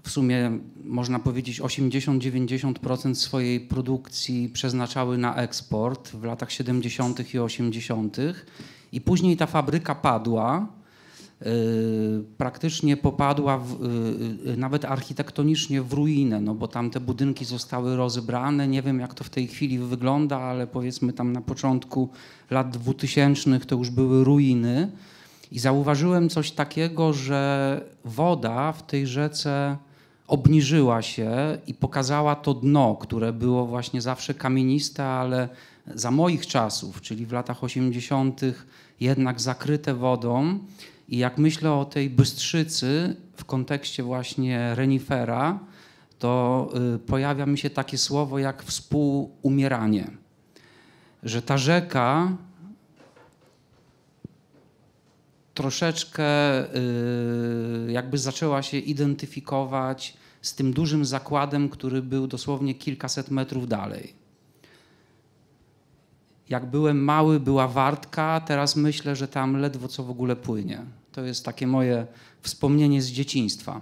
w 0.05 0.11
sumie 0.11 0.59
można 0.83 1.19
powiedzieć 1.19 1.61
80-90% 1.61 3.15
swojej 3.15 3.59
produkcji 3.59 4.49
przeznaczały 4.53 5.17
na 5.17 5.35
eksport 5.35 6.09
w 6.09 6.23
latach 6.23 6.51
70. 6.51 7.33
i 7.33 7.39
80. 7.39 8.17
I 8.91 9.01
później 9.01 9.37
ta 9.37 9.45
fabryka 9.45 9.95
padła. 9.95 10.67
yy, 11.41 11.47
Praktycznie 12.37 12.97
popadła 12.97 13.57
w, 13.57 13.81
yy, 13.81 14.51
yy, 14.51 14.57
nawet 14.57 14.85
architektonicznie 14.85 15.81
w 15.81 15.93
ruinę, 15.93 16.41
no 16.41 16.55
bo 16.55 16.67
tam 16.67 16.89
te 16.89 16.99
budynki 16.99 17.45
zostały 17.45 17.95
rozebrane. 17.95 18.67
Nie 18.67 18.81
wiem, 18.81 18.99
jak 18.99 19.13
to 19.13 19.23
w 19.23 19.29
tej 19.29 19.47
chwili 19.47 19.79
wygląda, 19.79 20.39
ale 20.39 20.67
powiedzmy 20.67 21.13
tam 21.13 21.33
na 21.33 21.41
początku 21.41 22.09
lat 22.49 22.77
2000 22.77 23.59
to 23.59 23.75
już 23.75 23.89
były 23.89 24.23
ruiny. 24.23 24.91
I 25.51 25.59
zauważyłem 25.59 26.29
coś 26.29 26.51
takiego, 26.51 27.13
że 27.13 27.81
woda 28.05 28.71
w 28.71 28.85
tej 28.87 29.07
rzece 29.07 29.77
obniżyła 30.27 31.01
się 31.01 31.57
i 31.67 31.73
pokazała 31.73 32.35
to 32.35 32.53
dno, 32.53 32.95
które 32.95 33.33
było 33.33 33.65
właśnie 33.65 34.01
zawsze 34.01 34.33
kamieniste, 34.33 35.05
ale 35.05 35.49
za 35.95 36.11
moich 36.11 36.47
czasów, 36.47 37.01
czyli 37.01 37.25
w 37.25 37.31
latach 37.31 37.63
80., 37.63 38.41
jednak 38.99 39.41
zakryte 39.41 39.93
wodą. 39.93 40.59
I 41.09 41.17
jak 41.17 41.37
myślę 41.37 41.73
o 41.73 41.85
tej 41.85 42.09
bystrzycy 42.09 43.15
w 43.35 43.45
kontekście 43.45 44.03
właśnie 44.03 44.75
renifera, 44.75 45.59
to 46.19 46.69
y, 46.95 46.99
pojawia 46.99 47.45
mi 47.45 47.57
się 47.57 47.69
takie 47.69 47.97
słowo 47.97 48.39
jak 48.39 48.63
współumieranie. 48.63 50.07
Że 51.23 51.41
ta 51.41 51.57
rzeka 51.57 52.37
troszeczkę 55.55 56.25
y, 56.75 57.91
jakby 57.91 58.17
zaczęła 58.17 58.61
się 58.61 58.77
identyfikować 58.77 60.17
z 60.41 60.55
tym 60.55 60.73
dużym 60.73 61.05
zakładem, 61.05 61.69
który 61.69 62.01
był 62.01 62.27
dosłownie 62.27 62.75
kilkaset 62.75 63.31
metrów 63.31 63.67
dalej. 63.67 64.13
Jak 66.49 66.65
byłem 66.65 67.03
mały, 67.03 67.39
była 67.39 67.67
wartka, 67.67 68.41
teraz 68.47 68.75
myślę, 68.75 69.15
że 69.15 69.27
tam 69.27 69.57
ledwo 69.57 69.87
co 69.87 70.03
w 70.03 70.09
ogóle 70.09 70.35
płynie. 70.35 70.85
To 71.11 71.23
jest 71.23 71.45
takie 71.45 71.67
moje 71.67 72.07
wspomnienie 72.41 73.01
z 73.01 73.07
dzieciństwa. 73.07 73.81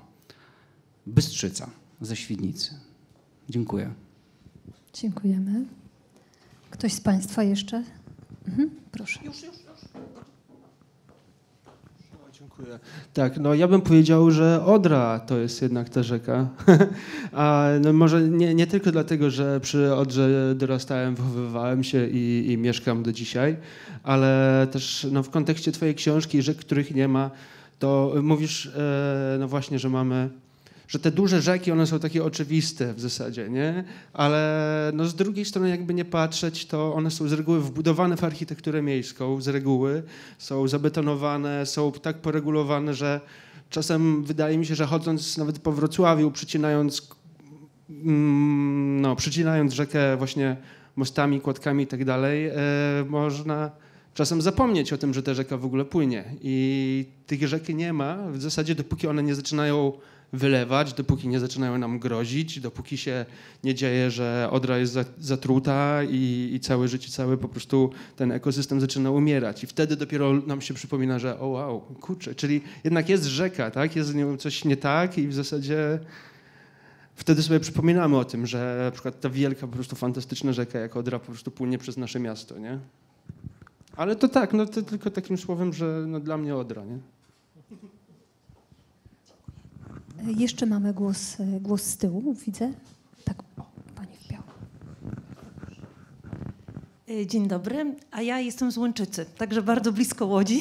Bystrzyca 1.07 1.69
ze 2.01 2.15
Świdnicy. 2.15 2.73
Dziękuję. 3.49 3.93
Dziękujemy. 4.93 5.65
Ktoś 6.69 6.93
z 6.93 7.01
Państwa 7.01 7.43
jeszcze? 7.43 7.83
Mhm, 8.47 8.69
proszę. 8.91 9.19
Dziękuję. 12.57 12.79
Tak, 13.13 13.37
no 13.37 13.53
ja 13.53 13.67
bym 13.67 13.81
powiedział, 13.81 14.31
że 14.31 14.65
Odra 14.65 15.19
to 15.19 15.37
jest 15.37 15.61
jednak 15.61 15.89
ta 15.89 16.03
rzeka. 16.03 16.47
A 17.31 17.67
no 17.81 17.93
może 17.93 18.21
nie, 18.21 18.55
nie 18.55 18.67
tylko 18.67 18.91
dlatego, 18.91 19.29
że 19.29 19.59
przy 19.59 19.95
Odrze 19.95 20.55
dorastałem, 20.55 21.15
wychowywałem 21.15 21.83
się 21.83 22.07
i, 22.07 22.51
i 22.51 22.57
mieszkam 22.57 23.03
do 23.03 23.11
dzisiaj, 23.11 23.57
ale 24.03 24.67
też 24.71 25.07
no, 25.11 25.23
w 25.23 25.29
kontekście 25.29 25.71
twojej 25.71 25.95
książki, 25.95 26.41
rzek, 26.41 26.57
których 26.57 26.95
nie 26.95 27.07
ma, 27.07 27.31
to 27.79 28.13
mówisz 28.21 28.65
e, 28.65 29.37
no 29.39 29.47
właśnie, 29.47 29.79
że 29.79 29.89
mamy 29.89 30.29
że 30.93 30.99
te 30.99 31.11
duże 31.11 31.41
rzeki, 31.41 31.71
one 31.71 31.87
są 31.87 31.99
takie 31.99 32.23
oczywiste 32.23 32.93
w 32.93 32.99
zasadzie, 32.99 33.49
nie? 33.49 33.83
Ale 34.13 34.91
no 34.95 35.05
z 35.05 35.15
drugiej 35.15 35.45
strony, 35.45 35.69
jakby 35.69 35.93
nie 35.93 36.05
patrzeć, 36.05 36.65
to 36.65 36.93
one 36.93 37.11
są 37.11 37.27
z 37.27 37.33
reguły 37.33 37.61
wbudowane 37.61 38.17
w 38.17 38.23
architekturę 38.23 38.81
miejską, 38.81 39.41
z 39.41 39.47
reguły 39.47 40.03
są 40.37 40.67
zabetonowane, 40.67 41.65
są 41.65 41.91
tak 41.91 42.17
poregulowane, 42.17 42.93
że 42.93 43.21
czasem 43.69 44.23
wydaje 44.23 44.57
mi 44.57 44.65
się, 44.65 44.75
że 44.75 44.85
chodząc 44.85 45.37
nawet 45.37 45.59
po 45.59 45.71
Wrocławiu, 45.71 46.31
przycinając, 46.31 47.07
mm, 47.89 49.01
no, 49.01 49.15
przycinając 49.15 49.73
rzekę 49.73 50.17
właśnie 50.17 50.57
mostami, 50.95 51.41
kładkami 51.41 51.83
i 51.83 51.87
tak 51.87 52.05
dalej, 52.05 52.47
e, 52.47 52.53
można 53.09 53.71
czasem 54.13 54.41
zapomnieć 54.41 54.93
o 54.93 54.97
tym, 54.97 55.13
że 55.13 55.23
ta 55.23 55.33
rzeka 55.33 55.57
w 55.57 55.65
ogóle 55.65 55.85
płynie. 55.85 56.23
I 56.41 57.05
tych 57.27 57.47
rzeki 57.47 57.75
nie 57.75 57.93
ma 57.93 58.17
w 58.31 58.41
zasadzie, 58.41 58.75
dopóki 58.75 59.07
one 59.07 59.23
nie 59.23 59.35
zaczynają 59.35 59.93
wylewać, 60.33 60.93
dopóki 60.93 61.27
nie 61.27 61.39
zaczynają 61.39 61.77
nam 61.77 61.99
grozić, 61.99 62.59
dopóki 62.59 62.97
się 62.97 63.25
nie 63.63 63.75
dzieje, 63.75 64.11
że 64.11 64.47
Odra 64.51 64.77
jest 64.77 64.97
zatruta 65.19 66.03
i, 66.03 66.49
i 66.53 66.59
całe 66.59 66.87
życie, 66.87 67.09
cały 67.09 67.37
po 67.37 67.49
prostu 67.49 67.91
ten 68.15 68.31
ekosystem 68.31 68.81
zaczyna 68.81 69.11
umierać. 69.11 69.63
I 69.63 69.67
wtedy 69.67 69.95
dopiero 69.95 70.33
nam 70.33 70.61
się 70.61 70.73
przypomina, 70.73 71.19
że 71.19 71.39
o 71.39 71.47
wow, 71.47 71.81
kurczę, 71.81 72.35
czyli 72.35 72.61
jednak 72.83 73.09
jest 73.09 73.23
rzeka, 73.23 73.71
tak? 73.71 73.95
Jest 73.95 74.09
z 74.09 74.15
nią 74.15 74.37
coś 74.37 74.65
nie 74.65 74.77
tak 74.77 75.17
i 75.17 75.27
w 75.27 75.33
zasadzie 75.33 75.99
wtedy 77.15 77.43
sobie 77.43 77.59
przypominamy 77.59 78.17
o 78.17 78.25
tym, 78.25 78.47
że 78.47 78.81
na 78.85 78.91
przykład 78.91 79.19
ta 79.19 79.29
wielka, 79.29 79.67
po 79.67 79.73
prostu 79.73 79.95
fantastyczna 79.95 80.53
rzeka 80.53 80.79
jak 80.79 80.97
Odra 80.97 81.19
po 81.19 81.25
prostu 81.25 81.51
płynie 81.51 81.77
przez 81.77 81.97
nasze 81.97 82.19
miasto, 82.19 82.59
nie? 82.59 82.79
Ale 83.95 84.15
to 84.15 84.27
tak, 84.27 84.53
no 84.53 84.65
to 84.65 84.81
tylko 84.81 85.09
takim 85.09 85.37
słowem, 85.37 85.73
że 85.73 86.03
no 86.07 86.19
dla 86.19 86.37
mnie 86.37 86.55
Odra, 86.55 86.85
nie? 86.85 86.97
Jeszcze 90.27 90.65
mamy 90.65 90.93
głos, 90.93 91.39
e, 91.39 91.59
głos 91.59 91.83
z 91.83 91.97
tyłu, 91.97 92.33
widzę. 92.33 92.73
Tak, 93.23 93.39
o, 93.57 93.65
pani 93.95 94.17
w 94.17 94.27
białym. 94.27 94.47
E, 97.09 97.27
Dzień 97.27 97.47
dobry, 97.47 97.95
a 98.11 98.21
ja 98.21 98.39
jestem 98.39 98.71
z 98.71 98.77
Łęczycy, 98.77 99.25
także 99.37 99.61
bardzo 99.61 99.91
blisko 99.91 100.25
Łodzi. 100.25 100.59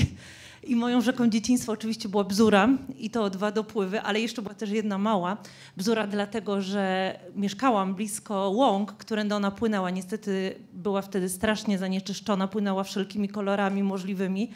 I 0.64 0.76
moją 0.76 1.00
rzeką 1.00 1.28
dzieciństwa 1.28 1.72
oczywiście 1.72 2.08
była 2.08 2.24
Bzura 2.24 2.68
i 2.98 3.10
to 3.10 3.30
dwa 3.30 3.52
dopływy, 3.52 4.00
ale 4.00 4.20
jeszcze 4.20 4.42
była 4.42 4.54
też 4.54 4.70
jedna 4.70 4.98
mała. 4.98 5.36
Bzura 5.76 6.06
dlatego, 6.06 6.60
że 6.60 7.18
mieszkałam 7.36 7.94
blisko 7.94 8.50
łąk, 8.50 8.92
którędy 8.92 9.34
ona 9.34 9.50
płynęła. 9.50 9.90
Niestety 9.90 10.54
była 10.72 11.02
wtedy 11.02 11.28
strasznie 11.28 11.78
zanieczyszczona, 11.78 12.48
płynęła 12.48 12.84
wszelkimi 12.84 13.28
kolorami 13.28 13.82
możliwymi. 13.82 14.50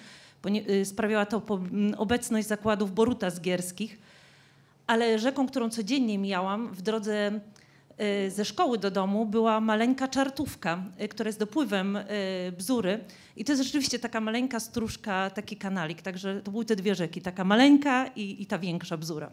Y, 0.70 0.84
sprawiała 0.84 1.26
to 1.26 1.42
obecność 1.96 2.48
zakładów 2.48 2.94
Boruta 2.94 3.30
Zgierskich. 3.30 3.98
Ale 4.86 5.18
rzeką, 5.18 5.46
którą 5.48 5.70
codziennie 5.70 6.18
mijałam 6.18 6.74
w 6.74 6.82
drodze 6.82 7.40
y, 8.26 8.30
ze 8.30 8.44
szkoły 8.44 8.78
do 8.78 8.90
domu 8.90 9.26
była 9.26 9.60
maleńka 9.60 10.08
czartówka, 10.08 10.84
y, 11.02 11.08
która 11.08 11.28
jest 11.28 11.38
dopływem 11.38 11.96
y, 11.96 12.02
Bzury. 12.58 13.00
I 13.36 13.44
to 13.44 13.52
jest 13.52 13.62
rzeczywiście 13.64 13.98
taka 13.98 14.20
maleńka 14.20 14.60
stróżka, 14.60 15.30
taki 15.30 15.56
kanalik. 15.56 16.02
Także 16.02 16.40
to 16.44 16.50
były 16.50 16.64
te 16.64 16.76
dwie 16.76 16.94
rzeki, 16.94 17.22
taka 17.22 17.44
maleńka 17.44 18.06
i, 18.06 18.42
i 18.42 18.46
ta 18.46 18.58
większa 18.58 18.96
Bzura. 18.96 19.30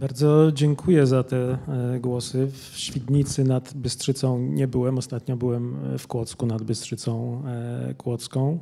Bardzo 0.00 0.52
dziękuję 0.52 1.06
za 1.06 1.22
te 1.22 1.36
e, 1.36 1.58
głosy. 2.00 2.46
W 2.46 2.78
Świdnicy 2.78 3.44
nad 3.44 3.74
Bystrzycą 3.74 4.38
nie 4.38 4.68
byłem. 4.68 4.98
Ostatnio 4.98 5.36
byłem 5.36 5.76
w 5.98 6.06
Kłodzku 6.06 6.46
nad 6.46 6.62
Bystrzycą 6.62 7.42
e, 7.46 7.94
Kłodzką. 7.94 8.58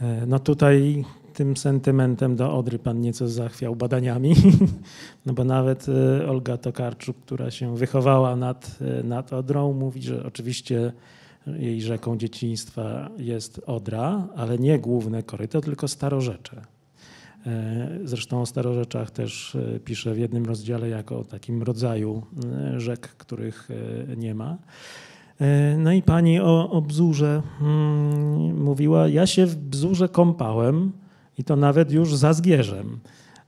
E, 0.00 0.26
No 0.26 0.38
tutaj 0.38 1.04
tym 1.38 1.56
sentymentem 1.56 2.36
do 2.36 2.54
Odry 2.58 2.78
pan 2.78 3.00
nieco 3.00 3.28
zachwiał 3.28 3.76
badaniami, 3.76 4.34
no 5.26 5.32
bo 5.32 5.44
nawet 5.44 5.86
e, 5.88 6.28
Olga 6.28 6.56
Tokarczuk, 6.56 7.16
która 7.16 7.50
się 7.50 7.76
wychowała 7.76 8.36
nad, 8.36 8.78
e, 8.80 9.02
nad 9.02 9.32
Odrą, 9.32 9.72
mówi, 9.72 10.02
że 10.02 10.26
oczywiście 10.26 10.92
jej 11.46 11.82
rzeką 11.82 12.18
dzieciństwa 12.18 13.10
jest 13.18 13.60
Odra, 13.66 14.28
ale 14.36 14.58
nie 14.58 14.78
główne 14.78 15.22
koryto, 15.22 15.60
tylko 15.60 15.88
Starorzecze. 15.88 16.62
E, 17.46 17.88
Zresztą 18.04 18.40
o 18.40 18.46
starorzeczach 18.46 19.10
też 19.10 19.54
e, 19.54 19.80
pisze 19.80 20.14
w 20.14 20.18
jednym 20.18 20.46
rozdziale 20.46 20.88
jako 20.88 21.18
o 21.18 21.24
takim 21.24 21.62
rodzaju 21.62 22.22
rzek, 22.76 23.00
których 23.00 23.68
nie 24.16 24.34
ma. 24.34 24.58
E, 25.40 25.76
No 25.76 25.92
i 25.92 26.02
pani 26.02 26.40
o, 26.40 26.70
o 26.70 26.82
bzurze 26.82 27.42
mm, 27.60 28.62
mówiła, 28.62 29.08
ja 29.08 29.26
się 29.26 29.46
w 29.46 29.56
bzurze 29.56 30.08
kąpałem 30.08 30.92
i 31.38 31.44
to 31.44 31.56
nawet 31.56 31.92
już 31.92 32.16
za 32.16 32.32
Zgierzem. 32.32 33.00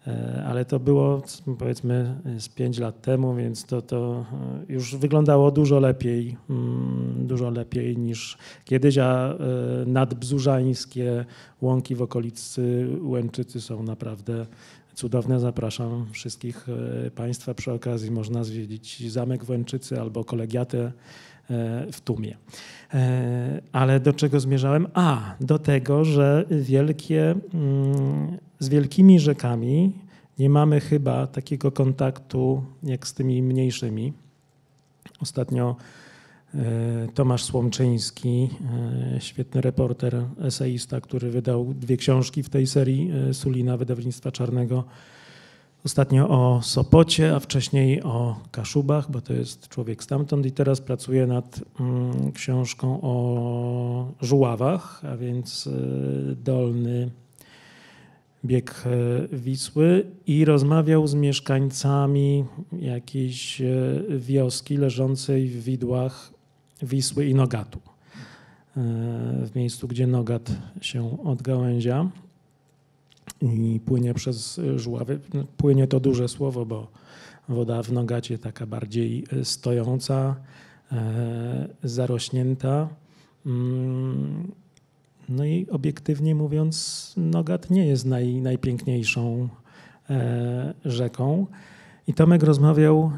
E, 0.06 0.44
Ale 0.46 0.64
to 0.64 0.80
było 0.80 1.22
powiedzmy 1.58 2.20
z 2.38 2.48
pięć 2.48 2.78
lat 2.78 3.02
temu, 3.02 3.34
więc 3.34 3.64
to, 3.64 3.82
to 3.82 4.26
e, 4.68 4.72
już 4.72 4.96
wyglądało 4.96 5.50
dużo 5.50 5.80
lepiej, 5.80 6.36
mm, 6.50 7.26
dużo 7.26 7.50
lepiej 7.50 7.96
niż 7.96 8.38
kiedyś, 8.64 8.98
a 8.98 9.32
e, 9.32 9.36
nadbzurzańskie 9.86 11.24
łąki 11.60 11.94
w 11.94 12.02
okolicy 12.02 12.88
Łęczycy 13.02 13.60
są 13.60 13.82
naprawdę 13.82 14.46
cudowne. 14.94 15.40
Zapraszam 15.40 16.06
wszystkich 16.12 16.66
Państwa. 17.14 17.54
Przy 17.54 17.72
okazji 17.72 18.10
można 18.10 18.44
zwiedzić 18.44 19.12
Zamek 19.12 19.44
w 19.44 19.50
Łęczycy 19.50 20.00
albo 20.00 20.24
kolegiatę 20.24 20.92
w 21.92 22.00
Tumie. 22.04 22.36
E, 22.94 23.62
Ale 23.72 24.00
do 24.00 24.12
czego 24.12 24.40
zmierzałem? 24.40 24.86
A, 24.94 25.34
do 25.40 25.58
tego, 25.58 26.04
że 26.04 26.44
wielkie, 26.50 27.34
mm, 27.54 28.38
z 28.58 28.68
wielkimi 28.68 29.20
rzekami 29.20 29.92
nie 30.38 30.50
mamy 30.50 30.80
chyba 30.80 31.26
takiego 31.26 31.72
kontaktu 31.72 32.64
jak 32.82 33.06
z 33.06 33.14
tymi 33.14 33.42
mniejszymi. 33.42 34.12
Ostatnio 35.20 35.76
e, 36.54 36.58
Tomasz 37.14 37.44
Słomczyński, 37.44 38.48
e, 39.16 39.20
świetny 39.20 39.60
reporter, 39.60 40.24
eseista, 40.42 41.00
który 41.00 41.30
wydał 41.30 41.74
dwie 41.74 41.96
książki 41.96 42.42
w 42.42 42.48
tej 42.48 42.66
serii 42.66 43.10
Sulina 43.32 43.76
wydawnictwa 43.76 44.32
Czarnego. 44.32 44.84
Ostatnio 45.84 46.28
o 46.28 46.62
Sopocie, 46.62 47.34
a 47.36 47.40
wcześniej 47.40 48.02
o 48.02 48.36
Kaszubach, 48.50 49.10
bo 49.10 49.20
to 49.20 49.32
jest 49.32 49.68
człowiek 49.68 50.02
stamtąd 50.02 50.46
i 50.46 50.52
teraz 50.52 50.80
pracuje 50.80 51.26
nad 51.26 51.60
mm, 51.80 52.32
książką 52.32 53.00
o 53.02 54.12
żuławach, 54.20 55.02
a 55.04 55.16
więc 55.16 55.66
e, 55.66 55.70
dolny 56.34 57.10
bieg 58.44 58.84
e, 58.86 59.36
Wisły 59.36 60.06
i 60.26 60.44
rozmawiał 60.44 61.06
z 61.06 61.14
mieszkańcami 61.14 62.44
jakiejś 62.72 63.60
e, 63.60 63.66
wioski 64.08 64.76
leżącej 64.76 65.48
w 65.48 65.64
widłach 65.64 66.32
Wisły 66.82 67.26
i 67.26 67.34
Nogatu. 67.34 67.80
W 69.42 69.50
miejscu, 69.54 69.88
gdzie 69.88 70.06
Nogat 70.06 70.50
się 70.80 71.24
odgałęzia 71.24 72.10
i 73.42 73.80
płynie 73.86 74.14
przez 74.14 74.60
żuławy. 74.76 75.20
No, 75.34 75.44
Płynie 75.56 75.86
to 75.86 76.00
duże 76.00 76.28
słowo, 76.28 76.66
bo 76.66 76.88
woda 77.48 77.82
w 77.82 77.92
Nogacie 77.92 78.38
taka 78.38 78.66
bardziej 78.66 79.24
e, 79.32 79.44
stojąca, 79.44 80.36
e, 80.92 81.68
zarośnięta. 81.82 82.88
Mm, 83.46 84.52
No 85.30 85.44
i 85.44 85.66
obiektywnie 85.70 86.34
mówiąc, 86.34 87.14
Nogat 87.16 87.70
nie 87.70 87.86
jest 87.86 88.06
naj, 88.06 88.40
najpiękniejszą 88.40 89.48
e, 90.10 90.74
rzeką. 90.84 91.46
I 92.06 92.14
Tomek 92.14 92.42
rozmawiał 92.42 93.12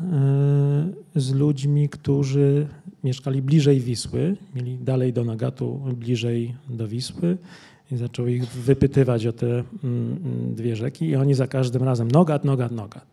e, 1.14 1.20
z 1.20 1.34
ludźmi, 1.34 1.88
którzy 1.88 2.68
mieszkali 3.04 3.42
bliżej 3.42 3.80
Wisły, 3.80 4.36
mieli 4.54 4.78
dalej 4.78 5.12
do 5.12 5.24
Nogatu, 5.24 5.80
bliżej 5.96 6.54
do 6.68 6.88
Wisły 6.88 7.38
i 7.92 7.96
zaczął 7.96 8.26
ich 8.26 8.46
wypytywać 8.46 9.26
o 9.26 9.32
te 9.32 9.46
mm, 9.46 9.64
mm, 9.84 10.54
dwie 10.54 10.76
rzeki 10.76 11.04
i 11.06 11.16
oni 11.16 11.34
za 11.34 11.46
każdym 11.46 11.82
razem 11.82 12.10
Nogat, 12.10 12.44
Nogat, 12.44 12.72
Nogat. 12.72 13.06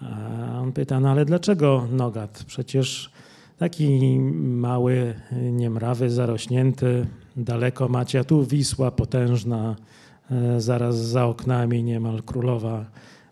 A 0.00 0.60
on 0.60 0.72
pyta, 0.72 1.00
no 1.00 1.10
ale 1.10 1.24
dlaczego 1.24 1.88
Nogat? 1.92 2.44
Przecież 2.46 3.10
taki 3.58 4.20
mały, 4.40 5.14
niemrawy, 5.52 6.10
zarośnięty, 6.10 7.06
daleko 7.36 7.88
macie, 7.88 8.20
a 8.20 8.24
tu 8.24 8.44
Wisła 8.44 8.90
potężna, 8.90 9.76
e, 10.30 10.60
zaraz 10.60 10.96
za 10.96 11.26
oknami 11.26 11.82
niemal 11.82 12.22
królowa 12.22 12.84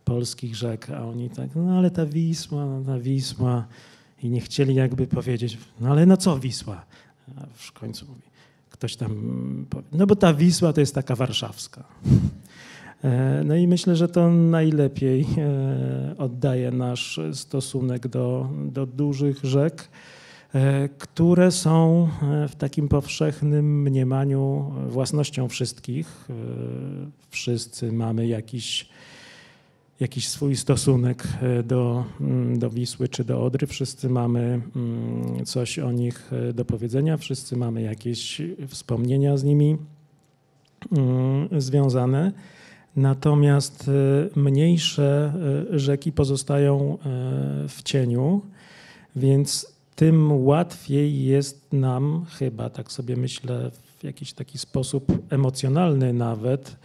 polskich 0.04 0.56
rzek, 0.56 0.90
a 0.90 1.04
oni 1.04 1.30
tak, 1.30 1.50
no 1.54 1.78
ale 1.78 1.90
ta 1.90 2.06
Wisła, 2.06 2.66
no 2.66 2.84
ta 2.84 2.98
Wisła 2.98 3.66
i 4.22 4.30
nie 4.30 4.40
chcieli 4.40 4.74
jakby 4.74 5.06
powiedzieć, 5.06 5.58
no 5.80 5.90
ale 5.90 6.06
no 6.06 6.16
co 6.16 6.38
Wisła? 6.38 6.84
A 7.36 7.46
w 7.54 7.72
końcu 7.72 8.06
mówi, 8.06 8.25
ktoś 8.78 8.96
tam 8.96 9.66
no 9.92 10.06
bo 10.06 10.16
ta 10.16 10.34
Wisła 10.34 10.72
to 10.72 10.80
jest 10.80 10.94
taka 10.94 11.16
warszawska. 11.16 11.84
E, 13.04 13.42
no 13.44 13.56
i 13.56 13.66
myślę, 13.66 13.96
że 13.96 14.08
to 14.08 14.30
najlepiej 14.30 15.26
e, 15.38 16.14
oddaje 16.18 16.70
nasz 16.70 17.20
stosunek 17.32 18.08
do, 18.08 18.48
do 18.72 18.86
dużych 18.86 19.44
rzek, 19.44 19.88
e, 20.54 20.88
które 20.88 21.50
są 21.50 22.08
w 22.48 22.54
takim 22.54 22.88
powszechnym 22.88 23.82
mniemaniu 23.82 24.72
własnością 24.88 25.48
wszystkich. 25.48 26.28
Wszyscy 27.30 27.92
mamy 27.92 28.26
jakiś, 28.26 28.88
jakiś 30.00 30.28
swój 30.28 30.56
stosunek 30.56 31.28
do, 31.64 32.04
mm, 32.20 32.58
do 32.58 32.70
Wisły 32.70 33.08
czy 33.08 33.24
do 33.24 33.44
Odry. 33.44 33.66
Wszyscy 33.66 34.08
mamy 34.08 34.60
mm, 34.76 35.44
coś 35.44 35.78
o 35.78 35.92
nich 35.92 36.30
do 36.54 36.64
powiedzenia, 36.64 37.16
wszyscy 37.16 37.56
mamy 37.56 37.82
jakieś 37.82 38.42
wspomnienia 38.68 39.36
z 39.36 39.44
nimi 39.44 39.76
mm, 40.92 41.48
związane. 41.60 42.32
Natomiast 42.96 43.88
e, 43.88 44.40
mniejsze 44.40 45.32
e, 45.72 45.78
rzeki 45.78 46.12
pozostają 46.12 46.98
e, 46.98 46.98
w 47.68 47.82
cieniu, 47.82 48.42
więc 49.16 49.76
tym 49.96 50.46
łatwiej 50.46 51.24
jest 51.24 51.72
nam, 51.72 52.26
chyba 52.38 52.70
tak 52.70 52.92
sobie 52.92 53.16
myślę, 53.16 53.70
w 53.98 54.04
jakiś 54.04 54.32
taki 54.32 54.58
sposób 54.58 55.12
emocjonalny 55.30 56.12
nawet, 56.12 56.76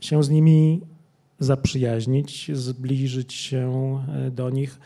się 0.00 0.24
z 0.24 0.30
nimi 0.30 0.80
zaprzyjaźnić, 1.44 2.50
zbliżyć 2.54 3.34
się 3.34 3.98
do 4.30 4.50
nich, 4.50 4.80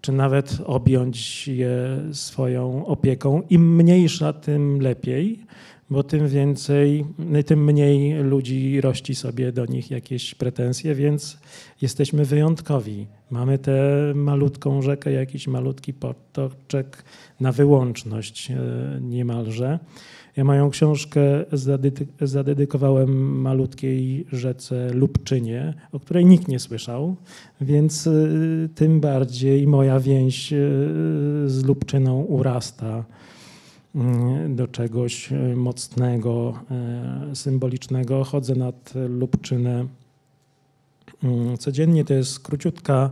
czy 0.00 0.12
nawet 0.12 0.58
objąć 0.66 1.48
je 1.48 2.00
swoją 2.12 2.86
opieką. 2.86 3.42
Im 3.50 3.76
mniejsza, 3.76 4.32
tym 4.32 4.80
lepiej 4.80 5.46
bo 5.90 6.02
tym 6.02 6.28
więcej, 6.28 7.04
tym 7.46 7.64
mniej 7.64 8.14
ludzi 8.14 8.80
rości 8.80 9.14
sobie 9.14 9.52
do 9.52 9.66
nich 9.66 9.90
jakieś 9.90 10.34
pretensje, 10.34 10.94
więc 10.94 11.38
jesteśmy 11.82 12.24
wyjątkowi. 12.24 13.06
Mamy 13.30 13.58
tę 13.58 14.12
malutką 14.14 14.82
rzekę, 14.82 15.12
jakiś 15.12 15.46
malutki 15.46 15.94
potoczek 15.94 17.04
na 17.40 17.52
wyłączność 17.52 18.50
e, 18.50 18.56
niemalże. 19.00 19.78
Moją 20.44 20.70
książkę 20.70 21.20
zadedykowałem 22.20 23.40
malutkiej 23.40 24.26
rzece 24.32 24.92
Lubczynie, 24.94 25.74
o 25.92 26.00
której 26.00 26.26
nikt 26.26 26.48
nie 26.48 26.58
słyszał, 26.58 27.16
więc 27.60 28.06
e, 28.06 28.10
tym 28.74 29.00
bardziej 29.00 29.66
moja 29.66 30.00
więź 30.00 30.52
e, 30.52 30.56
z 31.46 31.64
Lubczyną 31.64 32.22
urasta 32.22 33.04
Mm, 33.94 34.56
do 34.56 34.68
czegoś 34.68 35.30
mocnego, 35.56 36.54
e, 36.70 37.36
symbolicznego. 37.36 38.24
Chodzę 38.24 38.54
nad 38.54 38.92
Lubczynę 39.08 39.86
mm, 41.22 41.58
codziennie. 41.58 42.04
To 42.04 42.14
jest 42.14 42.40
króciutka, 42.40 43.10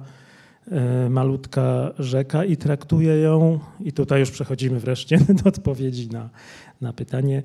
malutka 1.11 1.93
rzeka 1.99 2.45
i 2.45 2.57
traktuję 2.57 3.17
ją, 3.17 3.61
i 3.81 3.93
tutaj 3.93 4.21
już 4.21 4.31
przechodzimy 4.31 4.81
wreszcie 4.81 5.19
do 5.43 5.49
odpowiedzi 5.49 6.09
na, 6.09 6.29
na 6.81 6.93
pytanie, 6.93 7.43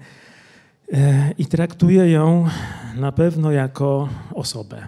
i 1.38 1.46
traktuję 1.46 2.12
ją 2.12 2.48
na 2.96 3.12
pewno 3.12 3.52
jako 3.52 4.10
osobę. 4.34 4.88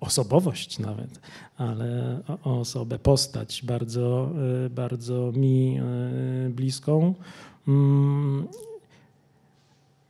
Osobowość 0.00 0.78
nawet, 0.78 1.20
ale 1.56 2.18
osobę, 2.42 2.98
postać 2.98 3.62
bardzo, 3.64 4.30
e, 4.66 4.70
bardzo 4.70 5.32
mi 5.32 5.78
e, 5.78 6.50
bliską. 6.50 7.14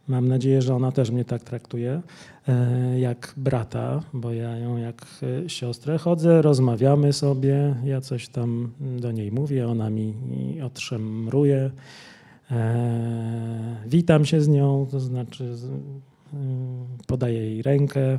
Mm, 0.09 0.21
mam 0.21 0.29
nadzieję, 0.29 0.63
że 0.63 0.75
ona 0.75 0.93
też 0.93 1.11
mnie 1.11 1.25
tak 1.25 1.45
traktuje 1.45 2.03
e, 2.49 3.01
jak 3.01 3.35
brata, 3.37 4.03
bo 4.13 4.33
ja 4.33 4.57
ją 4.57 4.77
jak 4.77 5.07
siostrę 5.47 5.99
chodzę, 5.99 6.43
rozmawiamy 6.43 7.13
sobie, 7.13 7.75
ja 7.85 8.01
coś 8.01 8.29
tam 8.29 8.71
do 8.81 9.13
niej 9.13 9.33
mówię, 9.33 9.69
ona 9.69 9.91
mi 9.91 10.15
otrzemruje. 10.63 11.71
Witam 13.87 14.25
się 14.25 14.41
z 14.41 14.49
nią, 14.49 14.87
to 14.91 15.01
znaczy 15.01 15.55
Y, 16.35 17.07
podaje 17.07 17.39
jej 17.39 17.63
rękę, 17.63 18.19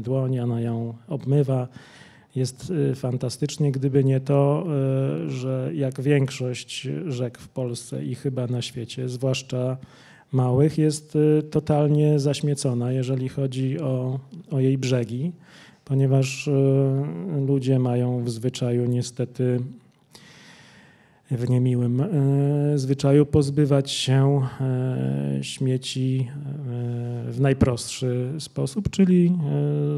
dłoń, 0.00 0.38
ona 0.38 0.60
ją 0.60 0.94
obmywa. 1.08 1.68
Jest 2.36 2.72
fantastycznie, 2.94 3.72
gdyby 3.72 4.04
nie 4.04 4.20
to, 4.20 4.66
że 5.28 5.70
jak 5.74 6.00
większość 6.00 6.88
rzek 7.06 7.38
w 7.38 7.48
Polsce 7.48 8.04
i 8.04 8.14
chyba 8.14 8.46
na 8.46 8.62
świecie, 8.62 9.08
zwłaszcza 9.08 9.76
małych, 10.32 10.78
jest 10.78 11.18
totalnie 11.50 12.18
zaśmiecona, 12.18 12.92
jeżeli 12.92 13.28
chodzi 13.28 13.80
o, 13.80 14.18
o 14.50 14.60
jej 14.60 14.78
brzegi, 14.78 15.32
ponieważ 15.84 16.50
ludzie 17.46 17.78
mają 17.78 18.24
w 18.24 18.30
zwyczaju 18.30 18.86
niestety 18.86 19.60
w 21.30 21.48
niemiłym 21.48 22.00
e, 22.00 22.08
zwyczaju 22.78 23.26
pozbywać 23.26 23.90
się 23.90 24.40
śmieci 25.42 26.30
w 27.28 27.36
najprostszy 27.40 28.32
sposób, 28.38 28.90
czyli 28.90 29.32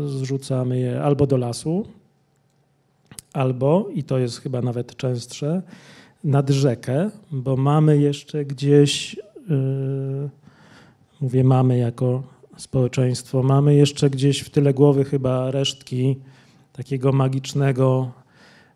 zrzucamy 0.06 0.78
je 0.78 1.02
albo 1.02 1.26
do 1.26 1.36
lasu, 1.36 1.86
albo, 3.32 3.88
i 3.94 4.04
to 4.04 4.18
jest 4.18 4.40
chyba 4.40 4.62
nawet 4.62 4.96
częstsze, 4.96 5.62
nad 6.24 6.50
rzekę, 6.50 7.10
bo 7.30 7.56
mamy 7.56 7.98
jeszcze 7.98 8.44
gdzieś, 8.44 9.16
mówię 11.20 11.44
mamy 11.44 11.78
jako 11.78 12.22
społeczeństwo, 12.56 13.42
mamy 13.42 13.74
jeszcze 13.74 14.10
gdzieś 14.10 14.40
w 14.40 14.50
tyle 14.50 14.74
głowy 14.74 15.04
chyba 15.04 15.50
resztki 15.50 16.16
takiego 16.72 17.12
magicznego 17.12 18.12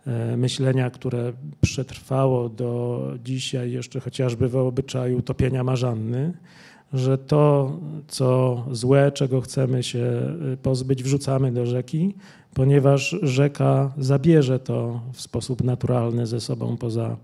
E, 0.06 0.36
myślenia, 0.36 0.90
które 0.90 1.32
przetrwało 1.60 2.48
do 2.48 3.00
dzisiaj 3.24 3.72
jeszcze 3.72 4.00
chociażby 4.00 4.48
w 4.48 4.56
obyczaju 4.56 5.22
topienia 5.22 5.64
marzanny, 5.64 6.32
że 6.92 7.18
to, 7.18 7.72
co 8.08 8.64
złe, 8.70 9.12
czego 9.12 9.40
chcemy 9.40 9.82
się 9.82 9.98
e, 10.52 10.56
pozbyć, 10.56 11.02
wrzucamy 11.02 11.52
do 11.52 11.66
rzeki, 11.66 12.14
ponieważ 12.54 13.16
rzeka 13.22 13.92
zabierze 13.98 14.58
to 14.58 15.00
w 15.12 15.20
sposób 15.20 15.64
naturalny 15.64 16.26
ze 16.26 16.40
sobą 16.40 16.76
poza 16.76 17.16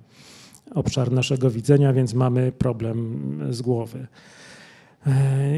obszar 0.74 1.12
naszego 1.12 1.50
widzenia, 1.50 1.92
więc 1.92 2.14
mamy 2.14 2.52
problem 2.52 3.38
z 3.50 3.62
głowy. 3.62 4.06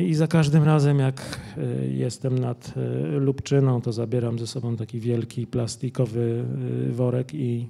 I 0.06 0.14
za 0.14 0.26
każdym 0.26 0.64
razem, 0.64 0.98
jak 0.98 1.40
e, 1.56 1.86
jestem 1.86 2.38
nad 2.38 2.74
e, 2.76 3.06
Lubczyną, 3.18 3.80
to 3.80 3.92
zabieram 3.92 4.38
ze 4.38 4.46
sobą 4.46 4.76
taki 4.76 5.00
wielki 5.00 5.46
plastikowy 5.46 6.44
e, 6.88 6.92
worek 6.92 7.34
i, 7.34 7.68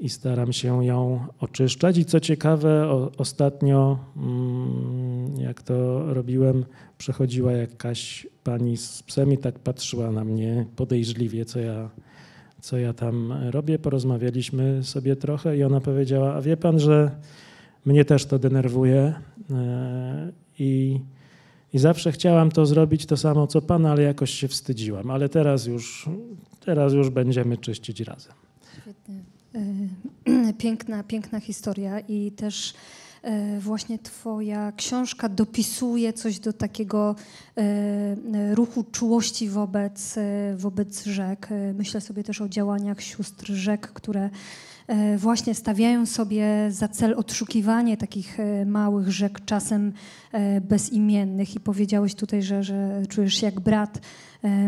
i 0.00 0.08
staram 0.08 0.52
się 0.52 0.84
ją 0.84 1.26
oczyszczać. 1.40 1.98
I 1.98 2.04
co 2.04 2.20
ciekawe, 2.20 2.88
o, 2.88 3.10
ostatnio, 3.16 3.98
mm, 4.16 5.40
jak 5.40 5.62
to 5.62 6.04
robiłem, 6.14 6.64
przechodziła 6.98 7.52
jakaś 7.52 8.26
pani 8.44 8.76
z 8.76 9.02
psem 9.02 9.32
i 9.32 9.38
tak 9.38 9.58
patrzyła 9.58 10.10
na 10.10 10.24
mnie 10.24 10.66
podejrzliwie, 10.76 11.44
co 11.44 11.60
ja, 11.60 11.90
co 12.60 12.78
ja 12.78 12.92
tam 12.92 13.34
robię. 13.50 13.78
Porozmawialiśmy 13.78 14.84
sobie 14.84 15.16
trochę 15.16 15.56
i 15.56 15.64
ona 15.64 15.80
powiedziała: 15.80 16.34
A 16.34 16.42
wie 16.42 16.56
pan, 16.56 16.80
że 16.80 17.10
mnie 17.84 18.04
też 18.04 18.26
to 18.26 18.38
denerwuje 18.38 19.14
i, 20.58 21.00
i 21.72 21.78
zawsze 21.78 22.12
chciałam 22.12 22.50
to 22.50 22.66
zrobić 22.66 23.06
to 23.06 23.16
samo 23.16 23.46
co 23.46 23.62
Pan, 23.62 23.86
ale 23.86 24.02
jakoś 24.02 24.30
się 24.30 24.48
wstydziłam. 24.48 25.10
Ale 25.10 25.28
teraz 25.28 25.66
już, 25.66 26.08
teraz 26.64 26.92
już 26.92 27.10
będziemy 27.10 27.56
czyścić 27.56 28.00
razem. 28.00 28.32
Świetnie. 28.82 29.14
E, 29.54 30.52
piękna, 30.62 31.02
piękna 31.02 31.40
historia 31.40 32.00
i 32.00 32.32
też 32.32 32.74
e, 32.74 33.07
właśnie 33.60 33.98
Twoja 33.98 34.72
książka 34.72 35.28
dopisuje 35.28 36.12
coś 36.12 36.38
do 36.38 36.52
takiego 36.52 37.14
e, 37.56 38.54
ruchu 38.54 38.84
czułości 38.92 39.48
wobec, 39.48 40.14
wobec 40.56 41.04
rzek. 41.04 41.48
Myślę 41.74 42.00
sobie 42.00 42.24
też 42.24 42.40
o 42.40 42.48
działaniach 42.48 43.02
sióstr 43.02 43.52
rzek, 43.52 43.92
które 43.92 44.30
E, 44.88 45.18
właśnie 45.18 45.54
stawiają 45.54 46.06
sobie 46.06 46.46
za 46.70 46.88
cel 46.88 47.14
odszukiwanie 47.14 47.96
takich 47.96 48.40
e, 48.40 48.66
małych 48.66 49.08
rzek, 49.08 49.44
czasem 49.44 49.92
e, 50.32 50.60
bezimiennych. 50.60 51.54
I 51.54 51.60
powiedziałeś 51.60 52.14
tutaj, 52.14 52.42
że, 52.42 52.62
że 52.62 53.02
czujesz 53.08 53.34
się 53.34 53.46
jak 53.46 53.60
brat 53.60 54.00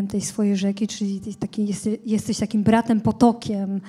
tej 0.09 0.21
swojej 0.21 0.57
rzeki, 0.57 0.87
czyli 0.87 1.21
taki, 1.39 1.75
jesteś 2.07 2.39
takim 2.39 2.63
bratem 2.63 3.01
potokiem, 3.01 3.81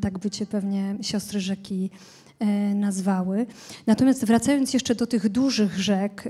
tak 0.00 0.18
by 0.18 0.30
cię 0.30 0.46
pewnie 0.46 0.96
siostry 1.00 1.40
rzeki 1.40 1.90
nazwały. 2.74 3.46
Natomiast 3.86 4.24
wracając 4.24 4.74
jeszcze 4.74 4.94
do 4.94 5.06
tych 5.06 5.28
dużych 5.28 5.78
rzek, 5.78 6.24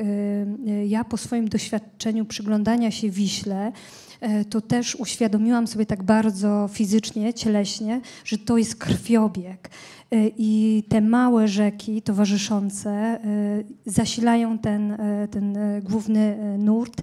ja 0.87 1.05
po 1.05 1.17
swoim 1.17 1.49
doświadczeniu 1.49 2.25
przyglądania 2.25 2.91
się 2.91 3.11
Wiśle, 3.11 3.73
e, 4.21 4.45
to 4.45 4.61
też 4.61 4.95
uświadomiłam 4.95 5.67
sobie 5.67 5.87
tak 5.87 6.03
bardzo 6.03 6.69
fizycznie, 6.73 7.35
cieleśnie, 7.35 8.01
że 8.25 8.39
to 8.39 8.59
jest 8.59 8.77
krwiobieg. 8.77 9.71
E, 10.11 10.17
I 10.39 10.83
te 10.89 11.01
małe 11.01 11.49
rzeki 11.49 12.03
towarzyszące 12.03 12.91
e, 12.91 13.21
zasilają 13.87 14.59
ten, 14.59 14.97
ten 15.31 15.59
główny 15.83 16.39
nurt 16.59 17.03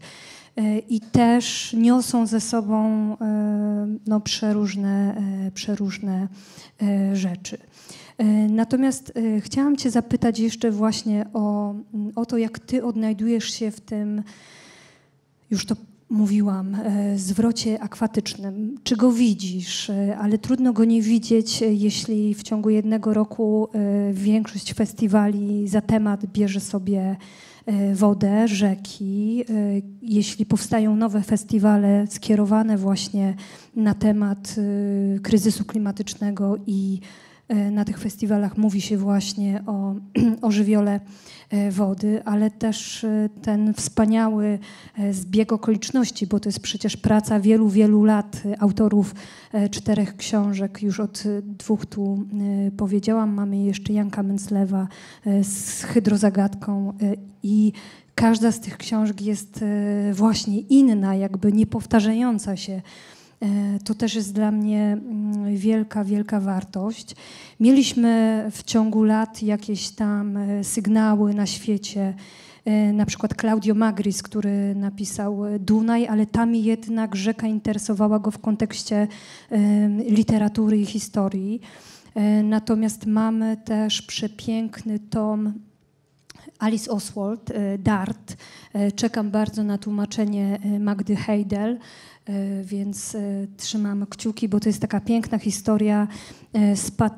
i 0.89 1.01
też 1.01 1.75
niosą 1.77 2.27
ze 2.27 2.41
sobą 2.41 3.17
no, 4.07 4.19
przeróżne, 4.19 5.21
przeróżne 5.53 6.27
rzeczy. 7.13 7.57
Natomiast 8.49 9.13
chciałam 9.39 9.77
Cię 9.77 9.91
zapytać 9.91 10.39
jeszcze 10.39 10.71
właśnie 10.71 11.25
o, 11.33 11.75
o 12.15 12.25
to, 12.25 12.37
jak 12.37 12.59
Ty 12.59 12.85
odnajdujesz 12.85 13.45
się 13.53 13.71
w 13.71 13.81
tym, 13.81 14.23
już 15.51 15.65
to 15.65 15.75
mówiłam, 16.13 16.75
e, 16.75 17.17
zwrocie 17.17 17.79
akwatycznym. 17.83 18.77
Czy 18.83 18.95
go 18.95 19.11
widzisz, 19.11 19.89
e, 19.89 20.17
ale 20.17 20.37
trudno 20.37 20.73
go 20.73 20.85
nie 20.85 21.01
widzieć, 21.01 21.63
e, 21.63 21.73
jeśli 21.73 22.35
w 22.35 22.43
ciągu 22.43 22.69
jednego 22.69 23.13
roku 23.13 23.67
większość 24.13 24.73
festiwali 24.73 25.67
za 25.67 25.81
temat 25.81 26.25
bierze 26.25 26.59
sobie 26.59 27.15
wodę, 27.93 28.47
rzeki. 28.47 29.43
Jeśli 30.01 30.45
powstają 30.45 30.95
nowe 30.95 31.21
festiwale 31.21 32.07
skierowane 32.09 32.77
właśnie 32.77 33.35
na 33.75 33.93
temat 33.93 34.55
kryzysu 35.21 35.65
klimatycznego 35.65 36.57
i 36.67 36.99
na 37.71 37.85
tych 37.85 37.99
festiwalach 37.99 38.57
mówi 38.57 38.81
się 38.81 38.97
właśnie 38.97 39.63
o, 39.65 39.95
o 40.47 40.51
żywiole 40.51 40.99
E, 41.53 41.71
wody, 41.71 42.21
ale 42.25 42.51
też 42.51 43.03
e, 43.03 43.29
ten 43.41 43.73
wspaniały 43.73 44.59
e, 44.97 45.13
zbieg 45.13 45.53
okoliczności, 45.53 46.27
bo 46.27 46.39
to 46.39 46.49
jest 46.49 46.59
przecież 46.59 46.97
praca 46.97 47.39
wielu, 47.39 47.69
wielu 47.69 48.03
lat 48.03 48.43
autorów 48.59 49.15
czterech 49.71 50.17
książek. 50.17 50.81
Już 50.81 50.99
od 50.99 51.23
dwóch 51.41 51.85
tu 51.85 52.25
powiedziałam. 52.77 53.33
Mamy 53.33 53.57
jeszcze 53.57 53.93
Janka 53.93 54.23
Menclewa 54.23 54.87
z 55.43 55.83
Hydrozagadką 55.83 56.93
i 57.43 57.71
każda 58.15 58.51
z 58.51 58.59
tych 58.59 58.77
książek 58.77 59.21
jest 59.21 59.65
właśnie 60.13 60.59
inna, 60.59 61.15
jakby 61.15 61.53
niepowtarzająca 61.53 62.57
się 62.57 62.73
E, 62.73 63.22
to 63.83 63.93
też 63.93 64.15
jest 64.15 64.33
dla 64.33 64.51
mnie 64.51 64.81
mm, 64.81 65.57
wielka, 65.57 66.03
wielka 66.03 66.39
wartość. 66.39 67.15
Mieliśmy 67.59 68.43
w 68.51 68.63
ciągu 68.63 69.03
lat 69.03 69.43
jakieś 69.43 69.89
tam 69.89 70.37
e, 70.37 70.63
sygnały 70.63 71.33
na 71.33 71.45
świecie, 71.45 72.13
e, 72.65 72.93
na 72.93 73.05
przykład 73.05 73.33
Claudio 73.41 73.75
Magris, 73.75 74.23
który 74.23 74.75
napisał 74.75 75.41
Dunaj, 75.59 76.07
ale 76.07 76.25
tam 76.25 76.55
jednak 76.55 77.15
rzeka 77.15 77.47
interesowała 77.47 78.19
go 78.19 78.31
w 78.31 78.39
kontekście 78.39 79.07
literatury 80.09 80.77
i 80.77 80.85
historii. 80.85 81.61
Natomiast 82.43 83.05
mamy 83.05 83.57
też 83.57 84.01
przepiękny 84.01 84.99
tom 84.99 85.53
Alice 86.59 86.91
Oswald, 86.91 87.53
Dart. 87.79 88.37
Czekam 88.95 89.31
bardzo 89.31 89.63
na 89.63 89.77
tłumaczenie 89.77 90.59
Magdy 90.79 91.15
Heidel. 91.15 91.79
E, 92.25 92.63
więc 92.63 93.15
e, 93.15 93.19
trzymamy 93.57 94.07
kciuki, 94.07 94.49
bo 94.49 94.59
to 94.59 94.69
jest 94.69 94.81
taka 94.81 94.99
piękna 94.99 95.37
historia 95.39 96.07
e, 96.55 96.75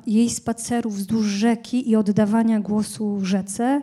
jej 0.07 0.29
spacerów 0.29 0.95
wzdłuż 0.95 1.25
rzeki 1.25 1.89
i 1.89 1.95
oddawania 1.95 2.59
głosu 2.59 3.19
rzece, 3.23 3.81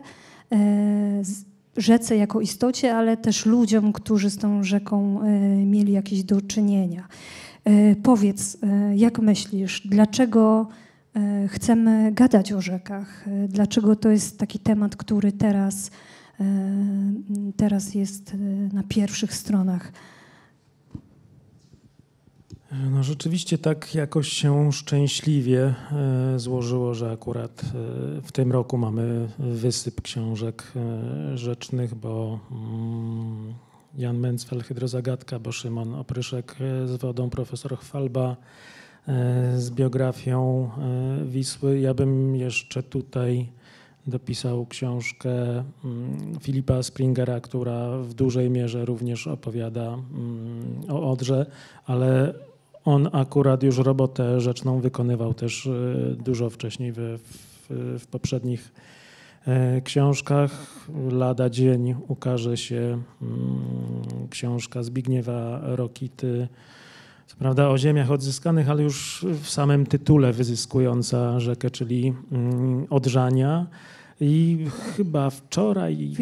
rzece 1.77 2.17
jako 2.17 2.41
istocie, 2.41 2.95
ale 2.95 3.17
też 3.17 3.45
ludziom, 3.45 3.93
którzy 3.93 4.29
z 4.29 4.37
tą 4.37 4.63
rzeką 4.63 5.19
mieli 5.65 5.93
jakieś 5.93 6.23
do 6.23 6.41
czynienia. 6.41 7.07
Powiedz, 8.03 8.57
jak 8.95 9.19
myślisz, 9.19 9.81
dlaczego 9.87 10.67
chcemy 11.47 12.11
gadać 12.11 12.53
o 12.53 12.61
rzekach? 12.61 13.25
Dlaczego 13.47 13.95
to 13.95 14.09
jest 14.09 14.39
taki 14.39 14.59
temat, 14.59 14.95
który 14.95 15.31
teraz, 15.31 15.91
teraz 17.57 17.95
jest 17.95 18.35
na 18.73 18.83
pierwszych 18.83 19.33
stronach 19.33 19.91
no 22.91 23.03
rzeczywiście 23.03 23.57
tak 23.57 23.95
jakoś 23.95 24.27
się 24.27 24.71
szczęśliwie 24.71 25.73
e, 25.91 26.39
złożyło, 26.39 26.93
że 26.93 27.11
akurat 27.11 27.61
e, 27.61 28.21
w 28.21 28.31
tym 28.31 28.51
roku 28.51 28.77
mamy 28.77 29.27
wysyp 29.39 30.01
książek 30.01 30.71
e, 30.75 31.37
rzecznych, 31.37 31.95
bo 31.95 32.39
mm, 32.51 33.53
Jan 33.97 34.17
Mencfel, 34.17 34.61
Hydrozagadka, 34.61 35.39
bo 35.39 35.51
Szymon 35.51 35.95
Opryszek 35.95 36.55
z 36.85 37.01
wodą, 37.01 37.29
profesor 37.29 37.77
Chwalba 37.77 38.37
z 39.57 39.71
biografią 39.71 40.69
Wisły. 41.25 41.79
Ja 41.79 41.93
bym 41.93 42.35
jeszcze 42.35 42.83
tutaj 42.83 43.49
dopisał 44.07 44.65
książkę 44.65 45.63
mm, 45.85 46.39
Filipa 46.39 46.83
Springera, 46.83 47.41
która 47.41 47.97
w 47.97 48.13
dużej 48.13 48.49
mierze 48.49 48.85
również 48.85 49.27
opowiada 49.27 49.93
mm, 49.93 50.81
o 50.89 51.11
Odrze, 51.11 51.45
ale 51.85 52.33
on 52.85 53.09
akurat 53.11 53.63
już 53.63 53.77
robotę 53.77 54.41
rzeczną 54.41 54.79
wykonywał 54.79 55.33
też 55.33 55.67
e, 55.67 56.15
dużo 56.15 56.49
wcześniej 56.49 56.91
w, 56.91 56.97
w, 56.97 57.99
w 57.99 58.07
poprzednich 58.07 58.71
e, 59.47 59.81
książkach. 59.81 60.51
Lada 61.11 61.49
dzień 61.49 61.95
ukaże 62.07 62.57
się 62.57 63.01
mm, 63.21 64.27
książka 64.29 64.83
Zbigniewa 64.83 65.59
Rokity, 65.63 66.47
co 67.27 67.35
prawda 67.35 67.69
o 67.69 67.77
ziemiach 67.77 68.11
odzyskanych, 68.11 68.69
ale 68.69 68.83
już 68.83 69.25
w 69.41 69.49
samym 69.49 69.85
tytule 69.85 70.33
wyzyskująca 70.33 71.39
rzekę, 71.39 71.69
czyli 71.69 72.13
mm, 72.31 72.87
Odrzania. 72.89 73.67
I 74.21 74.65
chyba 74.95 75.29
wczoraj. 75.29 76.13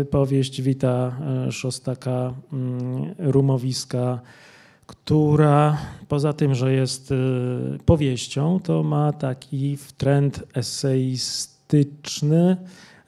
E, 0.00 0.04
powieść 0.04 0.62
Wita 0.62 1.16
Szostaka, 1.50 2.34
mm, 2.52 3.14
Rumowiska, 3.18 4.20
która 4.92 5.78
poza 6.08 6.32
tym, 6.32 6.54
że 6.54 6.72
jest 6.72 7.10
y, 7.10 7.14
powieścią, 7.84 8.60
to 8.60 8.82
ma 8.82 9.12
taki 9.12 9.78
trend 9.96 10.44
eseistyczny, 10.54 12.56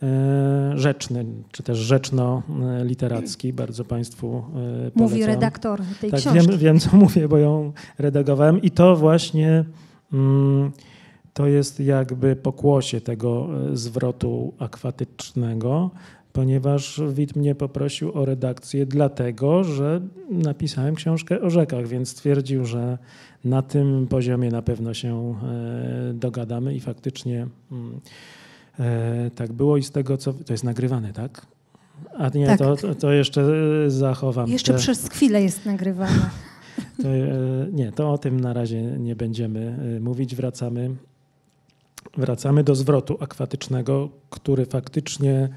y, 0.03 0.79
rzeczny, 0.79 1.27
czy 1.53 1.63
też 1.63 1.79
rzeczno-literacki. 1.79 3.53
Bardzo 3.53 3.85
Państwu 3.85 4.39
y, 4.39 4.43
polecam. 4.51 4.93
Mówi 4.97 5.27
redaktor 5.27 5.83
tej 6.01 6.11
tak, 6.11 6.21
książki. 6.21 6.49
Wiem, 6.49 6.59
wiem, 6.59 6.81
co 6.81 6.97
mówię, 6.97 7.29
bo 7.29 7.39
ją 7.39 7.73
redagowałem 7.99 8.63
i 8.63 8.71
to 8.71 8.97
właśnie 8.97 9.65
mm, 10.13 10.73
to 11.33 11.47
jest 11.47 11.81
jakby 11.81 12.37
pokłosie 12.37 13.01
tego 13.01 13.49
zwrotu 13.73 14.55
akwatycznego, 14.59 15.91
ponieważ 16.35 17.01
Wit 17.13 17.37
mnie 17.37 17.55
poprosił 17.55 18.13
o 18.13 18.25
redakcję, 18.25 18.87
dlatego 18.87 19.65
że 19.65 20.01
napisałem 20.31 20.95
książkę 20.95 21.41
o 21.41 21.51
rzekach, 21.51 21.87
więc 21.87 22.09
stwierdził, 22.09 22.65
że 22.65 22.99
na 23.45 23.63
tym 23.63 24.07
poziomie 24.07 24.51
na 24.51 24.63
pewno 24.63 24.95
się 24.95 25.35
e, 25.43 26.15
dogadamy 26.15 26.75
i 26.75 26.81
faktycznie 26.81 27.47
mm, 27.73 28.01
e, 28.79 29.31
tak 29.31 29.53
było 29.53 29.77
i 29.77 29.83
z 29.83 29.91
tego, 29.91 30.17
co. 30.17 30.33
To 30.33 30.53
jest 30.53 30.65
nagrywane, 30.65 31.13
tak? 31.13 31.47
A 32.19 32.29
nie, 32.29 32.47
tak. 32.47 32.59
To, 32.59 32.95
to 32.95 33.13
jeszcze 33.13 33.45
zachowam. 33.87 34.51
Jeszcze 34.51 34.73
te... 34.73 34.79
przez 34.79 35.09
chwilę 35.09 35.43
jest 35.43 35.67
nagrywane. 35.67 36.31
To, 37.03 37.09
e, 37.09 37.27
nie, 37.73 37.93
to 37.93 38.13
o 38.13 38.19
tym 38.19 38.41
na 38.41 38.53
razie 38.53 38.83
nie 38.83 39.17
będziemy 39.17 39.79
mówić. 40.01 40.37
Wracamy, 40.37 40.91
wracamy 42.17 42.65
do 42.65 42.75
zwrotu 42.75 43.17
akwatycznego, 43.21 44.09
który 44.31 44.67
faktycznie 44.67 45.49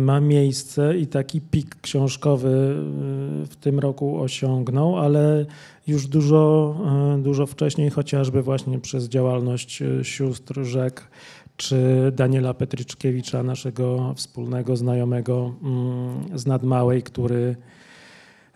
ma 0.00 0.20
miejsce 0.20 0.98
i 0.98 1.06
taki 1.06 1.40
pik 1.40 1.80
książkowy 1.80 2.48
y, 2.48 3.46
w 3.46 3.56
tym 3.60 3.78
roku 3.78 4.20
osiągnął, 4.20 4.98
ale 4.98 5.46
już 5.86 6.06
dużo, 6.06 6.76
y, 7.18 7.22
dużo 7.22 7.46
wcześniej, 7.46 7.90
chociażby 7.90 8.42
właśnie 8.42 8.78
przez 8.78 9.08
działalność 9.08 9.82
sióstr 10.02 10.64
Rzek 10.64 11.10
czy 11.56 12.12
Daniela 12.16 12.54
Petryczkiewicza, 12.54 13.42
naszego 13.42 14.14
wspólnego 14.16 14.76
znajomego 14.76 15.54
mm, 15.62 16.38
z 16.38 16.46
Nadmałej, 16.46 17.02
który 17.02 17.56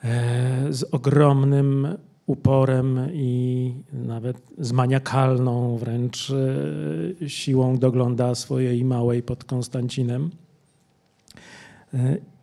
e, 0.04 0.66
z 0.70 0.84
ogromnym 0.94 1.88
uporem 2.26 3.00
i 3.12 3.72
nawet 3.92 4.42
z 4.58 4.72
maniakalną 4.72 5.76
wręcz 5.76 6.32
siłą 7.26 7.78
dogląda 7.78 8.34
swojej 8.34 8.84
małej 8.84 9.22
pod 9.22 9.44
Konstancinem. 9.44 10.30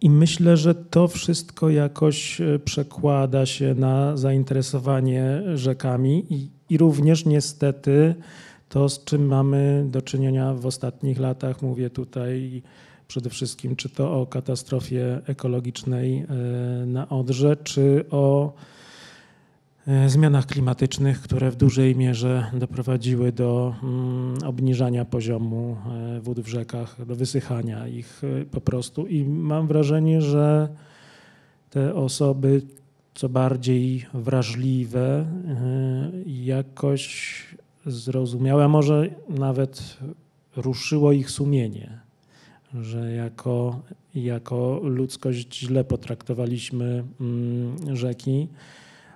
I 0.02 0.10
myślę, 0.10 0.58
że 0.58 0.76
to 0.76 1.08
wszystko 1.08 1.70
jakoś 1.70 2.41
e, 2.41 2.60
przekłada 2.60 3.45
się 3.45 3.74
na 3.74 4.18
zainteresowanie 4.18 5.41
rzekami 5.56 6.26
i, 6.30 6.49
i, 6.70 6.78
również 6.78 7.26
niestety 7.26 8.16
to, 8.70 8.89
z 8.89 9.04
czym 9.04 9.26
mamy 9.26 9.86
do 9.89 10.02
czynienia 10.02 10.54
w 10.54 10.66
ostatnich 10.66 11.20
latach, 11.20 11.62
mówię 11.62 11.89
tutaj 11.89 12.62
przede 13.08 13.30
wszystkim, 13.30 13.76
czy 13.76 13.89
to 13.89 14.22
o 14.22 14.26
katastrofie 14.26 15.22
ekologicznej 15.28 16.26
na 16.86 17.10
Odrze, 17.10 17.58
czy 17.58 18.06
o 18.12 18.54
zmianach 20.07 20.45
klimatycznych, 20.45 21.21
które 21.21 21.51
w 21.51 21.55
dużej 21.55 21.95
mierze 21.95 22.51
doprowadziły 22.53 23.32
do 23.32 23.75
mm, 23.84 24.38
obniżania 24.45 25.05
poziomu 25.05 25.77
wód 26.21 26.39
w 26.39 26.47
rzekach, 26.47 27.05
do 27.05 27.15
wysychania 27.15 27.88
ich 27.88 28.21
po 28.51 28.61
prostu. 28.61 29.07
I 29.07 29.23
mam 29.23 29.67
wrażenie, 29.67 30.21
że 30.21 30.69
te 31.69 31.95
osoby 31.95 32.61
co 33.13 33.29
bardziej 33.29 34.05
wrażliwe, 34.13 35.25
jakoś 36.25 37.45
zrozumiałe, 37.86 38.65
a 38.65 38.67
może 38.67 39.09
nawet 39.29 39.97
ruszyło 40.55 41.11
ich 41.11 41.32
sumienie, 41.32 41.99
że 42.82 43.11
jako, 43.11 43.82
jako 44.15 44.79
ludzkość 44.84 45.59
źle 45.59 45.84
potraktowaliśmy 45.84 47.03
mm, 47.21 47.95
rzeki. 47.95 48.47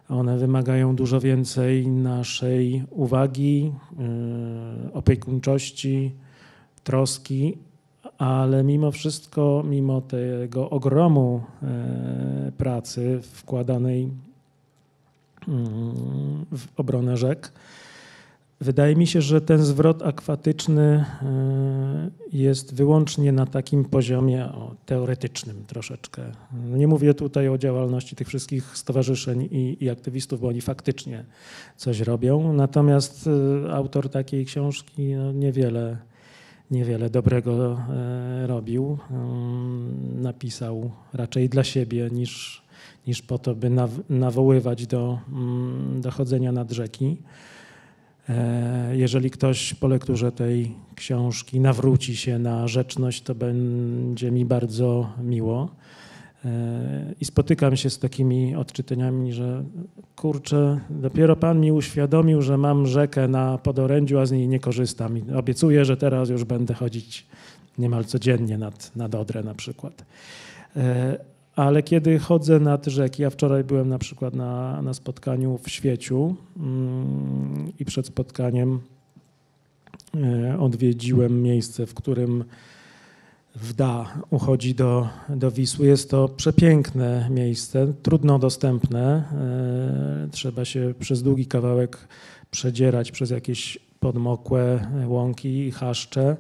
One 0.09 0.37
wymagają 0.37 0.95
dużo 0.95 1.19
więcej 1.19 1.87
naszej 1.87 2.83
uwagi, 2.89 3.71
y, 4.89 4.93
opiekuńczości, 4.93 6.11
troski, 6.83 7.57
ale 8.17 8.63
mimo 8.63 8.91
wszystko, 8.91 9.63
mimo 9.65 10.01
tego 10.01 10.69
ogromu 10.69 11.43
e, 11.63 12.51
pracy 12.57 13.19
wkładanej 13.21 14.11
mm, 15.47 16.45
w 16.51 16.67
obronę 16.77 17.17
rzek, 17.17 17.51
Wydaje 18.61 18.95
mi 18.95 19.07
się, 19.07 19.21
że 19.21 19.41
ten 19.41 19.65
zwrot 19.65 20.03
akwatyczny 20.03 20.81
e, 20.81 22.11
jest 22.33 22.75
wyłącznie 22.75 23.31
na 23.31 23.45
takim 23.45 23.85
poziomie 23.85 24.49
teoretycznym 24.85 25.63
troszeczkę. 25.67 26.21
Nie 26.53 26.87
mówię 26.87 27.13
tutaj 27.13 27.49
o 27.49 27.57
działalności 27.57 28.15
tych 28.15 28.27
wszystkich 28.27 28.77
stowarzyszeń 28.77 29.41
i, 29.51 29.77
i, 29.79 29.89
aktywistów, 29.89 30.41
bo 30.41 30.47
oni 30.47 30.61
faktycznie 30.61 31.25
coś 31.77 31.99
robią. 31.99 32.53
Natomiast 32.53 33.29
e, 33.67 33.73
autor 33.73 34.09
takiej 34.09 34.45
książki 34.45 35.15
no, 35.15 35.31
niewiele, 35.31 35.97
niewiele 36.71 37.09
dobrego 37.09 37.77
e, 37.89 38.47
robił. 38.47 38.97
Napisał 40.15 40.91
raczej 41.13 41.49
dla 41.49 41.63
siebie 41.63 42.09
niż, 42.11 42.63
niż 43.07 43.21
po 43.21 43.37
to, 43.37 43.55
by 43.55 43.71
nawoływać 44.09 44.87
do 44.87 45.19
mm, 45.29 46.01
dochodzenia 46.01 46.51
nad 46.51 46.71
rzeki. 46.71 47.17
E, 48.29 48.97
jeżeli 48.97 49.31
ktoś 49.31 49.73
po 49.73 49.87
lekturze 49.87 50.31
tej 50.31 50.71
książki 50.95 51.59
nawróci 51.59 52.15
się 52.15 52.39
na 52.39 52.67
rzeczność, 52.67 53.21
to 53.21 53.35
będzie 53.35 54.31
mi 54.31 54.45
bardzo 54.45 55.09
miło. 55.23 55.75
E, 56.45 57.13
I 57.21 57.25
spotykam 57.25 57.77
się 57.77 57.89
z 57.89 57.99
takimi 57.99 58.55
odczytaniami, 58.55 59.33
że 59.33 59.63
kurczę, 60.15 60.79
dopiero 60.89 61.35
Pan 61.35 61.59
mi 61.59 61.71
uświadomił, 61.71 62.41
że 62.41 62.57
mam 62.57 62.87
rzekę 62.87 63.27
na 63.27 63.57
podorędziu, 63.57 64.19
a 64.19 64.25
z 64.25 64.31
niej 64.31 64.47
nie 64.47 64.59
korzystam. 64.59 65.17
I 65.17 65.33
obiecuję, 65.33 65.85
że 65.85 65.97
teraz 65.97 66.29
już 66.29 66.43
będę 66.43 66.73
chodzić 66.73 67.27
niemal 67.77 68.05
codziennie 68.05 68.57
nad, 68.57 68.95
nad 68.95 69.15
Odrę 69.15 69.43
na 69.43 69.53
przykład. 69.53 70.05
E, 71.57 71.61
ale 71.61 71.83
kiedy 71.83 72.19
chodzę 72.19 72.59
nad 72.59 72.85
rzeki, 72.85 73.21
ja 73.21 73.29
wczoraj 73.29 73.63
byłem 73.63 73.89
na 73.89 73.99
przykład 73.99 74.33
na, 74.33 74.81
na 74.81 74.93
spotkaniu 74.93 75.57
w 75.57 75.69
Świeciu 75.69 76.35
mm, 76.57 77.71
i 77.79 77.85
przed 77.85 78.07
spotkaniem 78.07 78.79
e, 80.15 80.59
odwiedziłem 80.59 81.41
miejsce, 81.41 81.85
w 81.85 81.93
którym 81.93 82.43
Wda 83.55 84.13
uchodzi 84.29 84.75
do, 84.75 85.07
do 85.29 85.51
Wisły. 85.51 85.87
Jest 85.87 86.09
to 86.11 86.29
przepiękne 86.29 87.29
miejsce, 87.29 87.93
trudno 88.03 88.39
dostępne. 88.39 89.23
E, 90.25 90.27
trzeba 90.31 90.65
się 90.65 90.93
przez 90.99 91.23
długi 91.23 91.45
kawałek 91.45 92.07
przedzierać 92.51 93.11
przez 93.11 93.29
jakieś 93.29 93.79
podmokłe 93.99 94.87
łąki 95.07 95.67
i 95.67 95.71
chaszcze. 95.71 96.37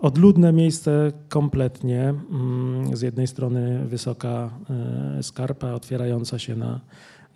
Odludne 0.00 0.52
miejsce 0.52 1.12
kompletnie. 1.28 2.14
Mm, 2.30 2.96
z 2.96 3.00
jednej 3.00 3.26
strony 3.26 3.84
wysoka 3.86 4.50
e, 5.18 5.22
skarpa 5.22 5.72
otwierająca 5.72 6.38
się 6.38 6.56
na 6.56 6.80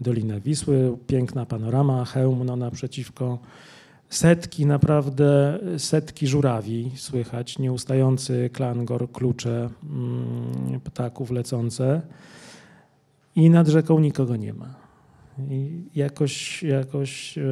Dolinę 0.00 0.40
Wisły, 0.40 0.96
piękna 1.06 1.46
panorama, 1.46 2.04
hełm 2.04 2.44
no, 2.44 2.56
naprzeciwko. 2.56 3.38
Setki, 4.08 4.66
naprawdę 4.66 5.58
setki 5.78 6.26
żurawi 6.26 6.90
słychać, 6.96 7.58
nieustający 7.58 8.50
klangor, 8.52 9.12
klucze 9.12 9.70
mm, 9.82 10.80
ptaków 10.80 11.30
lecące 11.30 12.02
i 13.36 13.50
nad 13.50 13.68
rzeką 13.68 13.98
nikogo 13.98 14.36
nie 14.36 14.52
ma. 14.52 14.74
I 15.50 15.84
jakoś, 15.94 16.62
jakoś 16.62 17.38
e, 17.38 17.42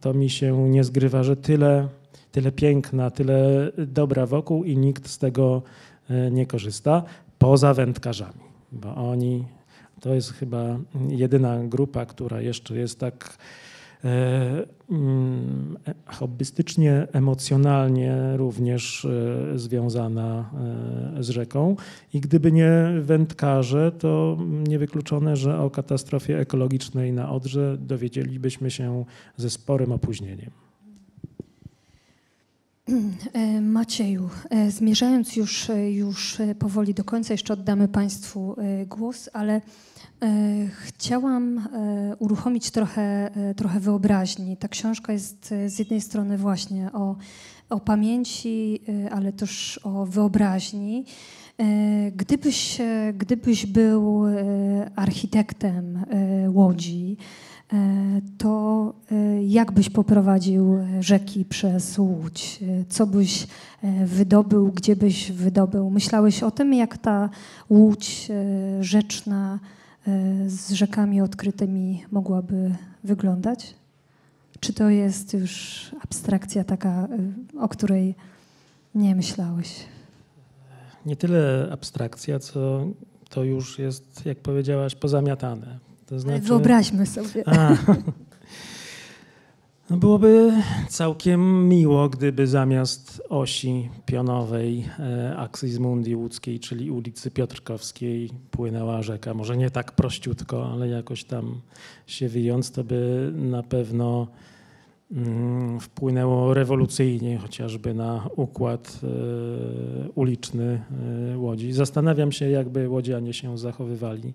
to 0.00 0.14
mi 0.14 0.30
się 0.30 0.68
nie 0.68 0.84
zgrywa, 0.84 1.22
że 1.22 1.36
tyle 1.36 1.88
tyle 2.36 2.52
piękna, 2.52 3.10
tyle 3.10 3.72
dobra 3.78 4.26
wokół 4.26 4.64
i 4.64 4.76
nikt 4.76 5.08
z 5.08 5.18
tego 5.18 5.62
e, 6.10 6.30
nie 6.30 6.46
korzysta, 6.46 7.02
poza 7.38 7.74
wędkarzami, 7.74 8.40
bo 8.72 8.94
oni 8.94 9.44
to 10.00 10.14
jest 10.14 10.32
chyba 10.32 10.78
jedyna 11.08 11.64
grupa, 11.64 12.06
która 12.06 12.40
jeszcze 12.40 12.76
jest 12.76 13.00
tak 13.00 13.38
e, 14.04 14.66
mm, 14.90 15.76
hobbystycznie, 16.06 17.06
emocjonalnie 17.12 18.36
również 18.36 19.04
e, 19.04 19.58
związana 19.58 20.50
z 21.20 21.28
rzeką. 21.28 21.76
I 22.12 22.20
gdyby 22.20 22.52
nie 22.52 22.70
wędkarze, 23.00 23.92
to 23.92 24.38
niewykluczone, 24.68 25.36
że 25.36 25.58
o 25.58 25.70
katastrofie 25.70 26.38
ekologicznej 26.38 27.12
na 27.12 27.30
Odrze 27.30 27.76
dowiedzielibyśmy 27.80 28.70
się 28.70 29.04
ze 29.36 29.50
sporym 29.50 29.92
opóźnieniem. 29.92 30.65
E, 32.86 33.60
Macieju, 33.60 34.30
e, 34.50 34.70
zmierzając 34.70 35.36
już, 35.36 35.70
e, 35.70 35.90
już 35.90 36.38
powoli 36.58 36.94
do 36.94 37.04
końca, 37.04 37.34
jeszcze 37.34 37.52
oddamy 37.52 37.88
Państwu 37.88 38.56
głos, 38.86 39.30
ale 39.32 39.60
chciałam 40.84 41.68
uruchomić 42.18 42.70
trochę, 42.70 43.30
trochę 43.56 43.80
wyobraźni. 43.80 44.56
Ta 44.56 44.68
książka 44.68 45.12
jest 45.12 45.54
z 45.66 45.78
jednej 45.78 46.00
strony 46.00 46.38
właśnie 46.38 46.92
o, 46.92 47.16
o 47.70 47.80
pamięci, 47.80 48.80
ale 49.10 49.32
też 49.32 49.80
o 49.82 50.06
wyobraźni. 50.06 51.04
Gdybyś, 52.12 52.78
gdybyś 53.14 53.66
był 53.66 54.24
architektem 54.96 56.04
Łodzi, 56.48 57.16
to 58.38 58.94
e, 59.12 59.42
jak 59.42 59.72
byś 59.72 59.90
poprowadził 59.90 60.78
rzeki 61.00 61.44
przez 61.44 61.98
Łódź? 61.98 62.60
E, 62.62 62.84
co 62.88 63.06
byś 63.06 63.46
wydobył, 64.06 64.72
gdzie 64.72 64.96
byś 64.96 65.32
wydobył? 65.32 65.90
Myślałeś 65.90 66.42
o 66.42 66.50
tym, 66.50 66.74
jak 66.74 66.98
ta 66.98 67.30
Łódź 67.70 68.28
rzeczna 68.80 69.58
z 70.46 70.72
rzekami 70.72 71.20
odkrytymi 71.20 72.04
mogłaby 72.12 72.74
wyglądać? 73.04 73.74
Czy 74.60 74.72
to 74.72 74.90
jest 74.90 75.32
już 75.34 75.86
abstrakcja 76.02 76.64
taka, 76.64 77.08
o 77.60 77.68
której 77.68 78.14
nie 78.94 79.16
myślałeś? 79.16 79.84
Nie 81.06 81.16
tyle 81.16 81.68
abstrakcja, 81.72 82.38
co 82.38 82.86
to 83.28 83.44
już 83.44 83.78
jest, 83.78 84.26
jak 84.26 84.38
powiedziałaś, 84.38 84.94
pozamiatane. 84.94 85.85
To 86.06 86.20
znaczy... 86.20 86.40
Wyobraźmy 86.40 87.06
sobie. 87.06 87.44
No 89.90 89.96
byłoby 89.96 90.52
całkiem 90.88 91.68
miło, 91.68 92.08
gdyby 92.08 92.46
zamiast 92.46 93.22
osi 93.28 93.90
pionowej 94.06 94.84
e, 94.98 95.36
Axis 95.36 95.78
Mundi 95.78 96.16
łódzkiej, 96.16 96.60
czyli 96.60 96.90
ulicy 96.90 97.30
Piotrkowskiej, 97.30 98.30
płynęła 98.50 99.02
rzeka. 99.02 99.34
Może 99.34 99.56
nie 99.56 99.70
tak 99.70 99.92
prościutko, 99.92 100.72
ale 100.72 100.88
jakoś 100.88 101.24
tam 101.24 101.60
się 102.06 102.28
wyjąc, 102.28 102.70
to 102.70 102.84
by 102.84 103.32
na 103.34 103.62
pewno 103.62 104.26
mm, 105.12 105.80
wpłynęło 105.80 106.54
rewolucyjnie 106.54 107.38
chociażby 107.38 107.94
na 107.94 108.28
układ 108.36 109.00
e, 109.02 110.08
uliczny 110.14 110.82
e, 111.32 111.38
Łodzi. 111.38 111.72
Zastanawiam 111.72 112.32
się, 112.32 112.50
jakby 112.50 112.88
łodzianie 112.88 113.32
się 113.32 113.58
zachowywali 113.58 114.32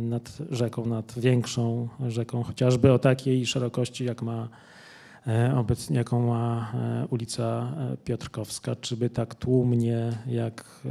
nad 0.00 0.38
rzeką, 0.50 0.86
nad 0.86 1.18
większą 1.18 1.88
rzeką, 2.08 2.42
chociażby 2.42 2.92
o 2.92 2.98
takiej 2.98 3.46
szerokości, 3.46 4.04
jak 4.04 4.22
ma 4.22 4.48
e, 5.26 5.54
obecnie, 5.56 5.96
jaką 5.96 6.26
ma 6.26 6.72
e, 6.74 7.06
ulica 7.10 7.72
Piotrkowska, 8.04 8.76
czy 8.76 8.96
by 8.96 9.10
tak 9.10 9.34
tłumnie 9.34 10.12
jak 10.26 10.82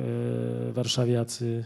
warszawiacy 0.74 1.66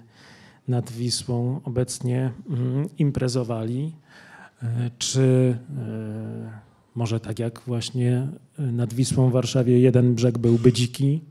nad 0.68 0.92
Wisłą 0.92 1.62
obecnie 1.64 2.32
mm, 2.50 2.90
imprezowali, 2.98 3.94
czy 4.98 5.58
może 6.96 7.20
tak 7.20 7.40
jak 7.40 7.62
właśnie 7.68 8.28
nad 8.58 8.94
Wisłą 8.94 9.30
w 9.30 9.32
Warszawie 9.34 9.80
jeden 9.80 10.16
brzeg 10.16 10.38
byłby 10.38 10.74
dziki, 10.74 11.22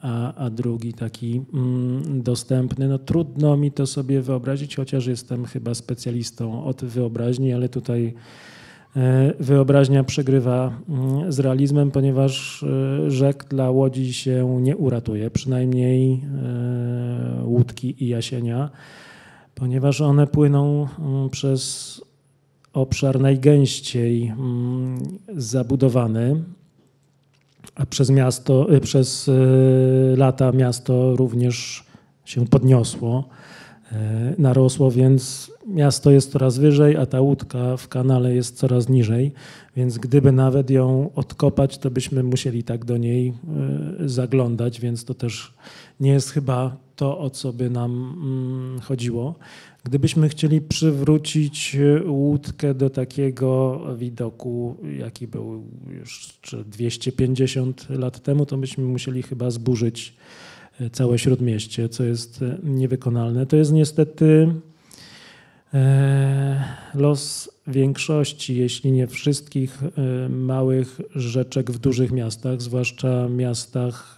a, 0.00 0.34
a 0.34 0.50
drugi 0.50 0.92
taki 0.92 1.42
mm, 1.54 2.22
dostępny. 2.22 2.88
No 2.88 2.98
trudno 2.98 3.56
mi 3.56 3.72
to 3.72 3.86
sobie 3.86 4.22
wyobrazić, 4.22 4.76
chociaż 4.76 5.06
jestem 5.06 5.44
chyba 5.44 5.74
specjalistą 5.74 6.64
od 6.64 6.84
wyobraźni, 6.84 7.52
ale 7.52 7.68
tutaj 7.68 8.14
e, 8.96 9.32
wyobraźnia 9.40 10.04
przegrywa 10.04 10.80
mm, 10.88 11.32
z 11.32 11.38
realizmem, 11.38 11.90
ponieważ 11.90 12.62
e, 12.62 13.10
rzek 13.10 13.44
dla 13.44 13.70
łodzi 13.70 14.12
się 14.12 14.58
nie 14.60 14.76
uratuje, 14.76 15.30
przynajmniej 15.30 16.12
e, 16.12 17.44
łódki 17.44 18.04
i 18.04 18.08
jasienia, 18.08 18.70
ponieważ 19.54 20.00
one 20.00 20.26
płyną 20.26 20.88
mm, 20.98 21.30
przez 21.30 22.00
obszar 22.72 23.20
najgęściej 23.20 24.32
zabudowany, 25.36 26.42
a 27.74 27.86
przez 27.86 28.10
miasto, 28.10 28.74
y, 28.74 28.80
przez 28.80 29.28
y, 29.28 30.14
lata 30.16 30.52
miasto 30.52 31.16
również 31.16 31.84
się 32.24 32.46
podniosło, 32.46 33.28
y, 33.92 33.94
narosło, 34.38 34.90
więc 34.90 35.52
miasto 35.66 36.10
jest 36.10 36.32
coraz 36.32 36.58
wyżej, 36.58 36.96
a 36.96 37.06
ta 37.06 37.20
łódka 37.20 37.76
w 37.76 37.88
kanale 37.88 38.34
jest 38.34 38.56
coraz 38.56 38.88
niżej, 38.88 39.32
więc 39.76 39.98
gdyby 39.98 40.32
nawet 40.32 40.70
ją 40.70 41.10
odkopać, 41.14 41.78
to 41.78 41.90
byśmy 41.90 42.22
musieli 42.22 42.64
tak 42.64 42.84
do 42.84 42.96
niej 42.96 43.32
zaglądać, 44.06 44.80
więc 44.80 45.04
to 45.04 45.14
też 45.14 45.54
nie 46.00 46.10
jest 46.10 46.30
chyba 46.30 46.76
to, 46.96 47.18
o 47.18 47.30
co 47.30 47.52
by 47.52 47.70
nam 47.70 47.90
mm, 47.90 48.80
chodziło. 48.80 49.34
Gdybyśmy 49.84 50.28
chcieli 50.28 50.60
przywrócić 50.60 51.76
e, 51.76 52.10
łódkę 52.10 52.74
do 52.74 52.90
takiego 52.90 53.80
widoku, 53.96 54.76
jaki 54.98 55.26
był 55.26 55.64
już 55.90 56.38
250 56.66 57.90
lat 57.90 58.22
temu, 58.22 58.46
to 58.46 58.56
byśmy 58.56 58.84
musieli 58.84 59.22
chyba 59.22 59.50
zburzyć 59.50 60.14
e, 60.80 60.90
całe 60.90 61.18
śródmieście, 61.18 61.88
co 61.88 62.04
jest 62.04 62.42
e, 62.42 62.58
niewykonalne. 62.62 63.46
To 63.46 63.56
jest 63.56 63.72
niestety 63.72 64.54
los 66.94 67.50
większości, 67.66 68.56
jeśli 68.56 68.92
nie 68.92 69.06
wszystkich 69.06 69.78
małych 70.28 71.00
rzeczek 71.14 71.70
w 71.70 71.78
dużych 71.78 72.12
miastach, 72.12 72.62
zwłaszcza 72.62 73.28
miastach 73.28 74.16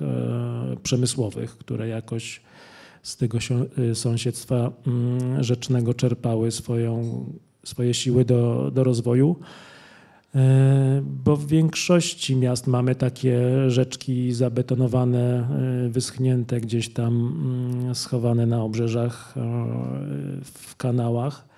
przemysłowych, 0.83 1.57
które 1.59 1.89
jakoś 1.89 2.41
z 3.05 3.17
tego 3.17 3.39
y, 3.79 3.95
sąsiedztwa 3.95 4.73
mm, 4.87 5.43
rzecznego 5.43 5.95
czerpały 5.95 6.51
swoją, 6.51 7.25
swoje 7.65 7.95
siły 7.95 8.25
do, 8.25 8.71
do 8.75 8.85
rozwoju. 8.85 9.37
E, 10.35 11.03
bo 11.25 11.37
w 11.37 11.47
większości 11.47 12.37
miast 12.37 12.67
mamy 12.67 12.95
takie 12.95 13.41
rzeczki 13.71 14.33
zabetonowane, 14.33 15.49
e, 15.87 15.89
wyschnięte 15.89 16.61
gdzieś 16.61 16.89
tam, 16.89 17.15
mm, 17.83 17.95
schowane 17.95 18.47
na 18.47 18.63
obrzeżach, 18.63 19.35
e, 19.37 19.41
w 20.45 20.77
kanałach. 20.77 21.49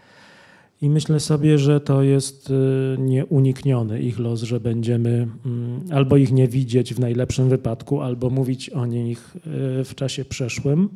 I 0.82 0.90
myślę 0.90 1.20
sobie, 1.20 1.58
że 1.58 1.80
to 1.80 2.02
jest 2.02 2.52
nieunikniony 2.98 4.00
ich 4.00 4.18
los, 4.18 4.42
że 4.42 4.60
będziemy 4.60 5.28
mm, 5.46 5.80
albo 5.92 6.16
ich 6.16 6.32
nie 6.32 6.48
widzieć 6.48 6.94
w 6.94 7.00
najlepszym 7.00 7.48
wypadku, 7.48 8.00
albo 8.00 8.30
mówić 8.30 8.70
o 8.70 8.86
nich 8.86 9.36
w 9.84 9.94
czasie 9.94 10.24
przeszłym. 10.24 10.88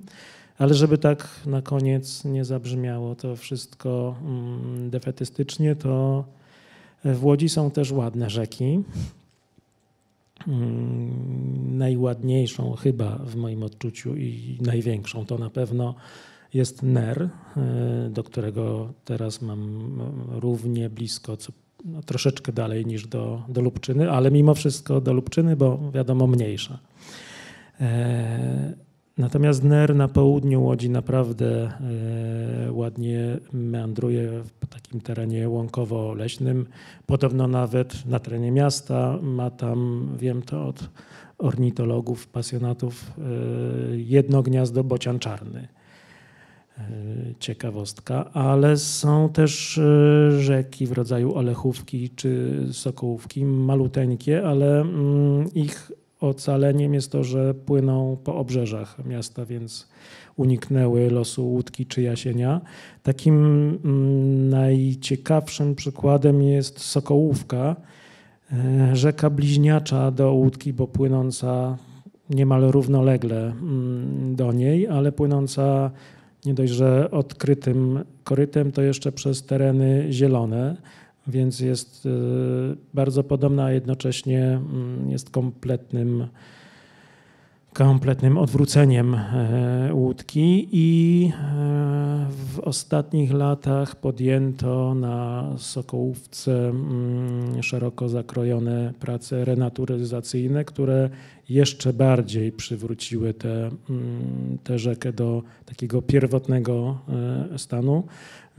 Ale 0.61 0.75
żeby 0.75 0.99
tak 0.99 1.29
na 1.47 1.63
koniec 1.63 2.25
nie 2.25 2.45
zabrzmiało 2.45 3.15
to 3.15 3.37
wszystko 3.37 4.17
mm, 4.23 4.91
defetystycznie, 4.91 5.77
to 5.77 6.25
w 7.05 7.25
Łodzi 7.25 7.49
są 7.49 7.71
też 7.71 7.93
ładne 7.93 8.31
rzeki. 8.31 8.83
Mm, 10.49 11.79
najładniejszą 11.79 12.75
chyba 12.75 13.17
w 13.17 13.37
moim 13.37 13.63
odczuciu 13.63 14.17
i 14.17 14.59
największą 14.61 15.27
to 15.27 15.39
na 15.39 15.51
pewno 15.51 15.95
jest 16.55 16.83
Ner, 16.83 17.23
y, 18.07 18.11
do 18.11 18.25
którego 18.25 18.93
teraz 19.05 19.43
mam 19.43 19.81
równie 20.29 20.91
blisko, 20.91 21.37
co, 21.37 21.53
no, 21.85 22.03
troszeczkę 22.03 22.53
dalej 22.53 22.87
niż 22.87 23.07
do, 23.07 23.43
do 23.49 23.61
Lubczyny, 23.61 24.11
ale 24.11 24.31
mimo 24.31 24.55
wszystko 24.55 25.01
do 25.01 25.13
Lubczyny, 25.13 25.57
bo 25.57 25.91
wiadomo 25.95 26.27
mniejsza. 26.27 26.79
E, 27.81 28.90
Natomiast 29.21 29.65
NER 29.65 29.95
na 29.95 30.09
południu 30.09 30.63
Łodzi 30.63 30.91
naprawdę 30.91 31.47
e, 32.67 32.73
ładnie 32.73 33.39
meandruje 33.53 34.43
po 34.61 34.67
takim 34.67 35.01
terenie 35.01 35.49
łąkowo-leśnym. 35.49 36.67
Podobno 37.07 37.49
nawet 37.49 38.07
na 38.07 38.19
terenie 38.19 38.51
miasta 38.51 39.19
ma 39.23 39.51
tam, 39.51 40.09
wiem 40.19 40.43
to 40.43 40.67
od 40.67 40.91
ornitologów, 41.39 42.27
pasjonatów, 42.29 43.13
e, 43.19 43.23
jedno 43.97 44.43
gniazdo 44.43 44.85
bocian 44.85 45.19
czarny. 45.19 45.69
E, 46.79 46.83
ciekawostka, 47.39 48.31
ale 48.33 48.77
są 48.77 49.29
też 49.29 49.81
rzeki 50.39 50.87
w 50.87 50.93
rodzaju 50.93 51.35
Olechówki 51.35 52.11
czy 52.11 52.61
Sokołówki, 52.73 53.45
maluteńkie, 53.45 54.47
ale 54.47 54.81
mm, 54.81 55.55
ich 55.55 55.93
ocaleniem 56.21 56.95
jest 56.95 57.13
to, 57.13 57.25
że 57.25 57.55
płyną 57.55 58.17
po 58.25 58.37
obrzeżach 58.37 59.05
miasta, 59.07 59.45
więc 59.45 59.89
uniknęły 60.37 61.11
losu 61.11 61.49
łódki 61.49 61.87
czy 61.87 62.03
jasienia. 62.03 62.61
Takim 63.03 63.35
mm, 63.85 64.49
najciekawszym 64.49 65.75
przykładem 65.75 66.43
jest 66.43 66.81
Sokołówka, 66.81 67.77
e, 68.53 68.97
rzeka 68.97 69.31
bliźniacza 69.31 70.11
do 70.11 70.33
łódki, 70.33 70.73
bo 70.73 70.87
płynąca 70.87 71.77
niemal 72.31 72.63
równolegle 72.63 73.43
mm, 73.43 74.37
do 74.37 74.53
niej, 74.53 74.89
ale 74.89 75.13
płynąca 75.13 75.91
nie 76.47 76.55
dość, 76.55 76.73
że 76.73 77.11
odkrytym 77.11 78.05
korytem, 78.25 78.73
to 78.73 78.83
jeszcze 78.83 79.13
przez 79.13 79.47
tereny 79.47 80.07
zielone 80.11 80.77
więc 81.31 81.61
jest 81.61 82.07
y, 82.07 82.11
bardzo 82.95 83.25
podobna, 83.25 83.65
a 83.65 83.73
jednocześnie 83.73 84.45
mm, 84.45 85.11
jest 85.11 85.31
kompletnym, 85.31 86.27
kompletnym 87.73 88.39
odwróceniem 88.39 89.15
e, 89.15 89.91
łódki 89.95 90.69
i 90.73 91.31
e, 91.33 92.27
w 92.31 92.59
ostatnich 92.59 93.33
latach 93.33 93.97
podjęto 93.97 94.95
na 94.95 95.49
Sokołówce 95.59 96.69
mm, 96.69 97.63
szeroko 97.63 98.09
zakrojone 98.09 98.93
prace 99.01 99.45
renaturyzacyjne, 99.45 100.65
które 100.65 101.11
jeszcze 101.49 101.93
bardziej 101.93 102.53
przywróciły 102.53 103.35
tę 103.35 103.71
mm, 103.91 104.59
rzekę 104.77 105.13
do 105.13 105.43
takiego 105.67 106.03
pierwotnego 106.03 106.99
e, 107.53 107.59
stanu. 107.59 108.05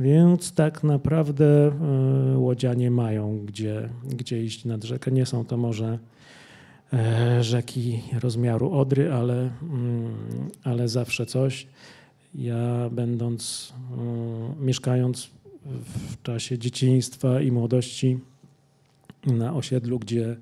Więc 0.02 0.52
tak 0.52 0.84
naprawdę 0.84 1.46
e, 1.68 2.38
łodzianie 2.38 2.92
mają 2.92 3.46
gdzie, 3.46 3.90
gdzie 4.04 4.44
iść 4.44 4.66
nad 4.66 4.84
rzekę. 4.84 5.12
Nie 5.12 5.26
są 5.26 5.46
to 5.46 5.58
może 5.58 6.00
e, 6.94 7.44
rzeki 7.44 8.02
rozmiaru 8.20 8.72
Odry, 8.72 9.14
ale, 9.14 9.52
mm, 9.62 10.14
ale 10.64 10.88
zawsze 10.88 11.26
coś. 11.26 11.68
Ja 12.36 12.90
będąc, 12.92 13.74
e, 13.92 14.64
mieszkając 14.64 15.30
w 16.10 16.22
czasie 16.24 16.58
dzieciństwa 16.58 17.42
i 17.42 17.52
młodości 17.52 18.20
na 19.26 19.54
osiedlu, 19.54 20.00
gdzie 20.00 20.38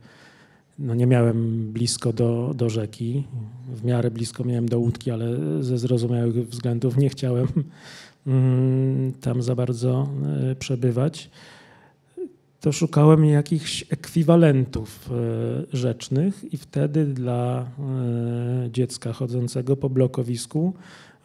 no 0.80 0.96
nie 0.96 1.06
miałem 1.06 1.72
blisko 1.72 2.14
do, 2.14 2.54
do 2.56 2.70
rzeki, 2.70 3.24
w 3.68 3.84
miarę 3.84 4.12
blisko 4.12 4.44
miałem 4.44 4.70
do 4.70 4.80
łódki, 4.80 5.12
ale 5.12 5.28
ze 5.64 5.78
zrozumiałych 5.78 6.50
względów 6.50 6.98
nie 6.98 7.10
chciałem 7.10 7.48
Mm, 7.48 7.70
tam 9.22 9.42
za 9.42 9.56
bardzo 9.56 10.10
e, 10.52 10.56
przebywać, 10.56 11.30
to 12.60 12.72
szukałem 12.72 13.26
jakichś 13.26 13.86
ekwiwalentów 13.90 15.10
e, 15.12 15.78
rzecznych 15.78 16.54
i 16.54 16.58
wtedy 16.58 17.06
dla 17.06 17.62
e, 17.62 17.66
dziecka 18.72 19.14
chodzącego 19.14 19.78
po 19.78 19.90
blokowisku 19.90 20.74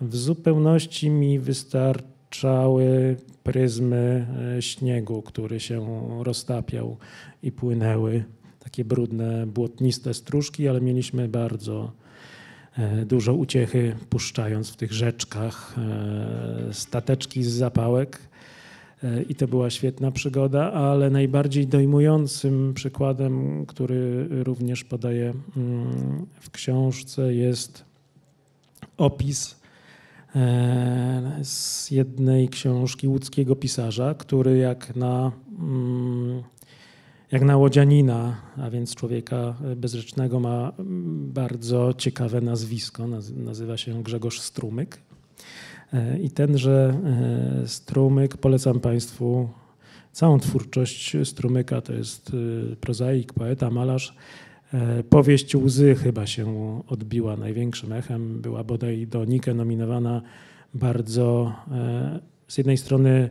w 0.00 0.16
zupełności 0.16 1.10
mi 1.10 1.38
wystarczały 1.38 3.16
pryzmy 3.42 4.26
śniegu, 4.60 5.22
który 5.22 5.60
się 5.60 6.08
roztapiał 6.22 6.96
i 7.42 7.52
płynęły 7.52 8.24
takie 8.60 8.84
brudne, 8.84 9.46
błotniste 9.46 10.14
stróżki, 10.14 10.68
ale 10.68 10.80
mieliśmy 10.80 11.28
bardzo 11.28 11.92
dużo 13.06 13.34
uciechy 13.34 13.96
puszczając 14.10 14.70
w 14.70 14.76
tych 14.76 14.92
rzeczkach 14.92 15.74
e, 15.78 16.74
stateczki 16.74 17.42
z 17.42 17.48
zapałek. 17.48 18.18
E, 19.02 19.22
I 19.22 19.34
to 19.34 19.48
była 19.48 19.70
świetna 19.70 20.10
przygoda, 20.10 20.72
ale 20.72 21.10
najbardziej 21.10 21.66
dojmującym 21.66 22.74
przykładem, 22.74 23.66
który 23.66 24.28
również 24.30 24.84
podaję 24.84 25.34
mm, 25.56 26.26
w 26.40 26.50
książce, 26.50 27.34
jest 27.34 27.84
opis 28.96 29.64
z 31.42 31.90
jednej 31.90 32.48
książki 32.48 33.08
łódzkiego 33.08 33.56
pisarza, 33.56 34.14
który 34.14 34.58
jak 34.58 34.96
na 34.96 35.32
mm, 35.58 36.42
jak 37.34 37.42
na 37.42 37.56
łodzianina, 37.56 38.36
a 38.56 38.70
więc 38.70 38.94
człowieka 38.94 39.54
bezrzecznego, 39.76 40.40
ma 40.40 40.72
mm, 40.78 41.32
bardzo 41.32 41.94
ciekawe 41.98 42.40
nazwisko. 42.40 43.04
Naz- 43.08 43.36
Nazywa 43.36 43.76
się 43.76 44.02
Grzegorz 44.02 44.40
Strumyk. 44.40 44.98
E, 45.92 46.18
I 46.18 46.30
tenże 46.30 46.94
e, 47.64 47.68
Strumyk 47.68 48.36
polecam 48.36 48.80
Państwu 48.80 49.48
całą 50.12 50.38
twórczość 50.38 51.16
Strumyka. 51.24 51.80
To 51.80 51.92
jest 51.92 52.32
e, 52.72 52.76
prozaik, 52.76 53.32
poeta, 53.32 53.70
malarz. 53.70 54.16
E, 54.74 55.02
Powieść 55.02 55.56
Łzy 55.56 55.94
chyba 55.94 56.26
się 56.26 56.80
odbiła 56.88 57.36
największym 57.36 57.92
echem. 57.92 58.40
Była 58.40 58.64
bodaj 58.64 59.06
do 59.06 59.24
Nike 59.24 59.54
nominowana 59.54 60.22
bardzo 60.74 61.52
e, 61.70 62.20
z 62.48 62.58
jednej 62.58 62.76
strony 62.76 63.30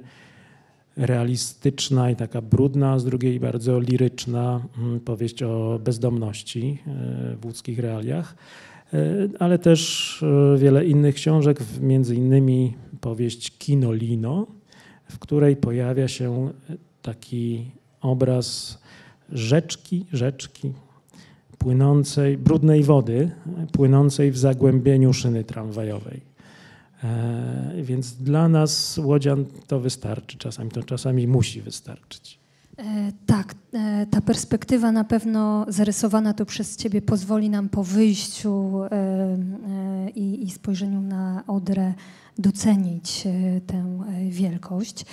realistyczna 0.98 2.12
i 2.12 2.16
taka 2.16 2.42
brudna, 2.42 3.00
z 3.00 3.06
drugiej 3.06 3.40
bardzo 3.40 3.80
liryczna 3.80 4.62
mm, 4.78 5.00
powieść 5.00 5.44
o 5.44 5.80
bezdomności 5.84 6.80
e, 6.88 7.36
w 7.36 7.46
łódzkich 7.46 7.80
realiach, 7.80 8.36
E, 8.94 9.30
ale 9.40 9.60
też 9.60 10.24
e, 10.24 10.58
wiele 10.58 10.86
innych 10.86 11.16
książek, 11.16 11.60
między 11.82 12.16
innymi 12.16 12.74
powieść 13.02 13.58
Kinolino, 13.58 14.48
w 15.12 15.20
której 15.20 15.56
pojawia 15.56 16.08
się 16.08 16.50
taki 17.02 17.72
obraz 18.02 18.80
rzeczki, 19.32 20.06
rzeczki 20.14 20.74
płynącej, 21.58 22.38
brudnej 22.38 22.84
wody, 22.84 23.32
płynącej 23.72 24.32
w 24.32 24.38
zagłębieniu 24.38 25.14
szyny 25.14 25.44
tramwajowej. 25.44 26.33
E, 27.04 27.84
Więc 27.84 28.14
dla 28.14 28.48
nas 28.50 28.98
łodzian 29.04 29.46
to 29.68 29.80
wystarczy, 29.80 30.38
czasami 30.38 30.72
to 30.72 30.84
czasami 30.84 31.28
musi 31.28 31.62
wystarczyć. 31.62 32.40
E, 32.78 33.12
Tak, 33.26 33.56
e, 33.74 34.06
ta 34.12 34.22
perspektywa 34.22 34.92
na 34.92 35.04
pewno 35.04 35.66
zarysowana 35.68 36.34
tu 36.34 36.46
przez 36.46 36.78
Ciebie 36.78 37.02
pozwoli 37.02 37.50
nam 37.50 37.70
po 37.70 37.84
wyjściu 37.84 38.82
i, 40.16 40.52
spojrzeniu 40.52 41.02
na 41.02 41.44
Odrę 41.48 41.94
docenić 42.38 43.24
tę 43.68 44.04
wielkość. 44.30 45.06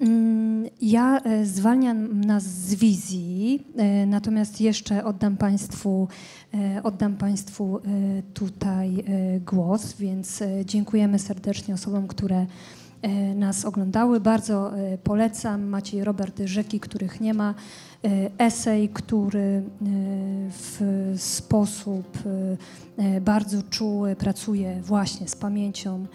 Mm, 0.00 0.48
Ja 0.80 1.20
e, 1.24 1.46
zwalniam 1.46 2.20
nas 2.20 2.42
z 2.44 2.74
wizji, 2.74 3.64
e, 3.76 4.06
natomiast 4.06 4.60
jeszcze 4.60 5.04
oddam 5.04 5.36
Państwu, 5.36 6.08
e, 6.54 6.82
oddam 6.82 7.16
państwu 7.16 7.80
tutaj 8.34 9.04
głos, 9.46 9.96
więc 9.96 10.42
dziękujemy 10.64 11.18
serdecznie 11.18 11.74
osobom, 11.74 12.06
które 12.06 12.46
nas 13.34 13.64
oglądały. 13.64 14.20
Bardzo 14.20 14.72
polecam 15.04 15.66
Maciej 15.66 16.04
Robert 16.04 16.40
Rzeki, 16.44 16.80
których 16.80 17.20
nie 17.20 17.34
ma. 17.34 17.54
Esej, 18.38 18.88
który 18.88 19.62
w 20.50 20.80
sposób 21.16 22.18
bardzo 23.20 23.62
czuły 23.62 24.16
pracuje 24.16 24.80
właśnie 24.82 25.28
z 25.28 25.36
pamięcią 25.36 26.06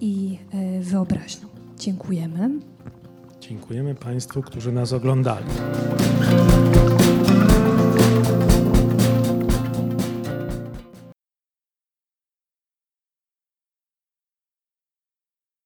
i 0.00 0.38
wyobraźnią. 0.80 1.48
Dziękujemy. 1.78 2.50
Dziękujemy 3.48 3.94
Państwu, 3.94 4.42
którzy 4.42 4.72
nas 4.72 4.92
oglądali. 4.92 5.46